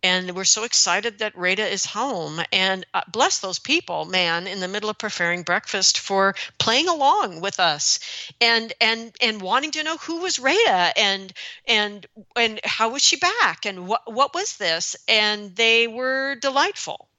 and 0.04 0.36
we're 0.36 0.44
so 0.44 0.64
excited 0.64 1.20
that 1.20 1.38
Rada 1.38 1.66
is 1.68 1.86
home. 1.86 2.40
And 2.52 2.86
uh, 2.94 3.02
bless 3.12 3.40
those 3.40 3.60
people, 3.60 4.06
man, 4.06 4.48
in 4.48 4.60
the 4.60 4.68
middle 4.68 4.90
of 4.90 4.98
preparing 4.98 5.44
breakfast 5.44 6.00
for 6.00 6.36
playing 6.60 6.88
along 6.88 7.42
with 7.42 7.60
us, 7.60 8.00
and 8.40 8.72
and 8.80 9.16
and 9.22 9.42
wanting 9.42 9.72
to 9.72 9.84
know 9.84 9.98
who 9.98 10.22
was 10.22 10.40
Rada 10.40 10.94
and 10.98 11.34
and 11.68 12.06
and 12.36 12.60
how 12.64 12.90
was 12.90 13.04
she 13.04 13.18
back 13.18 13.66
and 13.66 13.88
what 13.88 14.12
what 14.12 14.34
was 14.34 14.58
this? 14.58 14.96
And 15.08 15.56
they 15.56 15.88
were 15.88 16.36
delightful. 16.36 17.10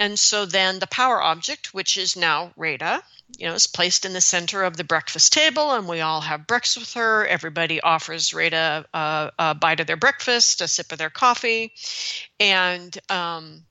And 0.00 0.18
so 0.18 0.46
then 0.46 0.80
the 0.80 0.88
power 0.88 1.22
object, 1.22 1.72
which 1.72 1.96
is 1.96 2.16
now 2.16 2.52
Rada, 2.56 3.02
you 3.38 3.46
know, 3.46 3.54
is 3.54 3.66
placed 3.66 4.04
in 4.04 4.12
the 4.12 4.20
center 4.20 4.62
of 4.62 4.76
the 4.76 4.84
breakfast 4.84 5.32
table, 5.32 5.72
and 5.72 5.88
we 5.88 6.00
all 6.00 6.20
have 6.20 6.46
breakfast 6.46 6.78
with 6.78 6.94
her. 6.94 7.26
Everybody 7.26 7.80
offers 7.80 8.34
Rada 8.34 8.84
a, 8.92 9.32
a 9.38 9.54
bite 9.54 9.80
of 9.80 9.86
their 9.86 9.96
breakfast, 9.96 10.60
a 10.60 10.68
sip 10.68 10.92
of 10.92 10.98
their 10.98 11.10
coffee, 11.10 11.72
and 12.38 12.96
um, 13.10 13.64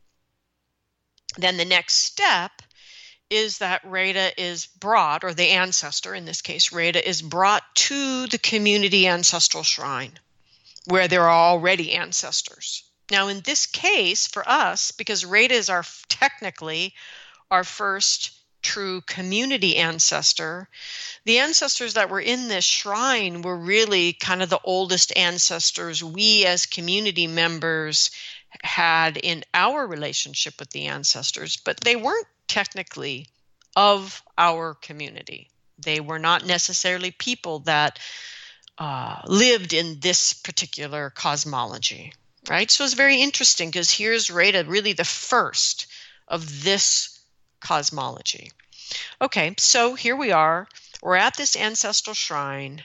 then 1.37 1.57
the 1.57 1.65
next 1.65 1.95
step 1.95 2.51
is 3.29 3.59
that 3.59 3.85
Rada 3.85 4.29
is 4.41 4.67
brought, 4.67 5.23
or 5.23 5.33
the 5.33 5.49
ancestor, 5.49 6.13
in 6.13 6.25
this 6.25 6.41
case, 6.41 6.73
Rada 6.73 7.07
is 7.07 7.21
brought 7.21 7.63
to 7.75 8.27
the 8.27 8.37
community 8.37 9.07
ancestral 9.07 9.63
shrine 9.63 10.19
where 10.85 11.07
there 11.07 11.23
are 11.23 11.51
already 11.51 11.93
ancestors. 11.93 12.83
Now, 13.09 13.27
in 13.27 13.41
this 13.41 13.65
case, 13.65 14.27
for 14.27 14.47
us, 14.47 14.91
because 14.91 15.25
Rada 15.25 15.53
is 15.53 15.69
our 15.69 15.85
technically 16.09 16.93
our 17.49 17.63
first 17.63 18.31
true 18.61 19.01
community 19.01 19.77
ancestor. 19.77 20.67
The 21.25 21.39
ancestors 21.39 21.95
that 21.95 22.09
were 22.09 22.21
in 22.21 22.47
this 22.47 22.65
shrine 22.65 23.41
were 23.41 23.57
really 23.57 24.13
kind 24.13 24.41
of 24.41 24.49
the 24.49 24.59
oldest 24.63 25.15
ancestors 25.15 26.03
we 26.03 26.45
as 26.45 26.65
community 26.65 27.27
members 27.27 28.11
had 28.63 29.17
in 29.17 29.43
our 29.53 29.85
relationship 29.85 30.55
with 30.59 30.69
the 30.71 30.87
ancestors, 30.87 31.57
but 31.57 31.79
they 31.79 31.95
weren't 31.95 32.27
technically 32.47 33.27
of 33.75 34.21
our 34.37 34.73
community. 34.73 35.49
They 35.79 35.99
were 35.99 36.19
not 36.19 36.45
necessarily 36.45 37.11
people 37.11 37.59
that 37.59 37.99
uh, 38.77 39.21
lived 39.25 39.73
in 39.73 39.99
this 39.99 40.33
particular 40.33 41.09
cosmology, 41.09 42.13
right? 42.49 42.69
So 42.69 42.83
it's 42.83 42.93
very 42.93 43.21
interesting 43.21 43.69
because 43.69 43.91
here's 43.91 44.29
Rada, 44.29 44.65
really 44.65 44.93
the 44.93 45.05
first 45.05 45.87
of 46.27 46.63
this 46.63 47.10
cosmology. 47.61 48.51
Okay, 49.21 49.55
so 49.57 49.95
here 49.95 50.15
we 50.15 50.31
are. 50.31 50.67
We're 51.01 51.15
at 51.15 51.35
this 51.37 51.55
ancestral 51.55 52.13
shrine, 52.13 52.83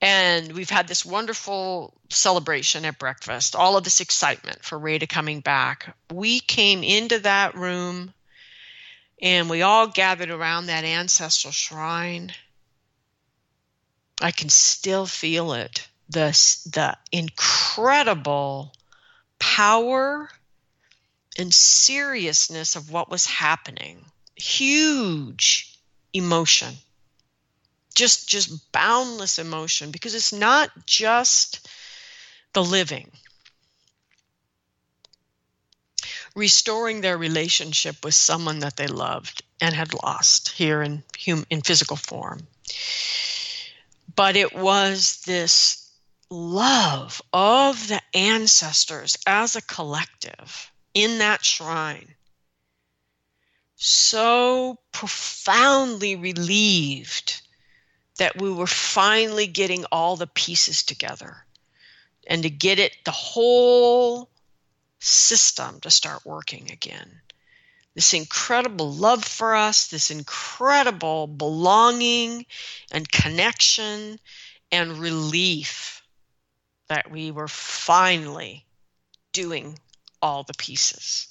and 0.00 0.52
we've 0.52 0.70
had 0.70 0.88
this 0.88 1.04
wonderful 1.04 1.94
celebration 2.08 2.84
at 2.84 2.98
breakfast, 2.98 3.54
all 3.54 3.76
of 3.76 3.84
this 3.84 4.00
excitement 4.00 4.64
for 4.64 4.78
Rada 4.78 5.06
coming 5.06 5.40
back. 5.40 5.94
We 6.10 6.40
came 6.40 6.82
into 6.82 7.18
that 7.20 7.54
room 7.54 8.14
and 9.22 9.50
we 9.50 9.62
all 9.62 9.86
gathered 9.86 10.30
around 10.30 10.66
that 10.66 10.84
ancestral 10.84 11.52
shrine. 11.52 12.32
I 14.20 14.30
can 14.30 14.48
still 14.48 15.06
feel 15.06 15.52
it 15.52 15.86
the, 16.08 16.30
the 16.72 16.96
incredible 17.12 18.72
power 19.38 20.28
and 21.38 21.52
seriousness 21.52 22.76
of 22.76 22.90
what 22.90 23.10
was 23.10 23.26
happening. 23.26 24.04
Huge 24.36 25.78
emotion. 26.12 26.74
Just 27.94 28.28
just 28.28 28.72
boundless 28.72 29.38
emotion 29.38 29.90
because 29.90 30.14
it's 30.14 30.32
not 30.32 30.70
just 30.86 31.68
the 32.52 32.64
living. 32.64 33.10
Restoring 36.34 37.00
their 37.00 37.18
relationship 37.18 38.04
with 38.04 38.14
someone 38.14 38.60
that 38.60 38.76
they 38.76 38.86
loved 38.86 39.42
and 39.60 39.74
had 39.74 39.92
lost 40.02 40.50
here 40.50 40.82
in 40.82 41.02
hum, 41.24 41.44
in 41.50 41.60
physical 41.62 41.96
form. 41.96 42.46
But 44.14 44.36
it 44.36 44.54
was 44.54 45.22
this 45.26 45.90
love 46.30 47.20
of 47.32 47.88
the 47.88 48.00
ancestors 48.14 49.18
as 49.26 49.56
a 49.56 49.62
collective 49.62 50.69
in 50.94 51.18
that 51.18 51.44
shrine 51.44 52.14
so 53.76 54.78
profoundly 54.92 56.14
relieved 56.16 57.40
that 58.18 58.40
we 58.40 58.52
were 58.52 58.66
finally 58.66 59.46
getting 59.46 59.86
all 59.90 60.16
the 60.16 60.26
pieces 60.26 60.82
together 60.82 61.38
and 62.26 62.42
to 62.42 62.50
get 62.50 62.78
it 62.78 62.92
the 63.04 63.10
whole 63.10 64.28
system 64.98 65.80
to 65.80 65.90
start 65.90 66.26
working 66.26 66.70
again. 66.70 67.10
This 67.94 68.12
incredible 68.12 68.92
love 68.92 69.24
for 69.24 69.54
us, 69.54 69.88
this 69.88 70.10
incredible 70.10 71.26
belonging 71.26 72.44
and 72.92 73.10
connection 73.10 74.18
and 74.70 74.98
relief 74.98 76.02
that 76.88 77.10
we 77.10 77.30
were 77.30 77.48
finally 77.48 78.66
doing 79.32 79.78
all 80.22 80.42
the 80.42 80.54
pieces. 80.54 81.28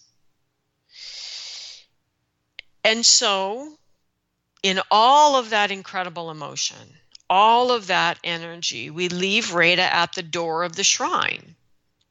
And 2.84 3.06
so, 3.06 3.78
in 4.64 4.80
all 4.90 5.36
of 5.36 5.52
that 5.52 5.72
incredible 5.72 6.32
emotion, 6.32 6.98
all 7.30 7.72
of 7.72 7.88
that 7.88 8.18
energy, 8.24 8.90
we 8.90 9.10
leave 9.10 9.54
Rada 9.54 9.84
at 9.84 10.14
the 10.14 10.24
door 10.24 10.64
of 10.64 10.76
the 10.76 10.84
shrine 10.84 11.56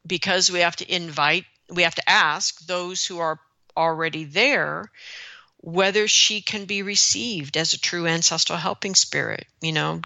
because 0.06 0.50
we 0.50 0.60
have 0.60 0.76
to 0.76 0.94
invite, 0.94 1.44
we 1.70 1.82
have 1.82 1.96
to 1.96 2.08
ask 2.08 2.60
those 2.66 3.04
who 3.04 3.18
are 3.18 3.40
already 3.76 4.24
there 4.24 4.90
whether 5.60 6.06
she 6.06 6.40
can 6.40 6.64
be 6.64 6.82
received 6.82 7.56
as 7.56 7.72
a 7.72 7.80
true 7.80 8.06
ancestral 8.06 8.58
helping 8.58 8.94
spirit. 8.94 9.46
You 9.60 9.72
know, 9.72 10.00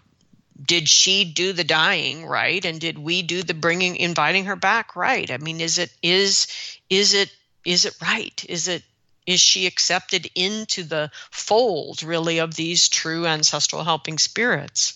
did 0.65 0.89
she 0.89 1.25
do 1.25 1.53
the 1.53 1.65
dying 1.65 2.27
right? 2.27 2.65
And 2.65 2.81
did 2.81 2.99
we 2.99 3.23
do 3.23 3.43
the 3.43 3.55
bringing 3.55 3.97
inviting 3.97 4.47
her 4.47 4.57
back 4.57 4.97
right? 4.97 5.31
I 5.31 5.39
mean 5.39 5.61
is 5.61 5.79
it 5.79 5.93
is 6.03 6.47
is 6.89 7.15
it 7.15 7.35
is 7.65 7.85
it 7.85 7.97
right? 8.01 8.45
Is 8.49 8.69
it 8.69 8.83
is 9.27 9.41
she 9.41 9.67
accepted 9.67 10.29
into 10.35 10.83
the 10.83 11.11
fold 11.31 12.03
really 12.03 12.39
of 12.39 12.55
these 12.55 12.89
true 12.89 13.27
ancestral 13.27 13.85
helping 13.85 14.19
spirits? 14.19 14.95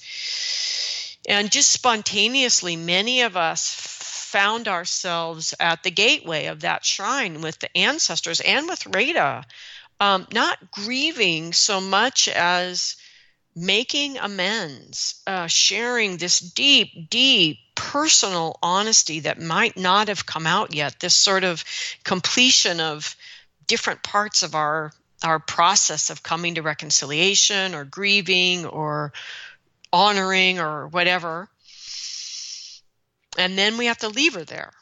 And 1.28 1.50
just 1.50 1.70
spontaneously 1.70 2.76
many 2.76 3.22
of 3.22 3.36
us 3.36 3.68
found 3.68 4.68
ourselves 4.68 5.54
at 5.58 5.82
the 5.82 5.90
gateway 5.90 6.46
of 6.46 6.60
that 6.60 6.84
shrine 6.84 7.40
with 7.40 7.58
the 7.58 7.76
ancestors 7.76 8.40
and 8.40 8.68
with 8.68 8.86
Rada, 8.86 9.44
um, 10.00 10.26
not 10.32 10.70
grieving 10.70 11.52
so 11.52 11.80
much 11.80 12.28
as 12.28 12.96
making 13.56 14.18
amends, 14.18 15.22
uh, 15.26 15.46
sharing 15.46 16.18
this 16.18 16.38
deep, 16.38 17.08
deep 17.08 17.58
personal 17.74 18.58
honesty 18.62 19.20
that 19.20 19.40
might 19.40 19.76
not 19.76 20.08
have 20.08 20.26
come 20.26 20.46
out 20.46 20.74
yet, 20.74 21.00
this 21.00 21.16
sort 21.16 21.42
of 21.42 21.64
completion 22.04 22.80
of 22.80 23.16
different 23.66 24.02
parts 24.02 24.42
of 24.42 24.54
our 24.54 24.92
our 25.24 25.38
process 25.38 26.10
of 26.10 26.22
coming 26.22 26.56
to 26.56 26.62
reconciliation 26.62 27.74
or 27.74 27.84
grieving 27.84 28.66
or 28.66 29.14
honoring 29.90 30.60
or 30.60 30.88
whatever. 30.88 31.48
And 33.38 33.56
then 33.56 33.78
we 33.78 33.86
have 33.86 33.98
to 33.98 34.08
leave 34.08 34.34
her 34.34 34.44
there. 34.44 34.72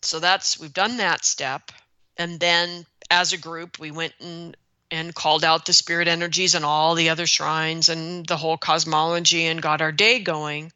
So 0.00 0.18
that's 0.18 0.58
we've 0.58 0.72
done 0.72 0.96
that 0.96 1.26
step. 1.26 1.70
And 2.16 2.40
then 2.40 2.86
as 3.10 3.34
a 3.34 3.38
group, 3.38 3.78
we 3.78 3.90
went 3.90 4.14
and 4.18 4.56
and 4.90 5.14
called 5.14 5.44
out 5.44 5.66
the 5.66 5.72
spirit 5.72 6.08
energies 6.08 6.54
and 6.54 6.64
all 6.64 6.94
the 6.94 7.10
other 7.10 7.26
shrines 7.26 7.88
and 7.88 8.26
the 8.26 8.36
whole 8.36 8.56
cosmology 8.56 9.46
and 9.46 9.62
got 9.62 9.80
our 9.80 9.92
day 9.92 10.20
going. 10.20 10.72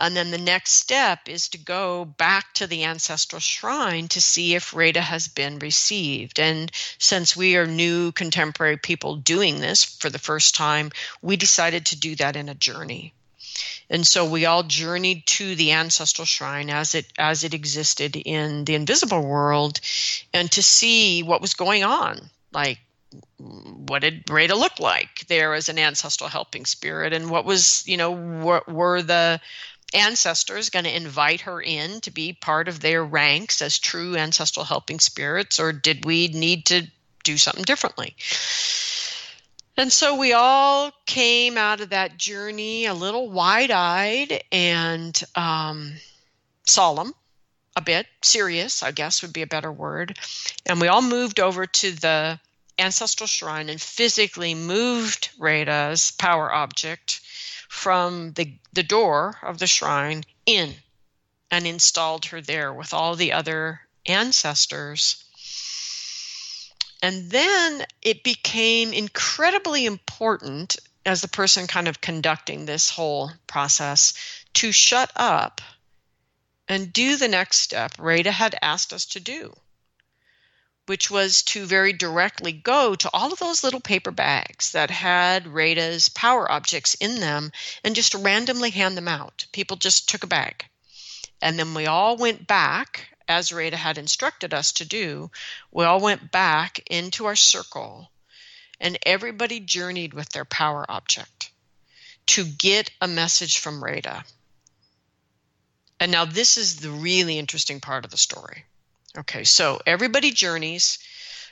And 0.00 0.16
then 0.16 0.32
the 0.32 0.38
next 0.38 0.72
step 0.72 1.28
is 1.28 1.48
to 1.50 1.58
go 1.58 2.04
back 2.04 2.52
to 2.54 2.66
the 2.66 2.84
ancestral 2.84 3.38
shrine 3.38 4.08
to 4.08 4.20
see 4.20 4.54
if 4.56 4.74
Rada 4.74 5.00
has 5.00 5.28
been 5.28 5.60
received. 5.60 6.40
And 6.40 6.70
since 6.98 7.36
we 7.36 7.56
are 7.56 7.66
new 7.66 8.10
contemporary 8.10 8.76
people 8.76 9.16
doing 9.16 9.60
this 9.60 9.84
for 9.84 10.10
the 10.10 10.18
first 10.18 10.56
time, 10.56 10.90
we 11.22 11.36
decided 11.36 11.86
to 11.86 11.96
do 11.96 12.16
that 12.16 12.34
in 12.34 12.48
a 12.48 12.54
journey. 12.54 13.14
And 13.88 14.04
so 14.04 14.28
we 14.28 14.46
all 14.46 14.64
journeyed 14.64 15.26
to 15.26 15.54
the 15.54 15.72
ancestral 15.72 16.24
shrine 16.24 16.70
as 16.70 16.96
it 16.96 17.06
as 17.16 17.44
it 17.44 17.54
existed 17.54 18.16
in 18.16 18.64
the 18.64 18.74
invisible 18.74 19.22
world 19.22 19.80
and 20.32 20.50
to 20.52 20.62
see 20.62 21.22
what 21.22 21.40
was 21.40 21.54
going 21.54 21.84
on. 21.84 22.30
Like 22.50 22.80
what 23.38 24.00
did 24.00 24.28
Rada 24.30 24.54
look 24.54 24.80
like 24.80 25.26
there 25.28 25.54
as 25.54 25.68
an 25.68 25.78
ancestral 25.78 26.30
helping 26.30 26.64
spirit, 26.64 27.12
and 27.12 27.30
what 27.30 27.44
was, 27.44 27.86
you 27.86 27.96
know, 27.96 28.12
were, 28.12 28.62
were 28.66 29.02
the 29.02 29.40
ancestors 29.92 30.70
going 30.70 30.84
to 30.84 30.96
invite 30.96 31.42
her 31.42 31.60
in 31.60 32.00
to 32.00 32.10
be 32.10 32.32
part 32.32 32.68
of 32.68 32.80
their 32.80 33.04
ranks 33.04 33.62
as 33.62 33.78
true 33.78 34.16
ancestral 34.16 34.64
helping 34.64 34.98
spirits, 34.98 35.60
or 35.60 35.72
did 35.72 36.04
we 36.04 36.28
need 36.28 36.66
to 36.66 36.86
do 37.22 37.38
something 37.38 37.64
differently? 37.64 38.16
And 39.76 39.92
so 39.92 40.16
we 40.16 40.32
all 40.32 40.92
came 41.04 41.58
out 41.58 41.80
of 41.80 41.90
that 41.90 42.16
journey 42.16 42.86
a 42.86 42.94
little 42.94 43.28
wide 43.28 43.72
eyed 43.72 44.42
and 44.52 45.20
um, 45.34 45.94
solemn, 46.64 47.12
a 47.76 47.80
bit 47.80 48.06
serious, 48.22 48.84
I 48.84 48.92
guess 48.92 49.22
would 49.22 49.32
be 49.32 49.42
a 49.42 49.48
better 49.48 49.72
word. 49.72 50.16
And 50.64 50.80
we 50.80 50.86
all 50.86 51.02
moved 51.02 51.40
over 51.40 51.66
to 51.66 51.90
the 51.92 52.38
ancestral 52.78 53.26
shrine 53.26 53.68
and 53.68 53.80
physically 53.80 54.54
moved 54.54 55.30
Rada's 55.38 56.10
power 56.12 56.52
object 56.52 57.20
from 57.68 58.32
the, 58.32 58.54
the 58.72 58.82
door 58.82 59.38
of 59.42 59.58
the 59.58 59.66
shrine 59.66 60.24
in 60.46 60.74
and 61.50 61.66
installed 61.66 62.26
her 62.26 62.40
there 62.40 62.72
with 62.72 62.92
all 62.92 63.16
the 63.16 63.32
other 63.32 63.80
ancestors. 64.06 65.24
And 67.02 67.30
then 67.30 67.84
it 68.02 68.24
became 68.24 68.92
incredibly 68.92 69.86
important 69.86 70.76
as 71.06 71.20
the 71.20 71.28
person 71.28 71.66
kind 71.66 71.86
of 71.86 72.00
conducting 72.00 72.64
this 72.64 72.90
whole 72.90 73.30
process 73.46 74.14
to 74.54 74.72
shut 74.72 75.10
up 75.14 75.60
and 76.66 76.92
do 76.92 77.16
the 77.16 77.28
next 77.28 77.58
step 77.58 77.92
Rada 77.98 78.32
had 78.32 78.58
asked 78.62 78.92
us 78.92 79.04
to 79.06 79.20
do 79.20 79.54
which 80.86 81.10
was 81.10 81.42
to 81.42 81.64
very 81.64 81.92
directly 81.92 82.52
go 82.52 82.94
to 82.94 83.10
all 83.12 83.32
of 83.32 83.38
those 83.38 83.64
little 83.64 83.80
paper 83.80 84.10
bags 84.10 84.72
that 84.72 84.90
had 84.90 85.46
Rada's 85.46 86.08
power 86.08 86.50
objects 86.50 86.94
in 86.94 87.20
them 87.20 87.52
and 87.82 87.94
just 87.94 88.14
randomly 88.14 88.70
hand 88.70 88.96
them 88.96 89.08
out. 89.08 89.46
People 89.52 89.76
just 89.76 90.08
took 90.08 90.24
a 90.24 90.28
bag. 90.28 90.64
And 91.40 91.58
then 91.58 91.74
we 91.74 91.86
all 91.86 92.16
went 92.16 92.46
back, 92.46 93.08
as 93.28 93.52
Rada 93.52 93.76
had 93.76 93.98
instructed 93.98 94.52
us 94.52 94.72
to 94.72 94.84
do, 94.84 95.30
we 95.70 95.84
all 95.84 96.00
went 96.00 96.30
back 96.30 96.80
into 96.90 97.26
our 97.26 97.36
circle 97.36 98.10
and 98.80 98.98
everybody 99.04 99.60
journeyed 99.60 100.14
with 100.14 100.28
their 100.30 100.44
power 100.44 100.84
object 100.88 101.50
to 102.26 102.44
get 102.44 102.90
a 103.00 103.08
message 103.08 103.58
from 103.58 103.82
Rada. 103.82 104.24
And 106.00 106.12
now 106.12 106.24
this 106.24 106.58
is 106.58 106.76
the 106.76 106.90
really 106.90 107.38
interesting 107.38 107.80
part 107.80 108.04
of 108.04 108.10
the 108.10 108.16
story. 108.16 108.64
Okay, 109.16 109.44
so 109.44 109.80
everybody 109.86 110.32
journeys. 110.32 110.98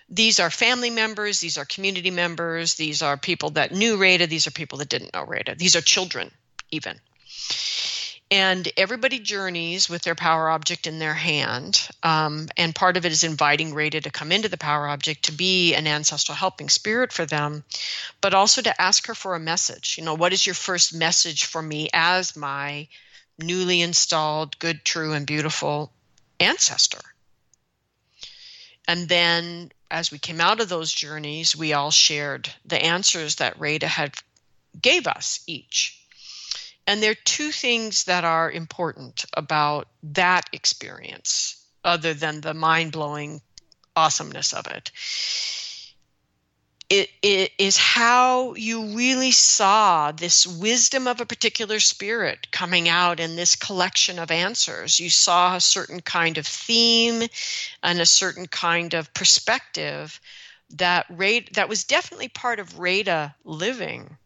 These 0.08 0.40
are 0.40 0.50
family 0.50 0.90
members, 0.90 1.40
these 1.40 1.56
are 1.56 1.64
community 1.64 2.10
members, 2.10 2.74
these 2.74 3.02
are 3.02 3.16
people 3.16 3.50
that 3.50 3.72
knew 3.72 3.96
Rada, 3.96 4.26
these 4.26 4.46
are 4.46 4.50
people 4.50 4.78
that 4.78 4.88
didn't 4.88 5.14
know 5.14 5.22
Rada, 5.22 5.54
these 5.54 5.76
are 5.76 5.80
children, 5.80 6.30
even. 6.70 7.00
And 8.32 8.68
everybody 8.76 9.20
journeys 9.20 9.88
with 9.88 10.02
their 10.02 10.14
power 10.14 10.50
object 10.50 10.86
in 10.86 10.98
their 10.98 11.14
hand. 11.14 11.88
Um, 12.02 12.48
and 12.56 12.74
part 12.74 12.96
of 12.96 13.06
it 13.06 13.12
is 13.12 13.24
inviting 13.24 13.74
Rada 13.74 14.00
to 14.00 14.10
come 14.10 14.32
into 14.32 14.48
the 14.48 14.58
power 14.58 14.88
object 14.88 15.26
to 15.26 15.32
be 15.32 15.74
an 15.74 15.86
ancestral 15.86 16.34
helping 16.34 16.68
spirit 16.68 17.12
for 17.12 17.26
them, 17.26 17.62
but 18.20 18.34
also 18.34 18.60
to 18.62 18.80
ask 18.80 19.06
her 19.06 19.14
for 19.14 19.34
a 19.34 19.40
message. 19.40 19.96
You 19.98 20.04
know, 20.04 20.14
what 20.14 20.32
is 20.32 20.46
your 20.46 20.54
first 20.54 20.94
message 20.94 21.44
for 21.44 21.62
me 21.62 21.90
as 21.92 22.34
my 22.34 22.88
newly 23.38 23.82
installed, 23.82 24.58
good, 24.58 24.84
true, 24.84 25.12
and 25.12 25.26
beautiful 25.26 25.92
ancestor? 26.40 27.11
And 28.88 29.08
then 29.08 29.72
as 29.90 30.10
we 30.10 30.18
came 30.18 30.40
out 30.40 30.60
of 30.60 30.68
those 30.68 30.92
journeys, 30.92 31.56
we 31.56 31.72
all 31.72 31.90
shared 31.90 32.48
the 32.64 32.82
answers 32.82 33.36
that 33.36 33.58
Rada 33.58 33.86
had 33.86 34.14
gave 34.80 35.06
us 35.06 35.40
each. 35.46 35.98
And 36.86 37.02
there 37.02 37.12
are 37.12 37.24
two 37.24 37.52
things 37.52 38.04
that 38.04 38.24
are 38.24 38.50
important 38.50 39.24
about 39.34 39.88
that 40.02 40.48
experience, 40.52 41.64
other 41.84 42.14
than 42.14 42.40
the 42.40 42.54
mind 42.54 42.92
blowing 42.92 43.40
awesomeness 43.94 44.52
of 44.52 44.66
it 44.66 44.90
it, 46.92 47.08
it 47.22 47.52
is 47.56 47.78
how 47.78 48.52
you 48.52 48.94
really 48.94 49.30
saw 49.30 50.12
this 50.12 50.46
wisdom 50.46 51.06
of 51.08 51.22
a 51.22 51.26
particular 51.26 51.80
spirit 51.80 52.50
coming 52.50 52.86
out 52.86 53.18
in 53.18 53.34
this 53.34 53.56
collection 53.56 54.18
of 54.18 54.30
answers. 54.30 55.00
You 55.00 55.08
saw 55.08 55.56
a 55.56 55.60
certain 55.60 56.00
kind 56.02 56.36
of 56.36 56.46
theme 56.46 57.26
and 57.82 57.98
a 57.98 58.04
certain 58.04 58.46
kind 58.46 58.92
of 58.92 59.14
perspective 59.14 60.20
that 60.74 61.06
that 61.54 61.70
was 61.70 61.84
definitely 61.84 62.28
part 62.28 62.60
of 62.60 62.78
Rada 62.78 63.34
living. 63.42 64.18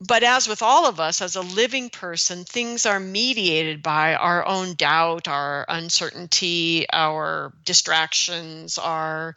But 0.00 0.22
as 0.22 0.46
with 0.46 0.62
all 0.62 0.86
of 0.86 1.00
us, 1.00 1.22
as 1.22 1.34
a 1.34 1.40
living 1.40 1.90
person, 1.90 2.44
things 2.44 2.86
are 2.86 3.00
mediated 3.00 3.82
by 3.82 4.14
our 4.14 4.46
own 4.46 4.74
doubt, 4.74 5.26
our 5.26 5.64
uncertainty, 5.68 6.86
our 6.92 7.52
distractions, 7.64 8.78
our 8.78 9.34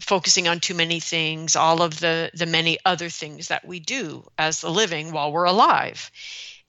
focusing 0.00 0.48
on 0.48 0.60
too 0.60 0.74
many 0.74 1.00
things, 1.00 1.56
all 1.56 1.82
of 1.82 2.00
the 2.00 2.30
the 2.34 2.46
many 2.46 2.78
other 2.84 3.08
things 3.08 3.48
that 3.48 3.64
we 3.64 3.80
do 3.80 4.28
as 4.38 4.60
the 4.60 4.70
living 4.70 5.12
while 5.12 5.32
we're 5.32 5.44
alive. 5.44 6.10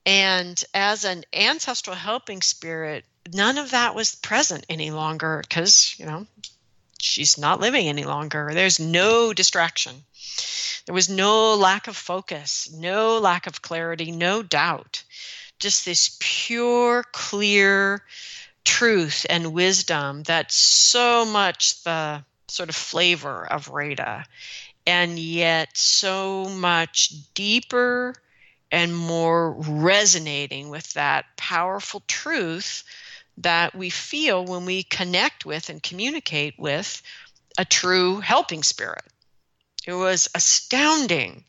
And 0.06 0.64
as 0.74 1.04
an 1.04 1.24
ancestral 1.34 1.96
helping 1.96 2.42
spirit, 2.42 3.06
none 3.34 3.58
of 3.58 3.72
that 3.72 3.96
was 3.96 4.16
present 4.16 4.66
any 4.70 4.92
longer 4.92 5.42
because, 5.42 5.96
you 5.98 6.06
know, 6.06 6.28
she's 7.00 7.38
not 7.38 7.60
living 7.60 7.88
any 7.88 8.04
longer. 8.04 8.52
There's 8.54 8.80
no 8.80 9.34
distraction. 9.34 10.04
There 10.86 10.94
was 10.94 11.10
no 11.10 11.56
lack 11.56 11.88
of 11.88 11.98
focus, 11.98 12.72
no 12.72 13.18
lack 13.18 13.48
of 13.48 13.64
clarity, 13.64 14.12
no 14.12 14.44
doubt. 14.44 15.04
Just 15.60 15.86
this 15.86 16.18
pure, 16.20 17.04
clear 17.12 18.04
truth 18.64 19.26
and 19.30 19.54
wisdom 19.54 20.22
that's 20.24 20.56
so 20.56 21.26
much 21.26 21.84
the 21.84 22.24
sort 22.48 22.70
of 22.70 22.76
flavor 22.76 23.46
of 23.46 23.70
Rada, 23.70 24.26
and 24.86 25.18
yet 25.18 25.76
so 25.76 26.46
much 26.46 27.12
deeper 27.34 28.16
and 28.72 28.96
more 28.96 29.52
resonating 29.52 30.70
with 30.70 30.94
that 30.94 31.26
powerful 31.38 32.04
truth 32.08 32.84
that 33.38 33.76
we 33.76 33.90
feel 33.90 34.46
when 34.46 34.66
we 34.66 34.84
connect 34.84 35.46
with 35.46 35.70
and 35.70 35.82
communicate 35.82 36.58
with 36.58 37.02
a 37.58 37.66
true 37.66 38.20
helping 38.20 38.64
spirit. 38.64 39.04
It 39.86 39.94
was 39.94 40.30
astounding, 40.34 41.44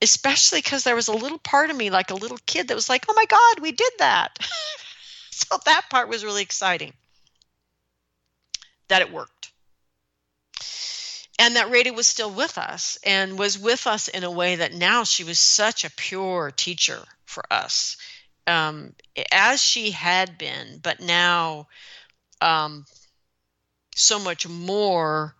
especially 0.00 0.58
because 0.60 0.84
there 0.84 0.94
was 0.94 1.08
a 1.08 1.14
little 1.16 1.38
part 1.38 1.70
of 1.70 1.76
me, 1.76 1.90
like 1.90 2.10
a 2.10 2.14
little 2.16 2.38
kid, 2.46 2.68
that 2.68 2.74
was 2.74 2.88
like, 2.88 3.04
oh 3.08 3.14
my 3.14 3.24
God, 3.24 3.60
we 3.60 3.72
did 3.72 3.92
that. 3.98 4.38
so 5.30 5.58
that 5.64 5.86
part 5.90 6.08
was 6.08 6.24
really 6.24 6.42
exciting 6.42 6.92
that 8.88 9.02
it 9.02 9.12
worked. 9.12 9.41
And 11.42 11.56
that 11.56 11.72
Rada 11.72 11.92
was 11.92 12.06
still 12.06 12.30
with 12.30 12.56
us 12.56 12.98
and 13.02 13.36
was 13.36 13.58
with 13.58 13.88
us 13.88 14.06
in 14.06 14.22
a 14.22 14.30
way 14.30 14.54
that 14.54 14.74
now 14.74 15.02
she 15.02 15.24
was 15.24 15.40
such 15.40 15.84
a 15.84 15.90
pure 15.90 16.52
teacher 16.52 17.02
for 17.24 17.42
us 17.52 17.96
um, 18.46 18.94
as 19.32 19.60
she 19.60 19.90
had 19.90 20.38
been, 20.38 20.78
but 20.80 21.00
now 21.00 21.66
um, 22.40 22.86
so 23.96 24.20
much 24.20 24.46
more 24.46 25.34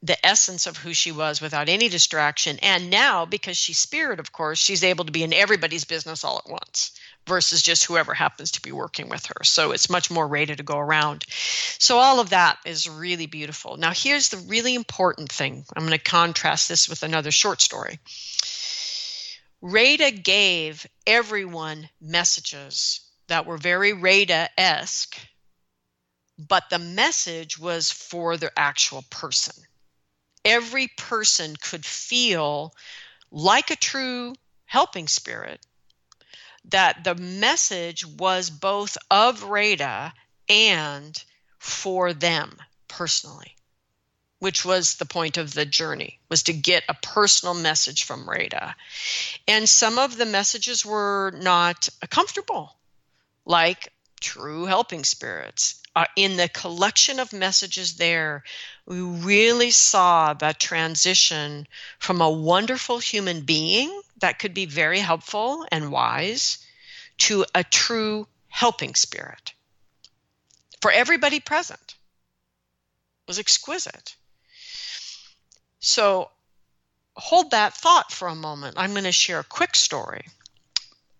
the 0.00 0.24
essence 0.24 0.68
of 0.68 0.76
who 0.76 0.94
she 0.94 1.10
was 1.10 1.40
without 1.40 1.68
any 1.68 1.88
distraction. 1.88 2.60
And 2.62 2.88
now, 2.88 3.24
because 3.24 3.56
she's 3.56 3.78
spirit, 3.80 4.20
of 4.20 4.30
course, 4.30 4.60
she's 4.60 4.84
able 4.84 5.06
to 5.06 5.12
be 5.12 5.24
in 5.24 5.32
everybody's 5.32 5.86
business 5.86 6.22
all 6.22 6.38
at 6.38 6.48
once 6.48 6.92
versus 7.26 7.62
just 7.62 7.84
whoever 7.84 8.14
happens 8.14 8.52
to 8.52 8.62
be 8.62 8.72
working 8.72 9.08
with 9.08 9.26
her. 9.26 9.44
So 9.44 9.72
it's 9.72 9.90
much 9.90 10.10
more 10.10 10.26
Rada 10.26 10.56
to 10.56 10.62
go 10.62 10.78
around. 10.78 11.24
So 11.78 11.98
all 11.98 12.20
of 12.20 12.30
that 12.30 12.58
is 12.64 12.88
really 12.88 13.26
beautiful. 13.26 13.76
Now, 13.76 13.92
here's 13.92 14.28
the 14.28 14.38
really 14.38 14.74
important 14.74 15.30
thing. 15.30 15.64
I'm 15.74 15.84
going 15.86 15.98
to 15.98 15.98
contrast 15.98 16.68
this 16.68 16.88
with 16.88 17.02
another 17.02 17.30
short 17.30 17.60
story. 17.60 17.98
Rada 19.60 20.12
gave 20.12 20.86
everyone 21.06 21.88
messages 22.00 23.00
that 23.26 23.46
were 23.46 23.58
very 23.58 23.92
Rada 23.92 24.48
esque, 24.56 25.18
but 26.38 26.70
the 26.70 26.78
message 26.78 27.58
was 27.58 27.90
for 27.90 28.36
the 28.36 28.52
actual 28.56 29.02
person. 29.10 29.54
Every 30.44 30.86
person 30.96 31.56
could 31.56 31.84
feel 31.84 32.72
like 33.32 33.72
a 33.72 33.76
true 33.76 34.34
helping 34.66 35.08
spirit 35.08 35.65
that 36.70 37.04
the 37.04 37.14
message 37.14 38.04
was 38.04 38.50
both 38.50 38.98
of 39.10 39.44
Rada 39.44 40.12
and 40.48 41.22
for 41.58 42.12
them 42.12 42.56
personally 42.88 43.56
which 44.38 44.64
was 44.64 44.94
the 44.94 45.06
point 45.06 45.36
of 45.36 45.54
the 45.54 45.64
journey 45.64 46.18
was 46.28 46.42
to 46.44 46.52
get 46.52 46.84
a 46.88 46.94
personal 46.94 47.54
message 47.54 48.04
from 48.04 48.28
Rada. 48.28 48.76
And 49.48 49.68
some 49.68 49.98
of 49.98 50.16
the 50.16 50.26
messages 50.26 50.84
were 50.84 51.32
not 51.36 51.88
comfortable, 52.10 52.76
like 53.44 53.92
true 54.20 54.66
helping 54.66 55.04
spirits. 55.04 55.82
Uh, 55.94 56.04
in 56.14 56.36
the 56.36 56.48
collection 56.48 57.18
of 57.18 57.32
messages 57.32 57.96
there, 57.96 58.44
we 58.84 59.00
really 59.00 59.70
saw 59.70 60.34
the 60.34 60.54
transition 60.58 61.66
from 61.98 62.20
a 62.20 62.30
wonderful 62.30 62.98
human 62.98 63.40
being 63.40 64.02
that 64.18 64.38
could 64.38 64.54
be 64.54 64.66
very 64.66 64.98
helpful 64.98 65.66
and 65.70 65.90
wise 65.90 66.58
to 67.18 67.44
a 67.54 67.64
true 67.64 68.26
helping 68.48 68.94
spirit 68.94 69.52
for 70.80 70.90
everybody 70.90 71.40
present. 71.40 71.80
It 71.80 73.28
was 73.28 73.38
exquisite. 73.38 74.16
So 75.80 76.30
hold 77.16 77.50
that 77.50 77.74
thought 77.74 78.12
for 78.12 78.28
a 78.28 78.34
moment. 78.34 78.76
I'm 78.78 78.92
going 78.92 79.04
to 79.04 79.12
share 79.12 79.40
a 79.40 79.44
quick 79.44 79.74
story. 79.74 80.26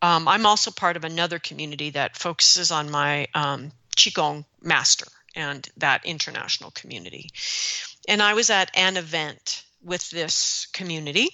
Um, 0.02 0.28
I'm 0.28 0.46
also 0.46 0.70
part 0.70 0.96
of 0.96 1.04
another 1.04 1.38
community 1.38 1.90
that 1.90 2.16
focuses 2.16 2.70
on 2.70 2.90
my 2.90 3.26
um, 3.34 3.72
Qigong 3.96 4.44
master 4.62 5.06
and 5.34 5.66
that 5.78 6.04
international 6.04 6.70
community. 6.70 7.30
And 8.08 8.22
I 8.22 8.34
was 8.34 8.50
at 8.50 8.70
an 8.76 8.96
event 8.96 9.64
with 9.82 10.08
this 10.10 10.66
community 10.72 11.30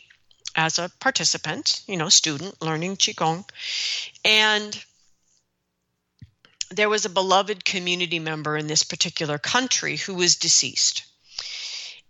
as 0.55 0.79
a 0.79 0.91
participant, 1.01 1.83
you 1.87 1.97
know, 1.97 2.09
student 2.09 2.61
learning 2.61 2.97
Qigong. 2.97 3.49
And 4.25 4.85
there 6.71 6.89
was 6.89 7.05
a 7.05 7.11
beloved 7.11 7.65
community 7.65 8.19
member 8.19 8.57
in 8.57 8.67
this 8.67 8.83
particular 8.83 9.39
country 9.39 9.97
who 9.97 10.15
was 10.15 10.37
deceased. 10.37 11.05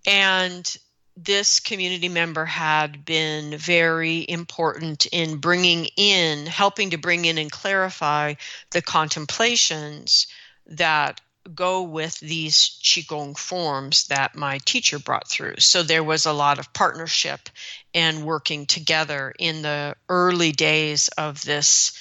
And 0.06 0.76
this 1.16 1.60
community 1.60 2.08
member 2.08 2.44
had 2.44 3.04
been 3.04 3.56
very 3.56 4.24
important 4.28 5.06
in 5.06 5.36
bringing 5.36 5.86
in, 5.96 6.46
helping 6.46 6.90
to 6.90 6.96
bring 6.96 7.24
in 7.24 7.38
and 7.38 7.52
clarify 7.52 8.34
the 8.70 8.82
contemplations 8.82 10.26
that 10.66 11.20
go 11.54 11.82
with 11.82 12.18
these 12.20 12.78
Qigong 12.82 13.36
forms 13.36 14.06
that 14.08 14.34
my 14.34 14.58
teacher 14.58 14.98
brought 14.98 15.28
through. 15.28 15.56
So 15.58 15.82
there 15.82 16.04
was 16.04 16.26
a 16.26 16.32
lot 16.32 16.58
of 16.58 16.72
partnership 16.72 17.48
and 17.94 18.24
working 18.24 18.66
together 18.66 19.32
in 19.38 19.62
the 19.62 19.96
early 20.08 20.52
days 20.52 21.08
of 21.08 21.42
this 21.42 21.92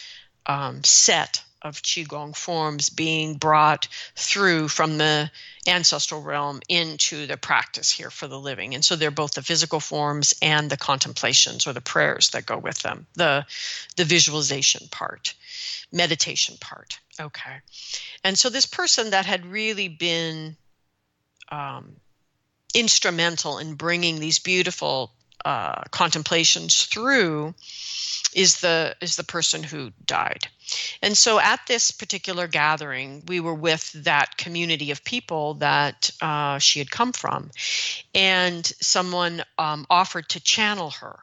um, 0.46 0.84
set 0.84 1.44
of 1.62 1.82
Qigong 1.82 2.36
forms 2.36 2.90
being 2.90 3.36
brought 3.36 3.88
through 4.16 4.68
from 4.68 4.98
the 4.98 5.30
ancestral 5.68 6.22
realm 6.22 6.62
into 6.68 7.28
the 7.28 7.38
practice 7.38 7.92
here 7.92 8.10
for 8.10 8.28
the 8.28 8.40
living. 8.40 8.74
And 8.74 8.84
so 8.84 8.96
they're 8.96 9.12
both 9.12 9.34
the 9.34 9.44
physical 9.44 9.80
forms 9.80 10.34
and 10.42 10.70
the 10.70 10.78
contemplations 10.78 11.68
or 11.68 11.74
the 11.74 11.82
prayers 11.82 12.30
that 12.30 12.46
go 12.46 12.58
with 12.58 12.80
them, 12.80 13.06
the, 13.14 13.46
the 13.96 14.06
visualization 14.06 14.88
part, 14.90 15.36
meditation 15.92 16.56
part. 16.60 17.00
Okay. 17.20 17.58
And 18.24 18.38
so 18.38 18.50
this 18.50 18.66
person 18.66 19.12
that 19.12 19.26
had 19.26 19.46
really 19.46 19.88
been 19.88 20.56
um, 21.50 21.96
instrumental 22.74 23.60
in 23.60 23.76
bringing 23.76 24.20
these 24.20 24.40
beautiful 24.40 25.12
uh, 25.46 25.84
contemplations 25.92 26.86
through 26.86 27.54
is 28.34 28.62
the 28.62 28.96
is 29.02 29.16
the 29.16 29.24
person 29.24 29.64
who 29.64 29.92
died. 30.06 30.48
And 31.02 31.18
so 31.18 31.40
at 31.40 31.60
this 31.68 31.92
particular 31.92 32.48
gathering 32.48 33.24
we 33.28 33.40
were 33.40 33.54
with 33.54 33.92
that 34.04 34.38
community 34.38 34.92
of 34.92 35.04
people 35.04 35.56
that 35.56 36.12
uh, 36.22 36.60
she 36.60 36.80
had 36.80 36.90
come 36.90 37.12
from. 37.12 37.52
And 38.16 38.66
someone 38.66 39.44
um, 39.58 39.86
offered 39.90 40.30
to 40.30 40.40
channel 40.40 40.92
her 40.92 41.20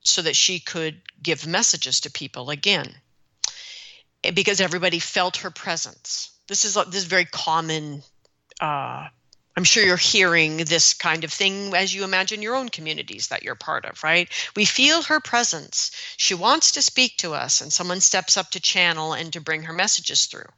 so 0.00 0.22
that 0.22 0.36
she 0.36 0.60
could 0.60 1.00
give 1.22 1.46
messages 1.46 2.00
to 2.00 2.10
people 2.10 2.50
again. 2.50 2.94
Because 4.34 4.60
everybody 4.60 4.98
felt 4.98 5.38
her 5.38 5.50
presence. 5.50 6.30
This 6.48 6.64
is 6.64 6.74
this 6.74 6.96
is 6.96 7.04
very 7.04 7.26
common 7.26 8.02
uh, 8.60 9.08
I'm 9.56 9.64
sure 9.64 9.82
you're 9.82 9.96
hearing 9.96 10.58
this 10.58 10.92
kind 10.92 11.24
of 11.24 11.32
thing 11.32 11.74
as 11.74 11.94
you 11.94 12.04
imagine 12.04 12.42
your 12.42 12.56
own 12.56 12.68
communities 12.68 13.28
that 13.28 13.42
you're 13.42 13.54
part 13.54 13.86
of, 13.86 14.04
right? 14.04 14.28
We 14.54 14.66
feel 14.66 15.02
her 15.02 15.18
presence. 15.18 15.92
She 16.18 16.34
wants 16.34 16.72
to 16.72 16.82
speak 16.82 17.16
to 17.18 17.32
us, 17.32 17.62
and 17.62 17.72
someone 17.72 18.00
steps 18.00 18.36
up 18.36 18.50
to 18.50 18.60
channel 18.60 19.14
and 19.14 19.32
to 19.32 19.40
bring 19.40 19.62
her 19.62 19.72
messages 19.72 20.26
through. 20.26 20.48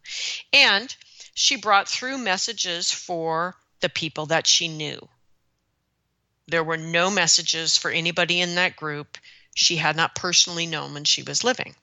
And 0.52 0.94
she 1.32 1.54
brought 1.54 1.88
through 1.88 2.18
messages 2.18 2.90
for 2.90 3.54
the 3.78 3.88
people 3.88 4.26
that 4.26 4.48
she 4.48 4.66
knew. 4.66 5.08
There 6.48 6.64
were 6.64 6.76
no 6.76 7.08
messages 7.08 7.76
for 7.76 7.92
anybody 7.92 8.40
in 8.40 8.56
that 8.56 8.74
group 8.74 9.16
she 9.54 9.76
had 9.76 9.94
not 9.94 10.16
personally 10.16 10.66
known 10.66 10.94
when 10.94 11.04
she 11.04 11.22
was 11.22 11.44
living. 11.44 11.76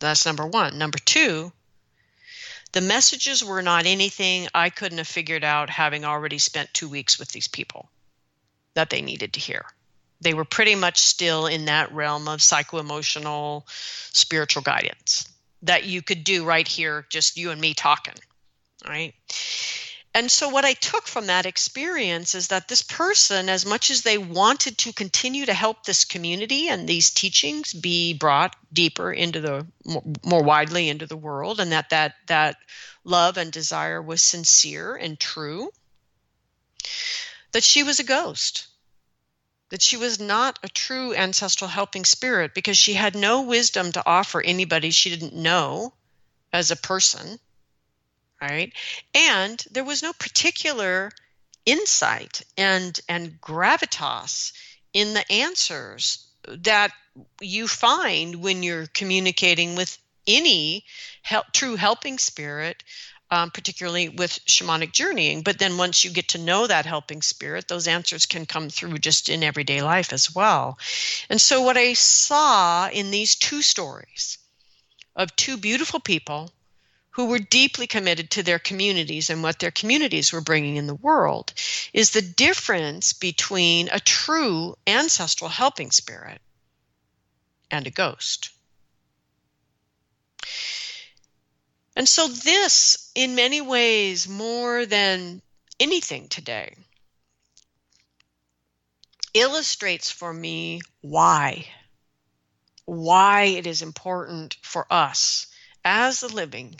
That's 0.00 0.26
number 0.26 0.46
one. 0.46 0.78
Number 0.78 0.98
two, 0.98 1.52
the 2.72 2.80
messages 2.80 3.44
were 3.44 3.62
not 3.62 3.86
anything 3.86 4.48
I 4.54 4.70
couldn't 4.70 4.98
have 4.98 5.08
figured 5.08 5.44
out 5.44 5.70
having 5.70 6.04
already 6.04 6.38
spent 6.38 6.72
two 6.72 6.88
weeks 6.88 7.18
with 7.18 7.30
these 7.30 7.48
people 7.48 7.88
that 8.74 8.90
they 8.90 9.02
needed 9.02 9.32
to 9.34 9.40
hear. 9.40 9.64
They 10.20 10.34
were 10.34 10.44
pretty 10.44 10.74
much 10.74 10.98
still 10.98 11.46
in 11.46 11.66
that 11.66 11.92
realm 11.92 12.28
of 12.28 12.42
psycho 12.42 12.78
emotional 12.78 13.66
spiritual 13.68 14.62
guidance 14.62 15.28
that 15.62 15.84
you 15.84 16.02
could 16.02 16.24
do 16.24 16.44
right 16.44 16.66
here, 16.66 17.06
just 17.08 17.36
you 17.36 17.50
and 17.50 17.60
me 17.60 17.74
talking, 17.74 18.14
right? 18.86 19.14
And 20.18 20.32
so 20.32 20.48
what 20.48 20.64
I 20.64 20.72
took 20.72 21.06
from 21.06 21.26
that 21.26 21.46
experience 21.46 22.34
is 22.34 22.48
that 22.48 22.66
this 22.66 22.82
person, 22.82 23.48
as 23.48 23.64
much 23.64 23.88
as 23.88 24.02
they 24.02 24.18
wanted 24.18 24.76
to 24.78 24.92
continue 24.92 25.46
to 25.46 25.54
help 25.54 25.84
this 25.84 26.04
community 26.04 26.68
and 26.68 26.88
these 26.88 27.10
teachings 27.10 27.72
be 27.72 28.14
brought 28.14 28.56
deeper 28.72 29.12
into 29.12 29.40
the 29.40 29.64
more 30.24 30.42
widely 30.42 30.88
into 30.88 31.06
the 31.06 31.16
world, 31.16 31.60
and 31.60 31.70
that 31.70 31.90
that 31.90 32.14
that 32.26 32.56
love 33.04 33.36
and 33.36 33.52
desire 33.52 34.02
was 34.02 34.20
sincere 34.20 34.96
and 34.96 35.20
true, 35.20 35.70
that 37.52 37.62
she 37.62 37.84
was 37.84 38.00
a 38.00 38.04
ghost 38.04 38.66
that 39.70 39.82
she 39.82 39.96
was 39.96 40.18
not 40.18 40.58
a 40.62 40.68
true 40.68 41.14
ancestral 41.14 41.68
helping 41.68 42.04
spirit 42.04 42.54
because 42.54 42.78
she 42.78 42.94
had 42.94 43.14
no 43.14 43.42
wisdom 43.42 43.92
to 43.92 44.02
offer 44.06 44.40
anybody 44.40 44.90
she 44.90 45.10
didn't 45.10 45.34
know 45.34 45.92
as 46.52 46.70
a 46.70 46.76
person, 46.76 47.38
right? 48.40 48.72
And 49.14 49.62
there 49.70 49.84
was 49.84 50.02
no 50.02 50.12
particular 50.12 51.10
insight 51.66 52.42
and 52.56 52.98
and 53.08 53.40
gravitas 53.40 54.52
in 54.92 55.14
the 55.14 55.30
answers 55.30 56.26
that 56.46 56.92
you 57.40 57.68
find 57.68 58.36
when 58.36 58.62
you're 58.62 58.86
communicating 58.86 59.74
with 59.74 59.98
any 60.26 60.84
help, 61.22 61.52
true 61.52 61.76
helping 61.76 62.18
spirit 62.18 62.82
um, 63.30 63.50
particularly 63.50 64.08
with 64.08 64.38
shamanic 64.46 64.92
journeying. 64.92 65.42
But 65.42 65.58
then 65.58 65.76
once 65.76 66.04
you 66.04 66.10
get 66.10 66.28
to 66.28 66.38
know 66.38 66.66
that 66.66 66.86
helping 66.86 67.22
spirit, 67.22 67.68
those 67.68 67.86
answers 67.86 68.26
can 68.26 68.46
come 68.46 68.70
through 68.70 68.98
just 68.98 69.28
in 69.28 69.42
everyday 69.42 69.82
life 69.82 70.12
as 70.12 70.34
well. 70.34 70.78
And 71.28 71.40
so, 71.40 71.62
what 71.62 71.76
I 71.76 71.92
saw 71.92 72.88
in 72.88 73.10
these 73.10 73.34
two 73.34 73.62
stories 73.62 74.38
of 75.14 75.34
two 75.36 75.56
beautiful 75.56 76.00
people 76.00 76.52
who 77.18 77.24
were 77.24 77.40
deeply 77.40 77.88
committed 77.88 78.30
to 78.30 78.44
their 78.44 78.60
communities 78.60 79.28
and 79.28 79.42
what 79.42 79.58
their 79.58 79.72
communities 79.72 80.32
were 80.32 80.40
bringing 80.40 80.76
in 80.76 80.86
the 80.86 80.94
world 80.94 81.52
is 81.92 82.12
the 82.12 82.22
difference 82.22 83.12
between 83.12 83.88
a 83.88 83.98
true 83.98 84.76
ancestral 84.86 85.50
helping 85.50 85.90
spirit 85.90 86.40
and 87.72 87.88
a 87.88 87.90
ghost. 87.90 88.50
And 91.96 92.08
so, 92.08 92.28
this, 92.28 93.10
in 93.16 93.34
many 93.34 93.60
ways, 93.62 94.28
more 94.28 94.86
than 94.86 95.42
anything 95.80 96.28
today, 96.28 96.76
illustrates 99.34 100.08
for 100.08 100.32
me 100.32 100.82
why. 101.00 101.66
Why 102.84 103.42
it 103.42 103.66
is 103.66 103.82
important 103.82 104.56
for 104.62 104.86
us 104.88 105.48
as 105.84 106.20
the 106.20 106.28
living 106.28 106.78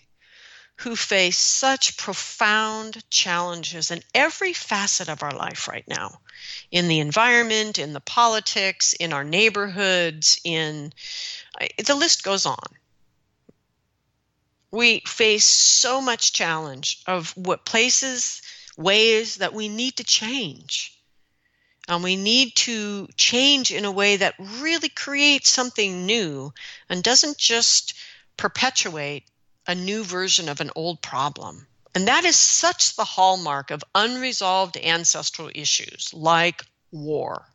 who 0.78 0.96
face 0.96 1.38
such 1.38 1.96
profound 1.96 3.02
challenges 3.10 3.90
in 3.90 4.02
every 4.14 4.52
facet 4.52 5.08
of 5.08 5.22
our 5.22 5.34
life 5.34 5.68
right 5.68 5.86
now 5.88 6.20
in 6.70 6.88
the 6.88 7.00
environment, 7.00 7.78
in 7.78 7.92
the 7.92 8.00
politics, 8.00 8.92
in 8.92 9.12
our 9.12 9.24
neighborhoods, 9.24 10.40
in 10.44 10.92
the 11.84 11.94
list 11.94 12.22
goes 12.22 12.46
on 12.46 12.58
we 14.70 15.00
face 15.06 15.44
so 15.44 16.00
much 16.00 16.32
challenge 16.32 17.02
of 17.06 17.36
what 17.36 17.64
places, 17.64 18.42
ways 18.76 19.36
that 19.36 19.54
we 19.54 19.68
need 19.68 19.96
to 19.96 20.04
change. 20.04 20.94
And 21.88 22.02
we 22.04 22.16
need 22.16 22.54
to 22.56 23.08
change 23.16 23.70
in 23.70 23.86
a 23.86 23.90
way 23.90 24.16
that 24.16 24.34
really 24.38 24.90
creates 24.90 25.48
something 25.48 26.04
new 26.04 26.52
and 26.90 27.02
doesn't 27.02 27.38
just 27.38 27.94
perpetuate 28.36 29.24
a 29.68 29.74
new 29.74 30.02
version 30.02 30.48
of 30.48 30.60
an 30.60 30.70
old 30.74 31.02
problem. 31.02 31.66
And 31.94 32.08
that 32.08 32.24
is 32.24 32.36
such 32.36 32.96
the 32.96 33.04
hallmark 33.04 33.70
of 33.70 33.84
unresolved 33.94 34.78
ancestral 34.78 35.50
issues 35.54 36.12
like 36.14 36.64
war. 36.90 37.46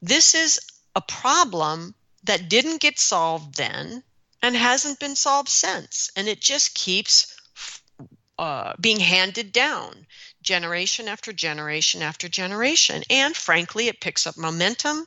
This 0.00 0.34
is 0.34 0.60
a 0.94 1.00
problem 1.00 1.94
that 2.24 2.48
didn't 2.48 2.80
get 2.80 2.98
solved 2.98 3.56
then 3.56 4.02
and 4.40 4.56
hasn't 4.56 5.00
been 5.00 5.16
solved 5.16 5.48
since. 5.48 6.10
And 6.16 6.28
it 6.28 6.40
just 6.40 6.74
keeps 6.74 7.36
uh, 8.38 8.74
being 8.80 9.00
handed 9.00 9.52
down 9.52 10.06
generation 10.42 11.08
after 11.08 11.32
generation 11.32 12.02
after 12.02 12.28
generation. 12.28 13.02
And 13.10 13.36
frankly, 13.36 13.88
it 13.88 14.00
picks 14.00 14.26
up 14.26 14.36
momentum, 14.36 15.06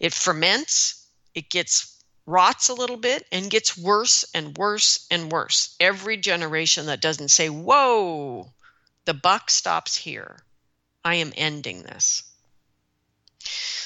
it 0.00 0.12
ferments, 0.12 1.06
it 1.34 1.48
gets 1.50 1.95
rots 2.26 2.68
a 2.68 2.74
little 2.74 2.96
bit 2.96 3.26
and 3.30 3.50
gets 3.50 3.78
worse 3.78 4.24
and 4.34 4.56
worse 4.58 5.06
and 5.10 5.30
worse. 5.30 5.74
Every 5.80 6.16
generation 6.16 6.86
that 6.86 7.00
doesn't 7.00 7.30
say, 7.30 7.48
Whoa, 7.48 8.52
the 9.04 9.14
buck 9.14 9.50
stops 9.50 9.96
here. 9.96 10.36
I 11.04 11.16
am 11.16 11.32
ending 11.36 11.82
this. 11.82 12.24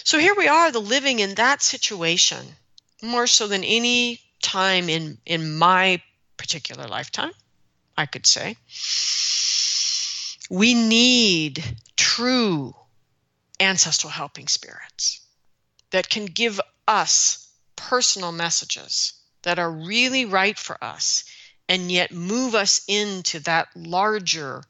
So 0.05 0.18
here 0.18 0.34
we 0.34 0.49
are, 0.49 0.72
the 0.72 0.80
living 0.80 1.20
in 1.20 1.34
that 1.34 1.62
situation, 1.62 2.57
more 3.03 3.26
so 3.26 3.47
than 3.47 3.62
any 3.62 4.20
time 4.43 4.88
in 4.88 5.18
in 5.26 5.57
my 5.57 6.03
particular 6.38 6.88
lifetime, 6.88 7.32
I 7.97 8.07
could 8.07 8.26
say. 8.26 8.57
We 10.49 10.74
need 10.74 11.62
true 11.97 12.74
ancestral 13.61 14.11
helping 14.11 14.49
spirits 14.49 15.20
that 15.91 16.09
can 16.09 16.24
give 16.24 16.61
us 16.88 17.47
personal 17.89 18.33
messages 18.33 19.14
that 19.43 19.59
are 19.59 19.70
really 19.70 20.24
right 20.24 20.59
for 20.59 20.83
us 20.83 21.24
and 21.68 21.91
yet 21.91 22.12
move 22.12 22.55
us 22.55 22.83
into 22.89 23.41
that 23.41 23.68
larger 23.76 24.62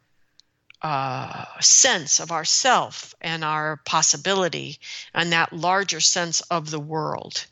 uh, 0.83 1.45
sense 1.61 2.21
of 2.21 2.33
ourself 2.33 3.15
and 3.21 3.45
our 3.45 3.79
possibility 3.85 4.79
and 5.15 5.33
that 5.33 5.53
larger 5.53 6.01
sense 6.01 6.41
of 6.43 6.71
the 6.71 6.81
world 6.81 7.47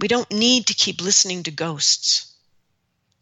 we 0.00 0.08
don't 0.08 0.30
need 0.30 0.66
to 0.66 0.74
keep 0.74 1.00
listening 1.00 1.42
to 1.44 1.50
ghosts. 1.50 2.32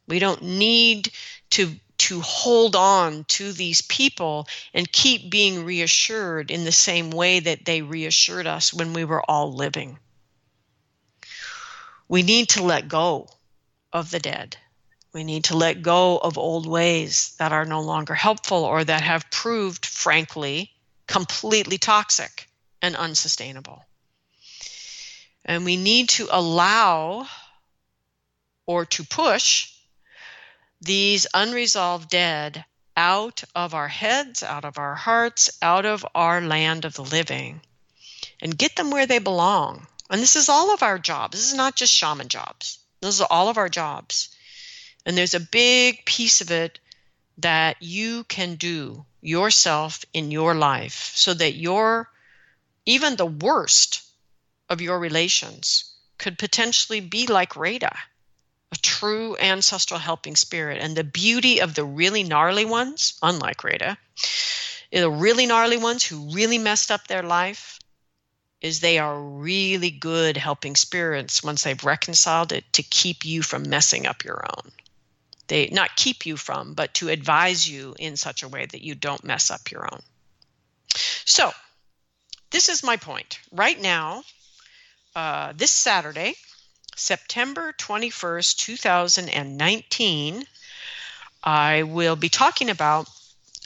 We 0.07 0.19
don't 0.19 0.43
need 0.43 1.11
to 1.51 1.75
to 1.99 2.21
hold 2.21 2.77
on 2.77 3.25
to 3.25 3.53
these 3.53 3.81
people 3.81 4.47
and 4.75 4.93
keep 4.93 5.31
being 5.31 5.65
reassured 5.65 6.51
in 6.51 6.65
the 6.65 6.73
same 6.73 7.09
way 7.11 7.41
that 7.41 7.65
they 7.65 7.81
reassured 7.81 8.47
us 8.47 8.75
when 8.75 8.93
we 8.93 9.05
were 9.05 9.23
all 9.31 9.55
living. 9.55 9.99
We 12.09 12.23
need 12.23 12.51
to 12.51 12.63
let 12.63 12.89
go 12.89 13.29
of 13.93 14.11
the 14.11 14.21
dead. 14.21 14.57
We 15.13 15.25
need 15.25 15.45
to 15.45 15.57
let 15.57 15.83
go 15.83 16.19
of 16.19 16.37
old 16.37 16.67
ways 16.67 17.35
that 17.39 17.53
are 17.53 17.65
no 17.65 17.81
longer 17.81 18.15
helpful 18.15 18.65
or 18.65 18.85
that 18.85 19.03
have 19.03 19.31
proved, 19.31 19.87
frankly, 19.87 20.71
completely 21.07 21.79
toxic 21.79 22.49
and 22.83 22.95
unsustainable. 22.95 23.85
And 25.45 25.65
we 25.65 25.77
need 25.77 26.11
to 26.11 26.29
allow 26.31 27.29
or 28.67 28.85
to 28.85 29.05
push 29.05 29.73
these 30.81 31.27
unresolved 31.33 32.11
dead 32.11 32.65
out 32.97 33.45
of 33.55 33.75
our 33.75 33.89
heads, 33.89 34.43
out 34.43 34.65
of 34.65 34.79
our 34.79 34.95
hearts, 34.95 35.51
out 35.63 35.87
of 35.87 36.05
our 36.15 36.41
land 36.41 36.85
of 36.85 36.95
the 36.95 37.05
living, 37.05 37.61
and 38.41 38.59
get 38.59 38.77
them 38.77 38.91
where 38.91 39.07
they 39.07 39.19
belong. 39.19 39.87
And 40.11 40.21
this 40.21 40.37
is 40.37 40.49
all 40.49 40.73
of 40.73 40.83
our 40.83 40.99
jobs. 40.99 41.37
This 41.37 41.49
is 41.49 41.57
not 41.57 41.77
just 41.77 41.93
shaman 41.93 42.29
jobs. 42.29 42.79
Those 43.01 43.21
are 43.21 43.29
all 43.31 43.49
of 43.49 43.59
our 43.59 43.69
jobs. 43.69 44.35
And 45.05 45.17
there's 45.17 45.35
a 45.35 45.41
big 45.41 46.05
piece 46.05 46.41
of 46.41 46.51
it 46.51 46.79
that 47.39 47.77
you 47.81 48.25
can 48.25 48.55
do 48.55 49.05
yourself 49.21 50.05
in 50.13 50.31
your 50.31 50.55
life 50.55 51.13
so 51.15 51.35
that 51.35 51.55
your 51.55 52.09
even 52.87 53.17
the 53.17 53.27
worst 53.27 54.03
of 54.69 54.81
your 54.81 54.99
relations 54.99 55.93
could 56.19 56.39
potentially 56.39 57.01
be 57.01 57.27
like 57.27 57.57
Rada, 57.57 57.95
a 58.73 58.77
true 58.77 59.37
ancestral 59.37 60.01
helping 60.01 60.37
spirit. 60.37 60.81
And 60.81 60.97
the 60.97 61.05
beauty 61.05 61.61
of 61.61 61.75
the 61.75 61.85
really 61.85 62.23
gnarly 62.23 62.65
ones, 62.65 63.19
unlike 63.23 63.65
Rada, 63.65 63.99
the 64.91 65.11
really 65.11 65.47
gnarly 65.47 65.77
ones 65.77 66.05
who 66.05 66.33
really 66.33 66.59
messed 66.59 66.91
up 66.91 67.07
their 67.07 67.23
life, 67.23 67.79
is 68.61 68.81
they 68.81 68.99
are 68.99 69.21
really 69.21 69.91
good 69.91 70.37
helping 70.37 70.77
spirits 70.77 71.43
once 71.43 71.63
they've 71.63 71.85
reconciled 71.85 72.53
it 72.53 72.65
to 72.73 72.83
keep 72.83 73.25
you 73.25 73.43
from 73.43 73.69
messing 73.69 74.07
up 74.07 74.25
your 74.25 74.45
own. 74.45 74.73
They 75.49 75.69
not 75.69 75.97
keep 75.97 76.27
you 76.27 76.37
from, 76.37 76.75
but 76.75 76.95
to 76.95 77.09
advise 77.09 77.69
you 77.69 77.95
in 77.99 78.17
such 78.17 78.43
a 78.43 78.49
way 78.49 78.67
that 78.67 78.83
you 78.83 78.95
don't 78.95 79.25
mess 79.25 79.51
up 79.51 79.71
your 79.71 79.85
own. 79.93 80.01
So, 81.25 81.53
this 82.51 82.69
is 82.69 82.83
my 82.83 82.97
point. 82.97 83.39
Right 83.53 83.81
now, 83.81 84.25
uh, 85.15 85.53
this 85.55 85.71
Saturday, 85.71 86.35
September 86.97 87.73
21st, 87.73 88.57
2019, 88.57 90.45
I 91.45 91.83
will 91.85 92.17
be 92.17 92.29
talking 92.29 92.71
about 92.71 93.09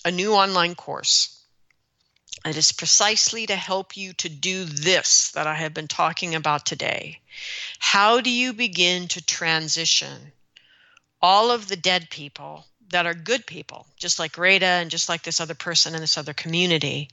a 0.04 0.10
new 0.10 0.34
online 0.34 0.74
course. 0.74 1.39
It 2.44 2.56
is 2.56 2.72
precisely 2.72 3.46
to 3.46 3.56
help 3.56 3.96
you 3.96 4.14
to 4.14 4.28
do 4.30 4.64
this 4.64 5.30
that 5.32 5.46
I 5.46 5.54
have 5.54 5.74
been 5.74 5.88
talking 5.88 6.34
about 6.34 6.64
today. 6.64 7.20
How 7.78 8.20
do 8.20 8.30
you 8.30 8.54
begin 8.54 9.08
to 9.08 9.24
transition 9.24 10.32
all 11.20 11.50
of 11.50 11.68
the 11.68 11.76
dead 11.76 12.08
people 12.08 12.64
that 12.90 13.06
are 13.06 13.14
good 13.14 13.46
people, 13.46 13.86
just 13.96 14.18
like 14.18 14.38
Rita 14.38 14.64
and 14.64 14.90
just 14.90 15.08
like 15.08 15.22
this 15.22 15.38
other 15.38 15.54
person 15.54 15.94
in 15.94 16.00
this 16.00 16.16
other 16.16 16.32
community, 16.32 17.10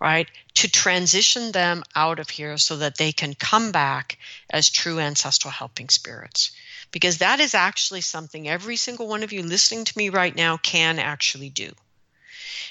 right? 0.00 0.28
To 0.54 0.70
transition 0.70 1.52
them 1.52 1.82
out 1.94 2.20
of 2.20 2.30
here 2.30 2.56
so 2.56 2.76
that 2.76 2.96
they 2.96 3.12
can 3.12 3.34
come 3.34 3.72
back 3.72 4.18
as 4.48 4.70
true 4.70 5.00
ancestral 5.00 5.52
helping 5.52 5.88
spirits. 5.88 6.52
Because 6.92 7.18
that 7.18 7.40
is 7.40 7.54
actually 7.54 8.00
something 8.00 8.48
every 8.48 8.76
single 8.76 9.08
one 9.08 9.22
of 9.22 9.32
you 9.32 9.42
listening 9.42 9.84
to 9.84 9.98
me 9.98 10.08
right 10.08 10.34
now 10.34 10.56
can 10.56 10.98
actually 10.98 11.50
do. 11.50 11.72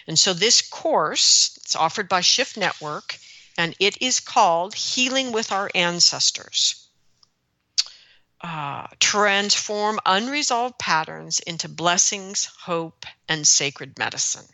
And 0.07 0.17
so 0.17 0.33
this 0.33 0.61
course, 0.61 1.57
it's 1.61 1.75
offered 1.75 2.09
by 2.09 2.21
Shift 2.21 2.57
Network, 2.57 3.17
and 3.57 3.75
it 3.79 4.01
is 4.01 4.19
called 4.19 4.75
Healing 4.75 5.31
with 5.31 5.51
Our 5.51 5.69
Ancestors 5.73 6.87
uh, 8.41 8.87
transform 8.99 9.99
unresolved 10.05 10.77
patterns 10.77 11.39
into 11.39 11.67
blessings, 11.67 12.45
hope, 12.61 13.07
and 13.27 13.47
sacred 13.47 13.97
medicine. 13.97 14.45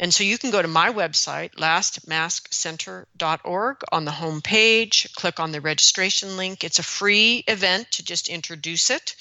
And 0.00 0.14
so 0.14 0.22
you 0.22 0.38
can 0.38 0.52
go 0.52 0.62
to 0.62 0.68
my 0.68 0.92
website, 0.92 1.56
lastmaskcenter.org, 1.56 3.76
on 3.90 4.04
the 4.04 4.12
home 4.12 4.42
page, 4.42 5.12
click 5.16 5.40
on 5.40 5.50
the 5.50 5.60
registration 5.60 6.36
link. 6.36 6.62
It's 6.62 6.78
a 6.78 6.84
free 6.84 7.42
event 7.48 7.90
to 7.92 8.04
just 8.04 8.28
introduce 8.28 8.90
it. 8.90 9.16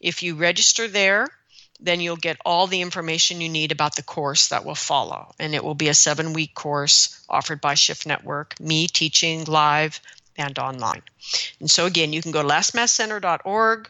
If 0.00 0.22
you 0.22 0.34
register 0.34 0.86
there, 0.86 1.28
then 1.80 2.00
you'll 2.00 2.16
get 2.16 2.38
all 2.44 2.66
the 2.66 2.80
information 2.80 3.40
you 3.40 3.48
need 3.48 3.72
about 3.72 3.96
the 3.96 4.02
course 4.02 4.48
that 4.48 4.64
will 4.64 4.74
follow. 4.74 5.32
And 5.38 5.54
it 5.54 5.62
will 5.62 5.74
be 5.74 5.88
a 5.88 5.94
seven 5.94 6.32
week 6.32 6.54
course 6.54 7.24
offered 7.28 7.60
by 7.60 7.74
Shift 7.74 8.06
Network, 8.06 8.58
me 8.60 8.88
teaching 8.88 9.44
live 9.44 10.00
and 10.36 10.58
online. 10.58 11.02
And 11.60 11.70
so, 11.70 11.86
again, 11.86 12.12
you 12.12 12.22
can 12.22 12.32
go 12.32 12.42
to 12.42 12.48
lastmaskcenter.org. 12.48 13.88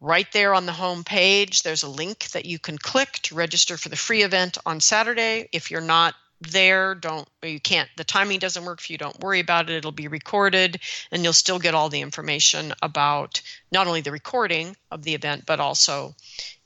Right 0.00 0.30
there 0.32 0.54
on 0.54 0.64
the 0.64 0.72
home 0.72 1.02
page, 1.02 1.62
there's 1.62 1.82
a 1.82 1.88
link 1.88 2.28
that 2.30 2.46
you 2.46 2.60
can 2.60 2.78
click 2.78 3.14
to 3.24 3.34
register 3.34 3.76
for 3.76 3.88
the 3.88 3.96
free 3.96 4.22
event 4.22 4.56
on 4.64 4.78
Saturday. 4.80 5.48
If 5.52 5.72
you're 5.72 5.80
not 5.80 6.14
there, 6.40 6.94
don't, 6.94 7.28
you 7.42 7.58
can't, 7.58 7.88
the 7.96 8.04
timing 8.04 8.38
doesn't 8.38 8.64
work 8.64 8.80
for 8.80 8.92
you, 8.92 8.98
don't 8.98 9.18
worry 9.20 9.40
about 9.40 9.68
it. 9.68 9.76
It'll 9.76 9.92
be 9.92 10.08
recorded 10.08 10.80
and 11.10 11.22
you'll 11.22 11.32
still 11.32 11.58
get 11.58 11.74
all 11.74 11.88
the 11.88 12.00
information 12.00 12.72
about 12.80 13.40
not 13.72 13.86
only 13.86 14.02
the 14.02 14.12
recording 14.12 14.76
of 14.90 15.02
the 15.02 15.14
event, 15.14 15.44
but 15.46 15.60
also 15.60 16.14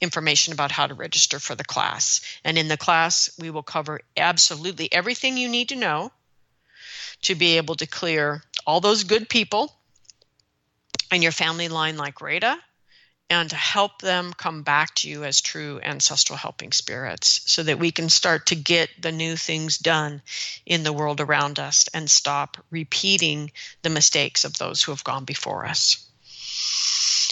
information 0.01 0.53
about 0.53 0.73
how 0.73 0.87
to 0.87 0.95
register 0.95 1.39
for 1.39 1.55
the 1.55 1.65
class. 1.65 2.21
And 2.45 2.59
in 2.59 2.69
the 2.69 2.77
class, 2.77 3.31
we 3.39 3.51
will 3.51 3.63
cover 3.63 4.01
absolutely 4.17 4.93
everything 4.93 5.37
you 5.37 5.49
need 5.49 5.71
to 5.71 5.77
know 5.77 6.13
to 7.23 7.35
be 7.35 7.57
able 7.57 7.77
to 7.77 7.87
clear 7.87 8.43
all 8.67 8.81
those 8.81 9.05
good 9.05 9.29
people 9.29 9.73
in 11.11 11.23
your 11.23 11.33
family 11.33 11.69
line 11.69 11.97
like 11.97 12.21
Rita 12.21 12.59
and 13.41 13.51
to 13.51 13.57
help 13.57 14.03
them 14.03 14.33
come 14.35 14.63
back 14.63 14.95
to 14.95 15.09
you 15.09 15.25
as 15.25 15.41
true 15.41 15.81
ancestral 15.83 16.37
helping 16.37 16.71
spirits 16.71 17.41
so 17.47 17.63
that 17.63 17.79
we 17.79 17.91
can 17.91 18.11
start 18.11 18.47
to 18.47 18.55
get 18.55 18.91
the 19.01 19.11
new 19.11 19.37
things 19.37 19.79
done 19.79 20.21
in 20.67 20.83
the 20.83 20.93
world 20.93 21.21
around 21.21 21.59
us 21.59 21.89
and 21.95 22.11
stop 22.11 22.59
repeating 22.71 23.51
the 23.81 23.91
mistakes 23.91 24.45
of 24.45 24.59
those 24.59 24.83
who 24.83 24.93
have 24.93 25.03
gone 25.03 25.25
before 25.25 25.65
us. 25.65 26.07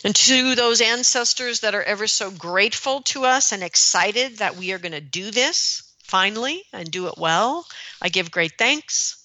And 0.02 0.16
to 0.16 0.54
those 0.54 0.80
ancestors 0.80 1.60
that 1.60 1.74
are 1.74 1.82
ever 1.82 2.06
so 2.06 2.30
grateful 2.30 3.02
to 3.02 3.26
us 3.26 3.52
and 3.52 3.62
excited 3.62 4.38
that 4.38 4.56
we 4.56 4.72
are 4.72 4.78
going 4.78 4.92
to 4.92 5.02
do 5.02 5.30
this 5.30 5.82
finally 6.04 6.62
and 6.72 6.90
do 6.90 7.08
it 7.08 7.18
well, 7.18 7.66
I 8.00 8.08
give 8.08 8.30
great 8.30 8.56
thanks 8.56 9.22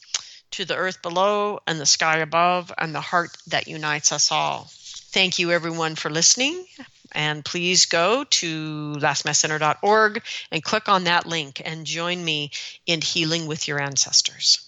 to 0.52 0.66
the 0.66 0.76
earth 0.76 1.02
below 1.02 1.60
and 1.66 1.80
the 1.80 1.86
sky 1.86 2.18
above 2.18 2.74
and 2.78 2.94
the 2.94 3.02
heart 3.02 3.38
that 3.48 3.70
unites 3.70 4.12
us 4.12 4.32
all. 4.32 4.70
Thank 5.16 5.40
you, 5.40 5.52
everyone, 5.52 5.96
for 5.96 6.10
listening. 6.10 6.66
And 7.14 7.46
please 7.46 7.86
go 7.86 8.26
to 8.26 8.96
lastmaskcenter.org 8.98 10.22
and 10.52 10.62
click 10.62 10.90
on 10.90 11.06
that 11.06 11.26
link 11.26 11.62
and 11.64 11.86
join 11.86 12.22
me 12.26 12.52
in 12.86 13.00
healing 13.00 13.46
with 13.48 13.66
your 13.66 13.80
ancestors. 13.80 14.65